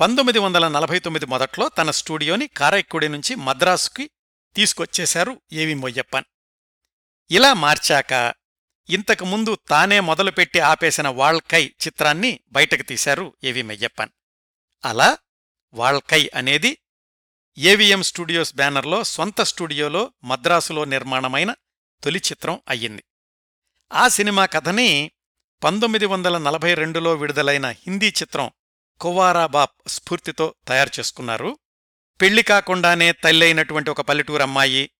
పంతొమ్మిది 0.00 0.38
వందల 0.38 0.68
నలభై 0.68 0.98
తొమ్మిది 0.98 1.26
మొదట్లో 1.26 1.68
తన 1.68 1.90
స్టూడియోని 1.90 2.46
కారైక్కుడి 2.46 3.08
నుంచి 3.08 3.34
మద్రాసుకి 3.34 4.10
తీసుకొచ్చేశారు 4.54 5.40
ఏవి 5.52 5.74
మొయ్యప్పన్. 5.74 6.24
ఇలా 7.30 7.54
మార్చాక 7.54 8.34
ఇంతకుముందు 8.90 9.58
తానే 9.68 10.00
మొదలుపెట్టి 10.00 10.60
ఆపేసిన 10.60 11.08
వాళ్కై 11.08 11.74
చిత్రాన్ని 11.86 12.40
బయటకు 12.48 12.82
తీశారు 12.82 13.36
ఏవి 13.44 13.62
మెయ్యప్పన్. 13.62 14.10
అలా 14.84 15.18
వాళ్కై 15.72 16.30
అనేది 16.34 16.78
ఏవిఎం 17.58 18.02
స్టూడియోస్ 18.02 18.54
బ్యానర్లో 18.54 19.04
సొంత 19.04 19.40
స్టూడియోలో 19.40 20.12
మద్రాసులో 20.24 20.84
నిర్మాణమైన 20.84 21.54
తొలి 22.04 22.18
చిత్రం 22.18 22.60
అయ్యింది. 22.68 23.04
ఆ 23.92 24.08
సినిమా 24.08 24.46
కథని 24.46 25.10
పంతొమ్మిది 25.64 26.06
వందల 26.06 26.38
నలభై 26.38 26.74
రెండులో 26.74 27.14
విడుదలైన 27.14 27.66
హిందీ 27.66 28.08
చిత్రం 28.08 28.50
కువారా 29.00 29.46
బాప్ 29.46 29.88
స్ఫూర్తితో 29.88 30.54
తయారు 30.68 30.90
చేసుకున్నారు. 30.98 31.58
పెళ్ళి 32.20 32.42
కాకుండానే 32.42 33.12
తల్లైనటువంటి 33.12 33.90
ఒక 33.90 34.00
పల్లెటూరు 34.00 34.42
అమ్మాయి 34.42 34.90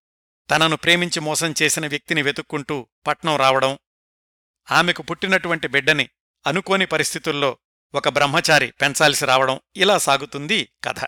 తనను 0.49 0.75
ప్రేమించి 0.75 1.19
మోసం 1.19 1.53
చేసిన 1.61 1.87
వ్యక్తిని 1.87 2.21
వెతుక్కుంటూ 2.21 2.87
పట్నం 3.07 3.35
రావడం 3.35 3.79
ఆమెకు 4.71 5.01
పుట్టినటువంటి 5.03 5.67
బిడ్డని 5.67 6.09
అనుకోని 6.47 6.85
పరిస్థితుల్లో 6.85 7.57
ఒక 7.93 8.09
బ్రహ్మచారి 8.09 8.71
పెంచాల్సి 8.71 9.25
రావడం 9.25 9.59
ఇలా 9.75 9.97
సాగుతుంది 9.97 10.69
కథ. 10.83 10.99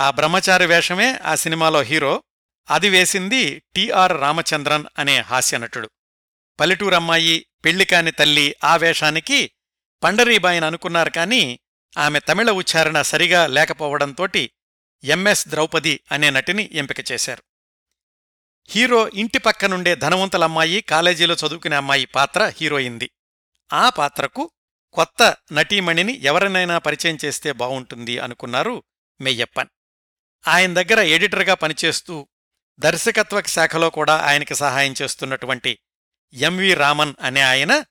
ఆ 0.00 0.10
బ్రహ్మచారి 0.10 0.66
వేషమే 0.66 1.18
ఆ 1.24 1.34
సినిమాలో 1.34 1.82
హీరో 1.82 2.22
అది 2.70 2.88
వేసింది 2.88 3.58
టిఆర్ 3.58 4.20
రామచంద్రన్ 4.20 4.84
అనే 4.98 5.20
హాస్యనటుడు 5.20 5.90
పల్లెటూరమ్మాయి 6.60 7.46
పెళ్ళికాని 7.64 8.10
తల్లి 8.10 8.54
ఆ 8.64 8.76
వేషానికి 8.76 9.50
పండరీబాయిని 10.02 10.66
అనుకున్నారు 10.66 11.10
కాని 11.10 11.60
ఆమె 11.98 12.18
తమిళ 12.18 12.50
ఉచ్చారణ 12.50 13.02
సరిగా 13.02 13.46
లేకపోవడంతోటి 13.46 14.50
ఎంఎస్ 15.04 15.48
ద్రౌపది 15.48 16.00
అనే 16.12 16.30
నటిని 16.30 16.70
ఎంపిక 16.72 17.12
చేశారు. 17.12 17.42
హీరో 18.68 19.08
ఇంటి 19.08 19.38
పక్కనుండే 19.38 19.94
ధనవంతులమ్మాయి 19.94 20.80
కాలేజీలో 20.80 21.34
చదువుకునే 21.34 21.76
అమ్మాయి 21.76 22.04
పాత్ర 22.04 22.52
హీరోయింది 22.60 23.10
ఆ 23.72 23.88
పాత్రకు 23.88 24.50
కొత్త 24.92 25.36
నటీమణిని 25.52 26.22
ఎవరినైనా 26.22 26.78
పరిచయం 26.78 27.18
చేస్తే 27.24 27.52
బావుంటుంది 27.52 28.18
అనుకున్నారు 28.18 28.82
మెయ్యప్పన్. 29.20 29.68
ఆయన 30.48 30.74
దగ్గర 30.74 31.00
ఎడిటర్గా 31.00 31.54
పనిచేస్తూ 31.54 32.28
దర్శకత్వ 32.78 33.42
శాఖలో 33.42 33.90
కూడా 33.90 34.16
ఆయనకి 34.16 34.54
సహాయం 34.54 34.94
చేస్తున్నటువంటి 35.02 35.78
ఎంవి 36.32 36.74
రామన్ 36.74 37.14
అనే 37.20 37.40
ఆయన 37.40 37.84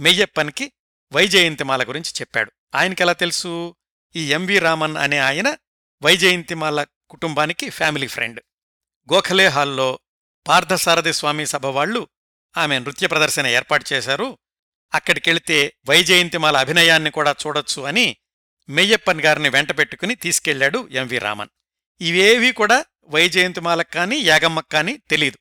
మెయ్యప్పన్కి 0.00 0.72
వైజయంతిమాల 1.12 1.82
గురించి 1.82 2.12
చెప్పాడు. 2.20 2.52
ఆయనకెలా 2.74 3.12
తెలుసు? 3.12 3.76
ఈ 4.16 4.32
ఎంవి 4.32 4.58
రామన్ 4.58 4.96
అనే 4.96 5.18
ఆయన 5.18 5.56
వైజయంతిమాల 6.02 6.86
కుటుంబానికి 7.10 7.70
ఫ్యామిలీ 7.70 8.06
ఫ్రెండ్. 8.06 8.40
గోఖలే 9.12 9.46
హాల్లో 9.46 9.98
పార్థసారథి 10.48 11.12
స్వామి 11.12 11.46
సభ 11.46 11.66
వాళ్ళు 11.66 12.08
ఆమె 12.56 12.78
నృత్య 12.78 13.06
ప్రదర్శన 13.06 13.46
ఏర్పాటు 13.46 13.84
చేశారు. 13.92 14.38
అక్కడికెళితే 14.94 15.76
వైజయంతిమాల 15.88 16.56
అభినయాన్ని 16.56 17.10
కూడా 17.10 17.34
చూడొచ్చు 17.46 17.82
అని 17.82 18.16
మెయ్యప్పన్ 18.68 19.20
గారిని 19.20 19.48
వెంటపెట్టుకుని 19.48 20.14
తీసుకెళ్ళాడు 20.14 20.88
ఎంవి 20.90 21.18
రామన్. 21.18 21.48
ఇవేవీ 22.00 22.52
కూడా 22.52 22.84
వైజయంతిమాలకు 23.04 23.92
కానీ 23.92 24.16
యాగమ్మకు 24.16 24.68
కానీ 24.68 24.96
తెలీదు. 24.96 25.38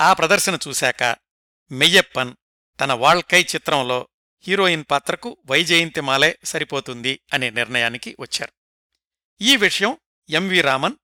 ఆ 0.00 0.12
ప్రదర్శన 0.12 0.58
చూశాక 0.68 1.16
మెయ్యప్పన్ 1.72 2.34
తన 2.80 2.92
వాళ్కై 2.92 3.46
చిత్రంలో 3.54 4.08
హీరోయిన్ 4.42 4.84
పాత్రకు 4.90 5.36
వైజయంతిమాలే 5.46 6.38
సరిపోతుంది 6.44 7.20
అనే 7.32 7.50
నిర్ణయానికి 7.50 8.16
వచ్చారు. 8.20 8.52
ఈ 9.40 9.56
విషయం 9.56 9.96
ఎంవి 10.30 10.60
రామన్ 10.60 10.94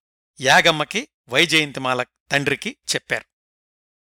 యాగమ్మకి 0.41 1.09
వైజయంతిమాల 1.29 2.03
తండ్రికి 2.03 2.77
చెప్పారు. 2.95 3.25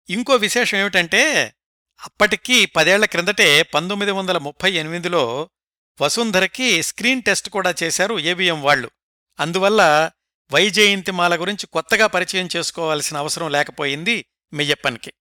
ఇంకో 0.09 0.35
విశేషం 0.35 0.77
ఏమిటంటే 0.77 1.53
అప్పటికీ 1.99 2.65
పదేళ్ళ 2.65 3.05
క్రిందటే 3.05 3.63
పంతొమ్మిది 3.63 4.11
వందల 4.11 4.37
ముప్పై 4.37 4.71
ఎనిమిదిలో 4.71 5.49
వసుంధరకి 6.01 6.83
స్క్రీన్ 6.83 7.23
టెస్ట్ 7.23 7.49
కూడా 7.49 7.75
చేశారు 7.83 8.19
ఏబిఎం 8.19 8.61
వాళ్ళు 8.61 8.91
అందువల్ల 9.39 10.11
వైజయంతిమాల 10.53 11.41
గురించి 11.41 11.67
కొత్తగా 11.67 12.07
పరిచయం 12.07 12.49
చేసుకోవాల్సిన 12.55 13.17
అవసరం 13.17 13.51
లేకపోయింది 13.51 14.25
మెయ్యప్పన్కి. 14.53 15.13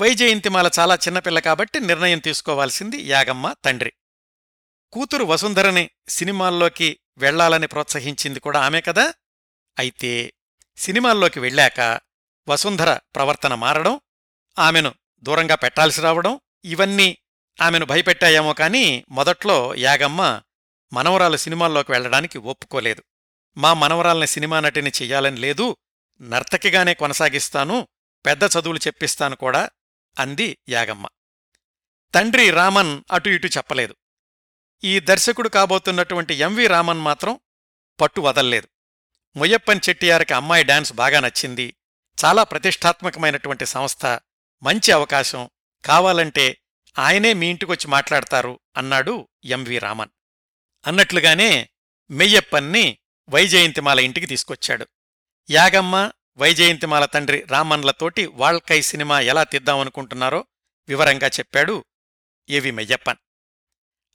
వైజయంతిమాల 0.00 0.70
చాలా 0.78 0.94
చిన్నపిల్ల 0.94 1.38
కాబట్టి 1.38 1.80
నిర్ణయం 1.80 2.18
తీసుకోవాల్సింది 2.18 3.02
యాగమ్మ 3.02 3.54
తండ్రి. 3.64 3.92
కూతురు 4.92 5.24
వసుంధరని 5.24 5.90
సినిమాల్లోకి 6.08 7.00
వెళ్ళాలని 7.18 7.66
ప్రోత్సహించింది 7.66 8.40
కూడా 8.40 8.60
ఆమె 8.60 8.80
కదా? 8.80 9.14
అయితే 9.78 10.32
సినిమాల్లోకి 10.76 11.40
వెళ్ళాక 11.40 12.00
వసుంధర 12.48 12.98
ప్రవర్తన 13.14 13.54
మారడం 13.54 14.00
ఆమెను 14.58 14.94
దూరంగా 15.22 15.54
పెట్టాల్సి 15.54 16.00
రావడం 16.00 16.40
ఇవన్నీ 16.64 17.18
ఆమెను 17.62 17.86
భయపెట్టాయేమో 17.86 18.52
కాని 18.52 19.04
మొదట్లో 19.10 19.74
యాగమ్మ 19.74 20.42
మనవరాలు 20.92 21.36
సినిమాల్లోకి 21.36 21.92
వెళ్ళడానికి 21.92 22.38
ఒప్పుకోలేదు. 22.38 23.02
మా 23.56 23.74
మనవరాల్ని 23.74 24.26
సినిమా 24.26 24.60
నటిని 24.60 24.90
చెయ్యాలని 24.90 25.36
లేదు 25.36 25.76
నర్తకిగానే 26.20 26.94
కొనసాగిస్తాను 26.94 27.88
పెద్ద 28.26 28.44
చదువులు 28.44 28.78
చెప్పిస్తాను 28.78 29.36
కూడా 29.36 29.68
అంది 30.18 30.58
యాగమ్మ. 30.68 31.06
తండ్రి 32.14 32.50
రామన్ 32.50 33.02
అటు 33.12 33.28
ఇటు 33.28 33.46
చెప్పలేదు. 33.46 33.96
ఈ 34.84 35.00
దర్శకుడు 35.00 35.48
కాబోతున్నటువంటి 35.48 36.34
ఎంవి 36.34 36.66
రామన్ 36.66 37.00
మాత్రం 37.00 37.40
పట్టు 38.00 38.20
వదల్లేదు. 38.20 38.68
మొయ్యప్పన్ 39.36 39.80
చెట్టియారికి 39.88 40.34
అమ్మాయి 40.34 40.64
డాన్స్ 40.64 40.92
బాగా 40.92 41.20
నచ్చింది. 41.20 41.76
చాలా 42.24 42.44
ప్రతిష్టాత్మకమైనటువంటి 42.44 43.66
సంస్థ. 43.66 44.06
మంచి 44.62 44.92
అవకాశం. 44.92 45.50
కావాలంటే 45.84 46.58
ఆయనే 46.98 47.32
మీ 47.32 47.50
ఇంటికొచ్చి 47.50 47.86
మాట్లాడతారు 47.88 48.60
అన్నాడు 48.76 49.28
ఎంవి 49.44 49.78
రామన్. 49.78 50.08
అన్నట్లుగానే 50.86 51.68
మెయ్యప్పన్ని 52.10 52.98
వైజయంతిమాల 53.28 54.00
ఇంటికి 54.00 54.26
తీసుకొచ్చాడు. 54.26 54.86
యాగమ్మ 55.50 56.12
వైజయంతిమాల 56.38 57.04
తండ్రి 57.04 57.40
రామన్లతోటి 57.40 58.26
వాళ్కై 58.26 58.80
సినిమా 58.80 59.20
ఎలా 59.20 59.44
తీద్దామనుకుంటున్నారో 59.44 60.46
వివరంగా 60.88 61.28
చెప్పాడు 61.28 61.84
ఏవి 62.50 62.70
మెయ్యప్పన్. 62.70 63.16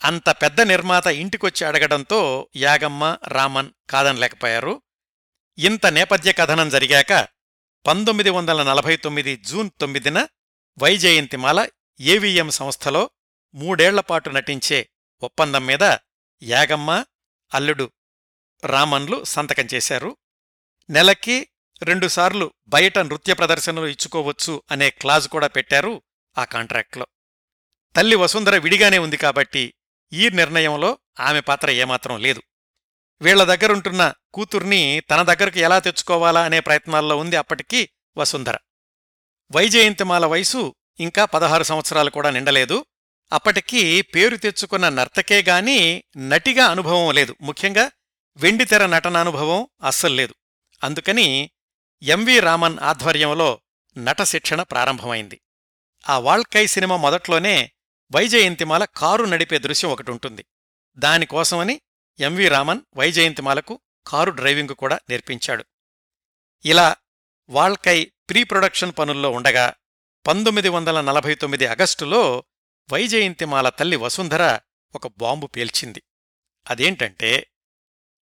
అంత 0.03 0.29
పెద్ద 0.29 0.61
నిర్మాత 0.61 1.07
ఇంటికొచ్చి 1.07 1.67
అడగడంతో 1.67 2.49
యాగమ్మ 2.55 3.17
రామన్ 3.27 3.69
కాదనలేకపోయారు. 3.89 4.81
ఇంత 5.57 5.85
నేపథ్య 5.87 6.33
కథనం 6.33 6.69
జరిగాక 6.69 7.27
పంతొమ్మిది 7.87 8.29
వందల 8.29 8.63
నలభై 8.63 8.95
తొమ్మిది 8.95 9.37
జూన్ 9.37 9.69
తొమ్మిదిన 9.81 10.27
వైజయంతిమాల 10.77 11.69
ఏవిఎం 11.99 12.49
సంస్థలో 12.49 13.09
మూడేళ్ళపాటు 13.53 14.29
నటించే 14.29 14.89
ఒప్పందం 15.23 15.65
మీద 15.65 15.97
యాగమ్మ 16.43 17.05
అల్లుడు 17.53 17.91
రామన్లు 18.65 19.23
సంతకం 19.23 19.67
చేశారు. 19.73 20.17
నెలకి 20.89 21.47
రెండుసార్లు 21.83 22.53
బయట 22.67 22.99
నృత్య 22.99 23.33
ప్రదర్శనలు 23.33 23.87
ఇచ్చుకోవచ్చు 23.87 24.63
అనే 24.71 24.89
క్లాజ్ 24.89 25.27
కూడా 25.27 25.47
పెట్టారు 25.47 26.01
ఆ 26.37 26.43
కాంట్రాక్ట్లో. 26.43 27.07
తల్లి 27.95 28.15
వసుంధర 28.15 28.57
విడిగానే 28.57 28.97
ఉంది 28.97 29.17
కాబట్టి 29.17 29.73
ఈ 30.13 30.29
నిర్ణయంలో 30.29 30.97
ఆమె 31.19 31.39
పాత్ర 31.39 31.69
ఏమాత్రం 31.69 32.21
లేదు. 32.21 32.43
వీళ్ళ 33.21 33.43
దగ్గరుంటున్న 33.43 34.13
కూతుర్ని 34.33 34.99
తన 34.99 35.21
దగ్గరకు 35.21 35.59
ఎలా 35.59 35.79
తెచ్చుకోవాలా 35.79 36.43
అనే 36.43 36.59
ప్రయత్నాల్లో 36.59 37.17
ఉంది 37.17 37.35
అప్పటికీ 37.35 37.89
వసుంధర. 38.17 38.57
వైజయంతిమాల 39.51 40.25
వయసు 40.25 40.75
ఇంకా 40.99 41.25
పదహారు 41.25 41.63
సంవత్సరాలు 41.63 42.09
కూడా 42.09 42.29
నిండలేదు. 42.29 42.85
అప్పటికీ 43.33 44.01
పేరు 44.01 44.37
తెచ్చుకున్న 44.37 44.89
నర్తకే 44.89 45.41
గాని 45.41 46.03
నటిగా 46.17 46.65
అనుభవం 46.65 47.15
లేదు. 47.15 47.35
ముఖ్యంగా 47.41 47.91
వెండితెర 48.37 48.85
నటనానుభవం 48.85 49.67
అస్సలు 49.83 50.15
లేదు. 50.15 50.35
అందుకని 50.83 51.51
ఎంవి 52.05 52.39
రామన్ 52.39 52.79
ఆధ్వర్యంలో 52.79 53.61
నట 53.97 54.21
శిక్షణ 54.21 54.61
ప్రారంభమైంది. 54.61 55.41
ఆ 56.09 56.19
వాళ్కై 56.19 56.65
సినిమా 56.67 56.97
మొదట్లోనే 56.97 57.71
వైజయంతిమాల 58.15 58.85
కారు 58.85 59.25
నడిపే 59.25 59.57
దృశ్యం 59.57 59.91
ఒకటుంటుంది. 59.91 60.45
దానికోసమని 60.97 61.81
ఎంవి 62.19 62.47
రామన్ 62.47 62.81
వైజయంతిమాలకు 62.95 63.79
కారు 64.07 64.31
డ్రైవింగ్ 64.31 64.69
కూడా 64.69 64.99
నేర్పించాడు. 65.09 65.65
ఇలా 66.65 66.95
వాళ్కై 67.49 68.11
ప్రీ 68.29 68.43
ప్రొడక్షన్ 68.43 68.93
పనుల్లో 68.99 69.31
ఉండగా 69.31 69.73
పంతొమ్మిది 70.27 70.69
వందల 70.69 71.01
నలభై 71.01 71.35
తొమ్మిది 71.35 71.67
అగస్టులో 71.67 72.43
వైజయంతిమాల 72.93 73.69
తల్లి 73.69 73.95
వసుంధర 73.95 74.59
ఒక 74.95 75.07
బాంబు 75.07 75.47
పేల్చింది. 75.47 76.03
అదేంటంటే 76.69 77.51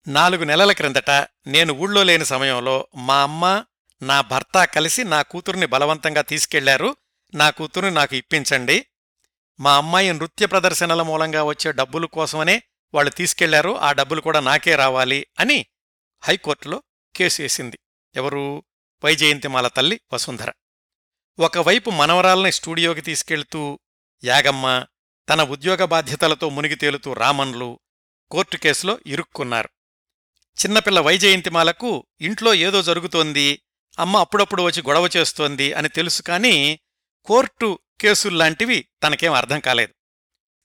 నాలుగు 0.07 0.43
నెలల 0.43 0.71
క్రిందట 0.71 1.09
నేను 1.47 1.73
ఊళ్ళో 1.73 2.03
లేని 2.03 2.25
సమయంలో 2.25 2.87
మా 2.95 3.23
అమ్మ 3.23 3.65
నా 4.03 4.21
భర్త 4.21 4.63
కలిసి 4.63 5.03
నా 5.03 5.21
కూతుర్ని 5.21 5.65
బలవంతంగా 5.65 6.21
తీసుకెళ్ళారు. 6.21 6.95
నా 7.35 7.49
కూతుర్ని 7.49 7.91
నాకు 7.91 8.15
ఇప్పించండి. 8.15 8.85
మా 9.59 9.77
అమ్మాయి 9.77 10.13
నృత్య 10.13 10.45
ప్రదర్శనల 10.45 11.01
మూలంగా 11.01 11.43
వచ్చే 11.43 11.71
డబ్బుల 11.71 12.05
కోసమనే 12.05 12.63
వాళ్ళు 12.93 13.11
తీసుకెళ్ళారు. 13.11 13.77
ఆ 13.77 13.91
డబ్బులు 13.91 14.21
కూడా 14.21 14.39
నాకే 14.39 14.75
రావాలి 14.75 15.27
అని 15.39 15.65
హైకోర్టులో 16.23 16.83
కేసు 17.15 17.41
వేసింది. 17.41 17.79
ఎవరు? 18.15 18.63
వైజయంతిమాల 19.03 19.67
తల్లి 19.67 20.01
వసుంధర. 20.13 20.51
ఒకవైపు 21.39 21.89
మనవరాల్ని 21.89 22.51
స్టూడియోకి 22.51 23.01
తీసుకెళ్తూ 23.01 23.79
యాగమ్మ 24.23 24.85
తన 25.29 25.43
ఉద్యోగ 25.43 25.85
బాధ్యతలతో 25.85 26.49
మునిగి 26.49 26.75
తేలుతూ 26.75 27.13
రామన్లు 27.13 27.79
కోర్టు 28.31 28.57
కేసులో 28.57 28.99
ఇరుక్కున్నారు. 29.07 29.69
చిన్నపిల్ల 30.65 30.99
వైజయంతిమాలకు 30.99 32.05
ఇంట్లో 32.21 32.53
ఏదో 32.53 32.81
జరుగుతోంది 32.81 33.61
అమ్మ 33.99 34.17
అప్పుడప్పుడు 34.17 34.63
వచ్చి 34.63 34.81
గొడవ 34.81 35.09
చేస్తోంది 35.17 35.73
అని 35.73 35.89
తెలుసు 35.89 36.21
కాని 36.21 36.79
కోర్టు 37.25 37.79
కేసుల్లాంటివి 38.01 38.87
తనకేం 39.03 39.33
అర్థం 39.33 39.59
కాలేదు. 39.59 39.93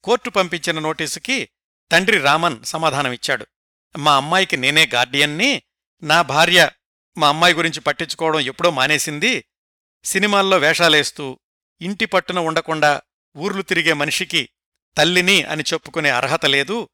కోర్టు 0.03 0.31
పంపించిన 0.31 0.79
నోటీసుకి 0.79 1.49
తండ్రి 1.93 2.19
రామన్ 2.19 2.65
సమాధానమిచ్చాడు 2.65 3.47
మా 3.99 4.17
అమ్మాయికి 4.17 4.57
నేనే 4.57 4.87
గార్డియన్ని 4.95 5.63
నా 6.03 6.23
భార్య 6.23 6.71
మా 7.19 7.29
అమ్మాయి 7.29 7.55
గురించి 7.55 7.81
పట్టించుకోవడం 7.81 8.41
ఎప్పుడో 8.41 8.71
మానేసింది. 8.71 9.45
సినిమాల్లో 10.05 10.59
వేషాలేస్తూ 10.59 11.39
ఇంటి 11.81 12.05
పట్టున 12.05 12.39
ఉండకుండా 12.39 13.03
ఊర్లు 13.37 13.63
తిరిగే 13.63 13.93
మనిషికి 13.93 14.49
తల్లిని 14.97 15.43
అని 15.43 15.65
చెప్పుకునే 15.73 16.11
అర్హత 16.11 16.47
లేదు. 16.47 16.89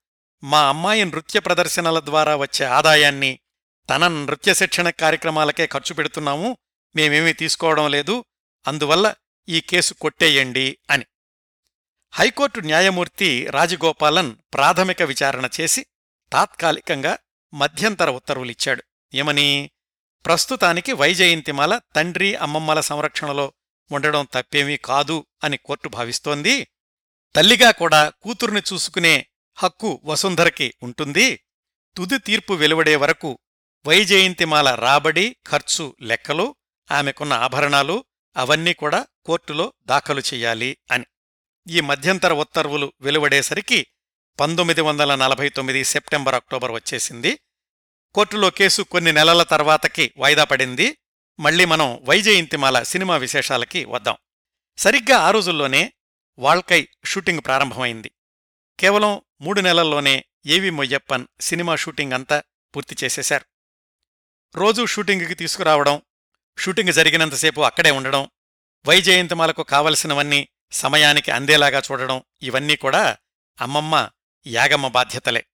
మా 0.45 0.69
అమ్మాయి 0.69 1.05
నృత్య 1.05 1.41
ప్రదర్శనల 1.41 2.01
ద్వారా 2.01 2.37
వచ్చే 2.37 2.67
ఆదాయాన్ని 2.67 3.39
తన 3.91 4.09
నృత్య 4.09 4.55
శిక్షణ 4.55 4.91
కార్యక్రమాలకే 4.91 5.67
ఖర్చు 5.67 5.95
పెడుతున్నాము 5.95 6.57
మేమేమీ 6.97 7.33
తీసుకోవడం 7.33 7.91
లేదు 7.91 8.25
అందువల్ల 8.67 9.15
ఈ 9.49 9.61
కేసు 9.61 9.95
కొట్టేయండి 9.95 10.79
అని. 10.91 11.05
హైకోర్టు 12.13 12.61
న్యాయమూర్తి 12.61 13.47
రాజగోపాలన్ 13.47 14.37
ప్రాథమిక 14.55 15.03
విచారణ 15.03 15.49
చేసి 15.61 15.87
తాత్కాలికంగా 16.33 17.19
మధ్యంతర 17.55 18.11
ఉత్తర్వులిచ్చాడు. 18.11 18.83
ఏమని? 19.15 19.71
ప్రస్తుతానికి 20.27 20.93
వైజయంతిమాల 20.93 21.81
తండ్రి 21.97 22.35
అమ్మమ్మల 22.35 22.81
సంరక్షణలో 22.81 23.53
ఉండడం 23.93 24.29
తప్పేమీ 24.35 24.77
కాదు 24.77 25.27
అని 25.45 25.57
కోర్టు 25.57 25.89
భావిస్తోంది. 25.89 26.69
తల్లిగా 27.37 27.71
కూడా 27.71 28.13
కూతుర్ని 28.23 28.63
చూసుకునే 28.73 29.27
హక్కు 29.55 30.01
వసుంధరకి 30.05 30.75
ఉంటుంది. 30.83 31.41
తుది 31.97 32.19
తీర్పు 32.19 32.53
వెలువడే 32.53 32.97
వరకు 32.97 33.39
వైజయంతిమాల 33.87 34.75
రాబడి 34.75 35.37
ఖర్చు 35.49 35.97
లెక్కలు 36.03 36.55
ఆమెకున్న 36.91 37.33
ఆభరణాలు 37.33 38.05
అవన్నీ 38.37 38.75
కూడా 38.75 39.07
కోర్టులో 39.25 39.73
దాఖలు 39.87 40.21
చెయ్యాలి 40.21 40.77
అని. 40.91 41.05
ఈ 41.69 41.81
మధ్యంతర 41.81 42.33
ఉత్తర్వులు 42.33 42.93
వెలువడేసరికి 43.01 43.87
పంతొమ్మిది 44.41 44.81
వందల 44.81 45.15
నలభై 45.15 45.49
తొమ్మిది 45.49 45.85
సెప్టెంబర్ 45.85 46.35
అక్టోబర్ 46.35 46.71
వచ్చేసింది. 46.73 47.41
కోర్టులో 48.15 48.51
కేసు 48.51 48.83
కొన్ని 48.83 49.13
నెలల 49.13 49.43
తర్వాతకి 49.43 50.13
వాయిదా 50.17 50.45
పడింది. 50.45 50.99
మళ్ళీ 51.41 51.65
మనం 51.65 52.01
వైజయంతిమాల 52.05 52.83
సినిమా 52.83 53.17
విశేషాలకి 53.17 53.85
వద్దాం. 53.85 54.17
సరిగ్గా 54.79 55.19
ఆ 55.19 55.31
రోజుల్లోనే 55.31 55.93
వాళ్కై 56.39 56.89
షూటింగ్ 57.05 57.41
ప్రారంభమైంది. 57.47 58.11
కేవలం 58.81 59.23
మూడు 59.41 59.61
నెలల్లోనే 59.61 60.25
ఏవి 60.47 60.71
మొయ్యప్పన్ 60.71 61.27
సినిమా 61.41 61.77
షూటింగ్ 61.77 62.13
అంతా 62.13 62.43
పూర్తి 62.77 62.97
చేసేశారు. 63.05 63.54
రోజూ 64.57 64.87
షూటింగ్కి 64.87 65.35
తీసుకురావడం 65.35 66.03
షూటింగ్ 66.59 66.93
జరిగినంతసేపు 66.93 67.61
అక్కడే 67.61 67.91
ఉండడం 67.91 68.31
వైజయంతిమాలకు 68.87 69.63
కావలసినవన్నీ 69.63 70.49
సమయానికి 70.73 71.31
అందేలాగా 71.31 71.83
చూడడం 71.93 72.23
ఇవన్నీ 72.43 72.77
కూడా 72.77 73.17
అమ్మమ్మ 73.61 74.11
యాగమ్మ 74.47 74.89
బాధ్యతలే. 74.89 75.45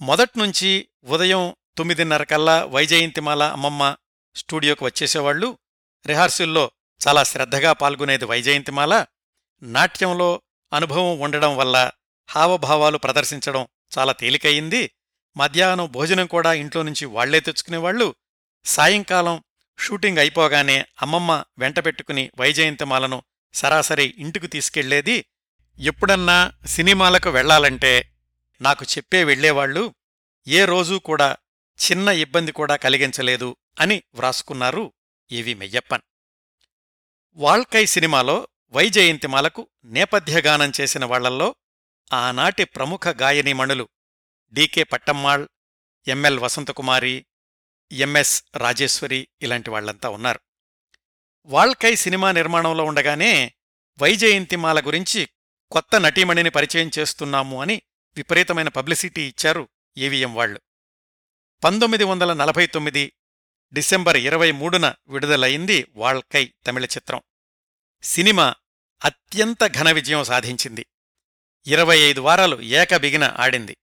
మొదట్నుంచి 0.00 0.88
ఉదయం 1.04 1.56
తొమ్మిదిన్నర 1.78 2.22
కల్లా 2.22 2.64
వైజయంతిమాల 2.64 3.42
అమ్మమ్మ 3.42 3.96
స్టూడియోకు 4.36 4.84
వచ్చేసేవాళ్ళు 4.84 5.58
రిహార్సిల్లో 6.06 6.70
చాలా 7.08 7.24
శ్రద్ధగా 7.24 7.72
పాల్గొనేది 7.72 8.24
వైజయంతిమాల. 8.24 9.06
నాట్యంలో 9.62 10.42
అనుభవం 10.72 11.18
ఉండడం 11.18 11.56
వల్ల 11.56 11.90
హావభావాలు 12.28 12.98
ప్రదర్శించడం 12.98 13.68
చాలా 13.98 14.12
తేలికయింది. 14.12 14.90
మధ్యాహ్నం 15.36 15.86
భోజనం 15.86 16.26
కూడా 16.26 16.52
ఇంట్లో 16.52 16.82
నుంచి 16.82 17.04
వాళ్ళే 17.04 17.40
తెచ్చుకునేవాళ్ళు 17.40 18.14
సాయంకాలం 18.64 19.44
షూటింగ్ 19.78 20.18
అయిపోగానే 20.18 20.86
అమ్మమ్మ 21.02 21.44
వెంటపెట్టుకుని 21.58 22.30
వైజయంతిమాలను 22.38 23.22
సరాసరి 23.54 24.14
ఇంటికి 24.18 24.46
తీసుకెళ్ళేది. 24.46 25.26
ఎప్పుడన్నా 25.78 26.52
సినిమాలకు 26.66 27.30
వెళ్ళాలంటే 27.30 28.12
నాకు 28.60 28.84
చెప్పే 28.84 29.24
వెళ్ళేవాళ్ళు 29.24 29.94
ఏ 30.48 30.64
రోజూ 30.64 30.98
కూడా 30.98 31.36
చిన్న 31.90 32.08
ఇబ్బంది 32.08 32.52
కూడా 32.52 32.76
కలిగించలేదు 32.76 33.56
అని 33.80 34.02
వ్రాసుకున్నారు 34.14 34.92
ఏవి 35.32 35.54
మెయ్యప్పన్. 35.54 36.02
వాల్కై 37.34 37.86
సినిమాలో 37.86 38.48
వైజయంతిమాలకు 38.70 39.68
నేపథ్యగానం 39.84 40.72
చేసిన 40.80 41.04
వాళ్ళల్లో 41.04 41.54
ఆనాటి 42.12 42.64
ప్రముఖ 42.64 43.08
గాయనీమణులు 43.08 43.88
D K 44.52 44.82
Pattammal 44.82 45.46
M L 46.08 46.38
Vasanthakumari 46.38 47.26
M S 47.92 48.44
Rajeswari 48.56 49.28
ఇలాంటి 49.42 49.70
వాళ్ళంతా 49.70 50.08
ఉన్నారు. 50.08 50.40
వాళ్కై 51.46 51.94
సినిమా 51.94 52.32
నిర్మాణంలో 52.32 52.84
ఉండగానే 52.84 53.54
వైజయంతిమాల 54.02 54.80
గురించి 54.80 55.28
కొత్త 55.70 56.00
నటీమణిని 56.00 56.50
పరిచయం 56.50 56.90
చేస్తున్నాము 56.98 57.62
అని 57.62 57.82
విపరీతమైన 58.16 58.68
పబ్లిసిటీ 58.68 59.28
ఇచ్చారు 59.28 59.68
ఏవిఎం 59.98 60.34
వాళ్ళు 60.34 60.60
పంతొమ్మిది 61.64 62.04
వందల 62.04 62.32
నలభై 62.32 62.66
తొమ్మిది 62.66 63.12
డిసెంబర్ 63.72 64.16
ఇరవై 64.16 64.52
మూడున 64.52 64.94
విడుదలయింది 65.08 65.86
వాళ్కై 65.94 66.52
తమిళ 66.66 66.84
చిత్రం. 66.84 67.22
సినిమా 68.02 68.54
అత్యంత 69.04 69.66
ఘన 69.66 69.90
విజయం 69.90 70.24
సాధించింది. 70.24 70.86
ఇరవై 71.66 71.98
ఐదు 71.98 72.20
వారాలు 72.20 72.60
ఏకబిగిన 72.60 73.34
ఆడింది. 73.38 73.76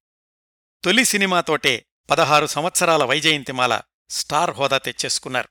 తొలి 0.83 1.05
సినిమాతోటే 1.05 1.85
పదహారు 2.09 2.45
సంవత్సరాల 2.45 3.03
వైజయంతిమాల 3.03 3.81
స్టార్ 4.09 4.51
హోదా 4.51 4.77
తెచ్చేసుకున్నారు. 4.77 5.49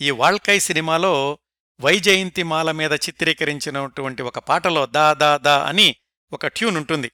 ఈ 0.00 0.10
వాళ్కై 0.10 0.58
సినిమాలో 0.58 1.38
వైజయంతిమాల 1.80 2.70
మీద 2.70 2.92
చిత్రీకరించినటువంటి 2.92 4.22
ఒక 4.22 4.38
పాటలో 4.38 4.86
దా 4.86 5.12
దా 5.12 5.36
దా 5.36 5.64
అని 5.64 5.96
ఒక 6.32 6.46
ట్యూన్ 6.46 6.76
ఉంటుంది. 6.76 7.10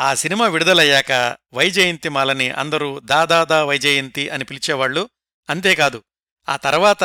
ఆ 0.00 0.14
సినిమా 0.14 0.48
విడుదలయ్యాక 0.48 1.36
వైజయంతిమాలని 1.54 2.50
అందరూ 2.50 3.00
దాదాదా 3.00 3.64
వైజయంతి 3.64 4.28
అని 4.28 4.44
పిలిచేవాళ్ళు 4.44 5.10
అంతేకాదు. 5.50 6.04
ఆ 6.48 6.56
తర్వాత 6.56 7.04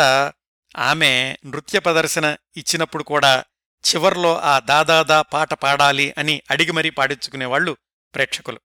ఆమె 0.77 1.37
నృత్య 1.45 1.79
ప్రదర్శన 1.79 2.37
ఇచ్చినప్పుడు 2.57 3.03
కూడా 3.03 3.43
చివర్లో 3.83 4.39
ఆ 4.39 4.59
దాదాదా 4.59 5.21
పాట 5.21 5.53
పాడాలి 5.53 6.13
అని 6.17 6.41
అడిగి 6.51 6.71
మరీ 6.71 6.89
పాడించుకునేవాళ్ళు 6.89 7.77
ప్రేక్షకులు. 8.15 8.59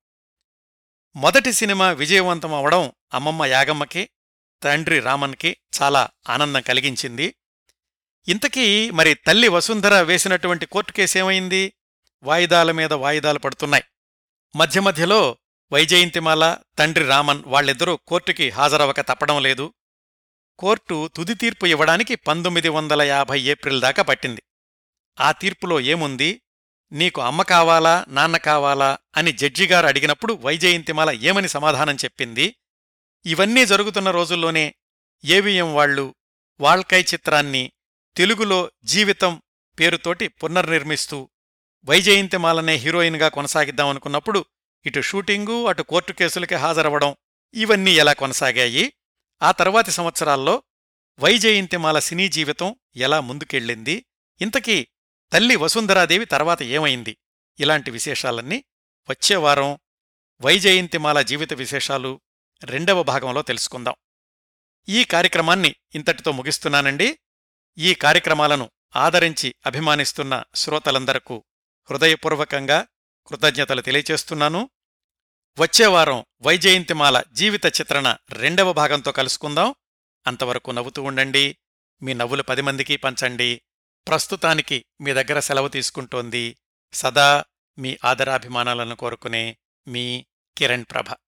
మొదటి 1.17 1.53
సినిమా 1.53 1.91
విజయవంతం 1.91 2.55
అవడం 2.55 2.93
అమ్మమ్మ 3.15 3.45
యాగమ్మకి 3.45 4.09
తండ్రి 4.63 5.01
రామన్కి 5.01 5.57
చాలా 5.83 6.09
ఆనందం 6.29 6.61
కలిగించింది. 6.61 7.35
ఇంతకీ 8.29 8.91
మరి 8.91 9.15
తల్లి 9.15 9.49
వసుంధర 9.49 10.01
వేసినటువంటి 10.01 10.67
కోర్టు 10.67 10.93
కేసేమైంది? 10.93 11.73
వాయిదాల 12.23 12.71
మీద 12.71 12.93
వాయిదాలు 12.93 13.39
పడుతున్నాయి. 13.39 13.85
మధ్య 14.57 14.81
మధ్యలో 14.81 15.37
వైజయంతిమాల 15.73 16.57
తండ్రి 16.79 17.05
రామన్ 17.07 17.43
వాళ్ళిద్దరూ 17.47 17.97
కోర్టుకి 17.97 18.51
హాజరవక 18.51 19.01
తప్పడం 19.01 19.43
లేదు. 19.43 19.75
కోర్టు 20.59 21.11
తుది 21.17 21.35
తీర్పు 21.35 21.67
ఇవ్వడానికి 21.67 22.15
పంతొమ్మిది 22.15 22.69
వందల 22.69 23.03
యాభై 23.03 23.41
ఏప్రిల్ 23.41 23.81
దాకా 23.81 24.03
పట్టింది. 24.03 24.43
ఆ 25.21 25.33
తీర్పులో 25.33 25.81
ఏముంది? 25.81 26.43
నీకు 26.93 27.21
అమ్మ 27.21 27.43
కావాలా 27.43 28.05
నాన్న 28.09 28.37
కావాలా 28.37 28.99
అని 29.17 29.33
జడ్జిగారు 29.33 29.87
అడిగినప్పుడు 29.87 30.33
వైజయంతిమాల 30.33 31.11
ఏమని 31.11 31.49
సమాధానం 31.49 31.95
చెప్పింది? 31.95 32.57
ఇవన్నీ 33.27 33.67
జరుగుతున్న 33.67 34.11
రోజుల్లోనే 34.11 34.75
ఏవిఎం 35.25 35.75
వాళ్ళు 35.75 36.15
వాళ్కై 36.61 37.03
చిత్రాన్ని 37.03 37.73
తెలుగులో 38.17 38.71
జీవితం 38.85 39.43
పేరుతోటి 39.79 40.29
పునర్నిర్మిస్తూ 40.29 41.31
వైజయంతిమాలనే 41.85 42.75
హీరోయిన్గా 42.75 43.29
కొనసాగిద్దామనుకున్నప్పుడు 43.29 44.45
ఇటు 44.87 45.01
షూటింగు 45.01 45.67
అటు 45.67 45.83
కోర్టు 45.83 46.13
కేసులకి 46.13 46.55
హాజరవ్వడం 46.55 47.17
ఇవన్నీ 47.55 47.91
ఎలా 47.91 48.13
కొనసాగాయి? 48.13 48.93
ఆ 49.43 49.53
తర్వాతి 49.53 49.91
సంవత్సరాల్లో 49.91 50.63
వైజయంతిమాల 51.19 51.99
సినీ 51.99 52.29
జీవితం 52.29 52.77
ఎలా 52.97 53.21
ముందుకెళ్ళింది? 53.21 54.05
ఇంతకీ 54.41 54.89
తల్లి 55.33 55.57
వసుంధరాదేవి 55.57 56.25
తర్వాత 56.25 56.63
ఏమైంది? 56.63 57.19
ఇలాంటి 57.61 57.91
విశేషాలన్నీ 57.91 58.65
వచ్చేవారం 59.11 59.79
వైజయంతిమాల 60.41 61.23
జీవిత 61.23 61.53
విశేషాలు 61.53 62.21
రెండవ 62.65 63.03
భాగంలో 63.03 63.43
తెలుసుకుందాం. 63.43 63.95
ఈ 64.89 65.05
కార్యక్రమాన్ని 65.05 65.75
ఇంతటితో 65.95 66.33
ముగిస్తున్నానండి. 66.33 67.19
ఈ 67.79 67.95
కార్యక్రమాలను 67.95 68.71
ఆదరించి 68.97 69.55
అభిమానిస్తున్న 69.67 70.45
శ్రోతలందరకు 70.55 71.45
హృదయపూర్వకంగా 71.91 72.87
కృతజ్ఞతలు 73.27 73.81
తెలియచేస్తున్నాను. 73.81 74.71
వచ్చేవారం 75.59 76.25
వైజయంతిమాల 76.43 77.23
జీవిత 77.33 77.67
చిత్రణ 77.67 78.17
రెండవ 78.31 78.73
భాగంతో 78.73 79.13
కలుసుకుందాం. 79.13 79.75
అంతవరకు 80.27 80.71
నవ్వుతూ 80.71 81.03
ఉండండి. 81.03 81.57
మీ 82.03 82.15
నవ్వులు 82.15 82.43
పది 82.43 82.63
మందికి 82.63 82.97
పంచండి. 82.97 83.63
ప్రస్తుతానికి 84.09 84.85
మీ 85.01 85.13
దగ్గర 85.13 85.41
సెలవు 85.41 85.69
తీసుకుంటోంది. 85.69 86.57
సదా 86.93 87.45
మీ 87.79 87.99
ఆదరాభిమానాలను 88.05 88.97
కోరుకునే 88.97 89.57
మీ 89.89 90.27
కిరణ్ 90.59 90.85
ప్రభ. 90.91 91.17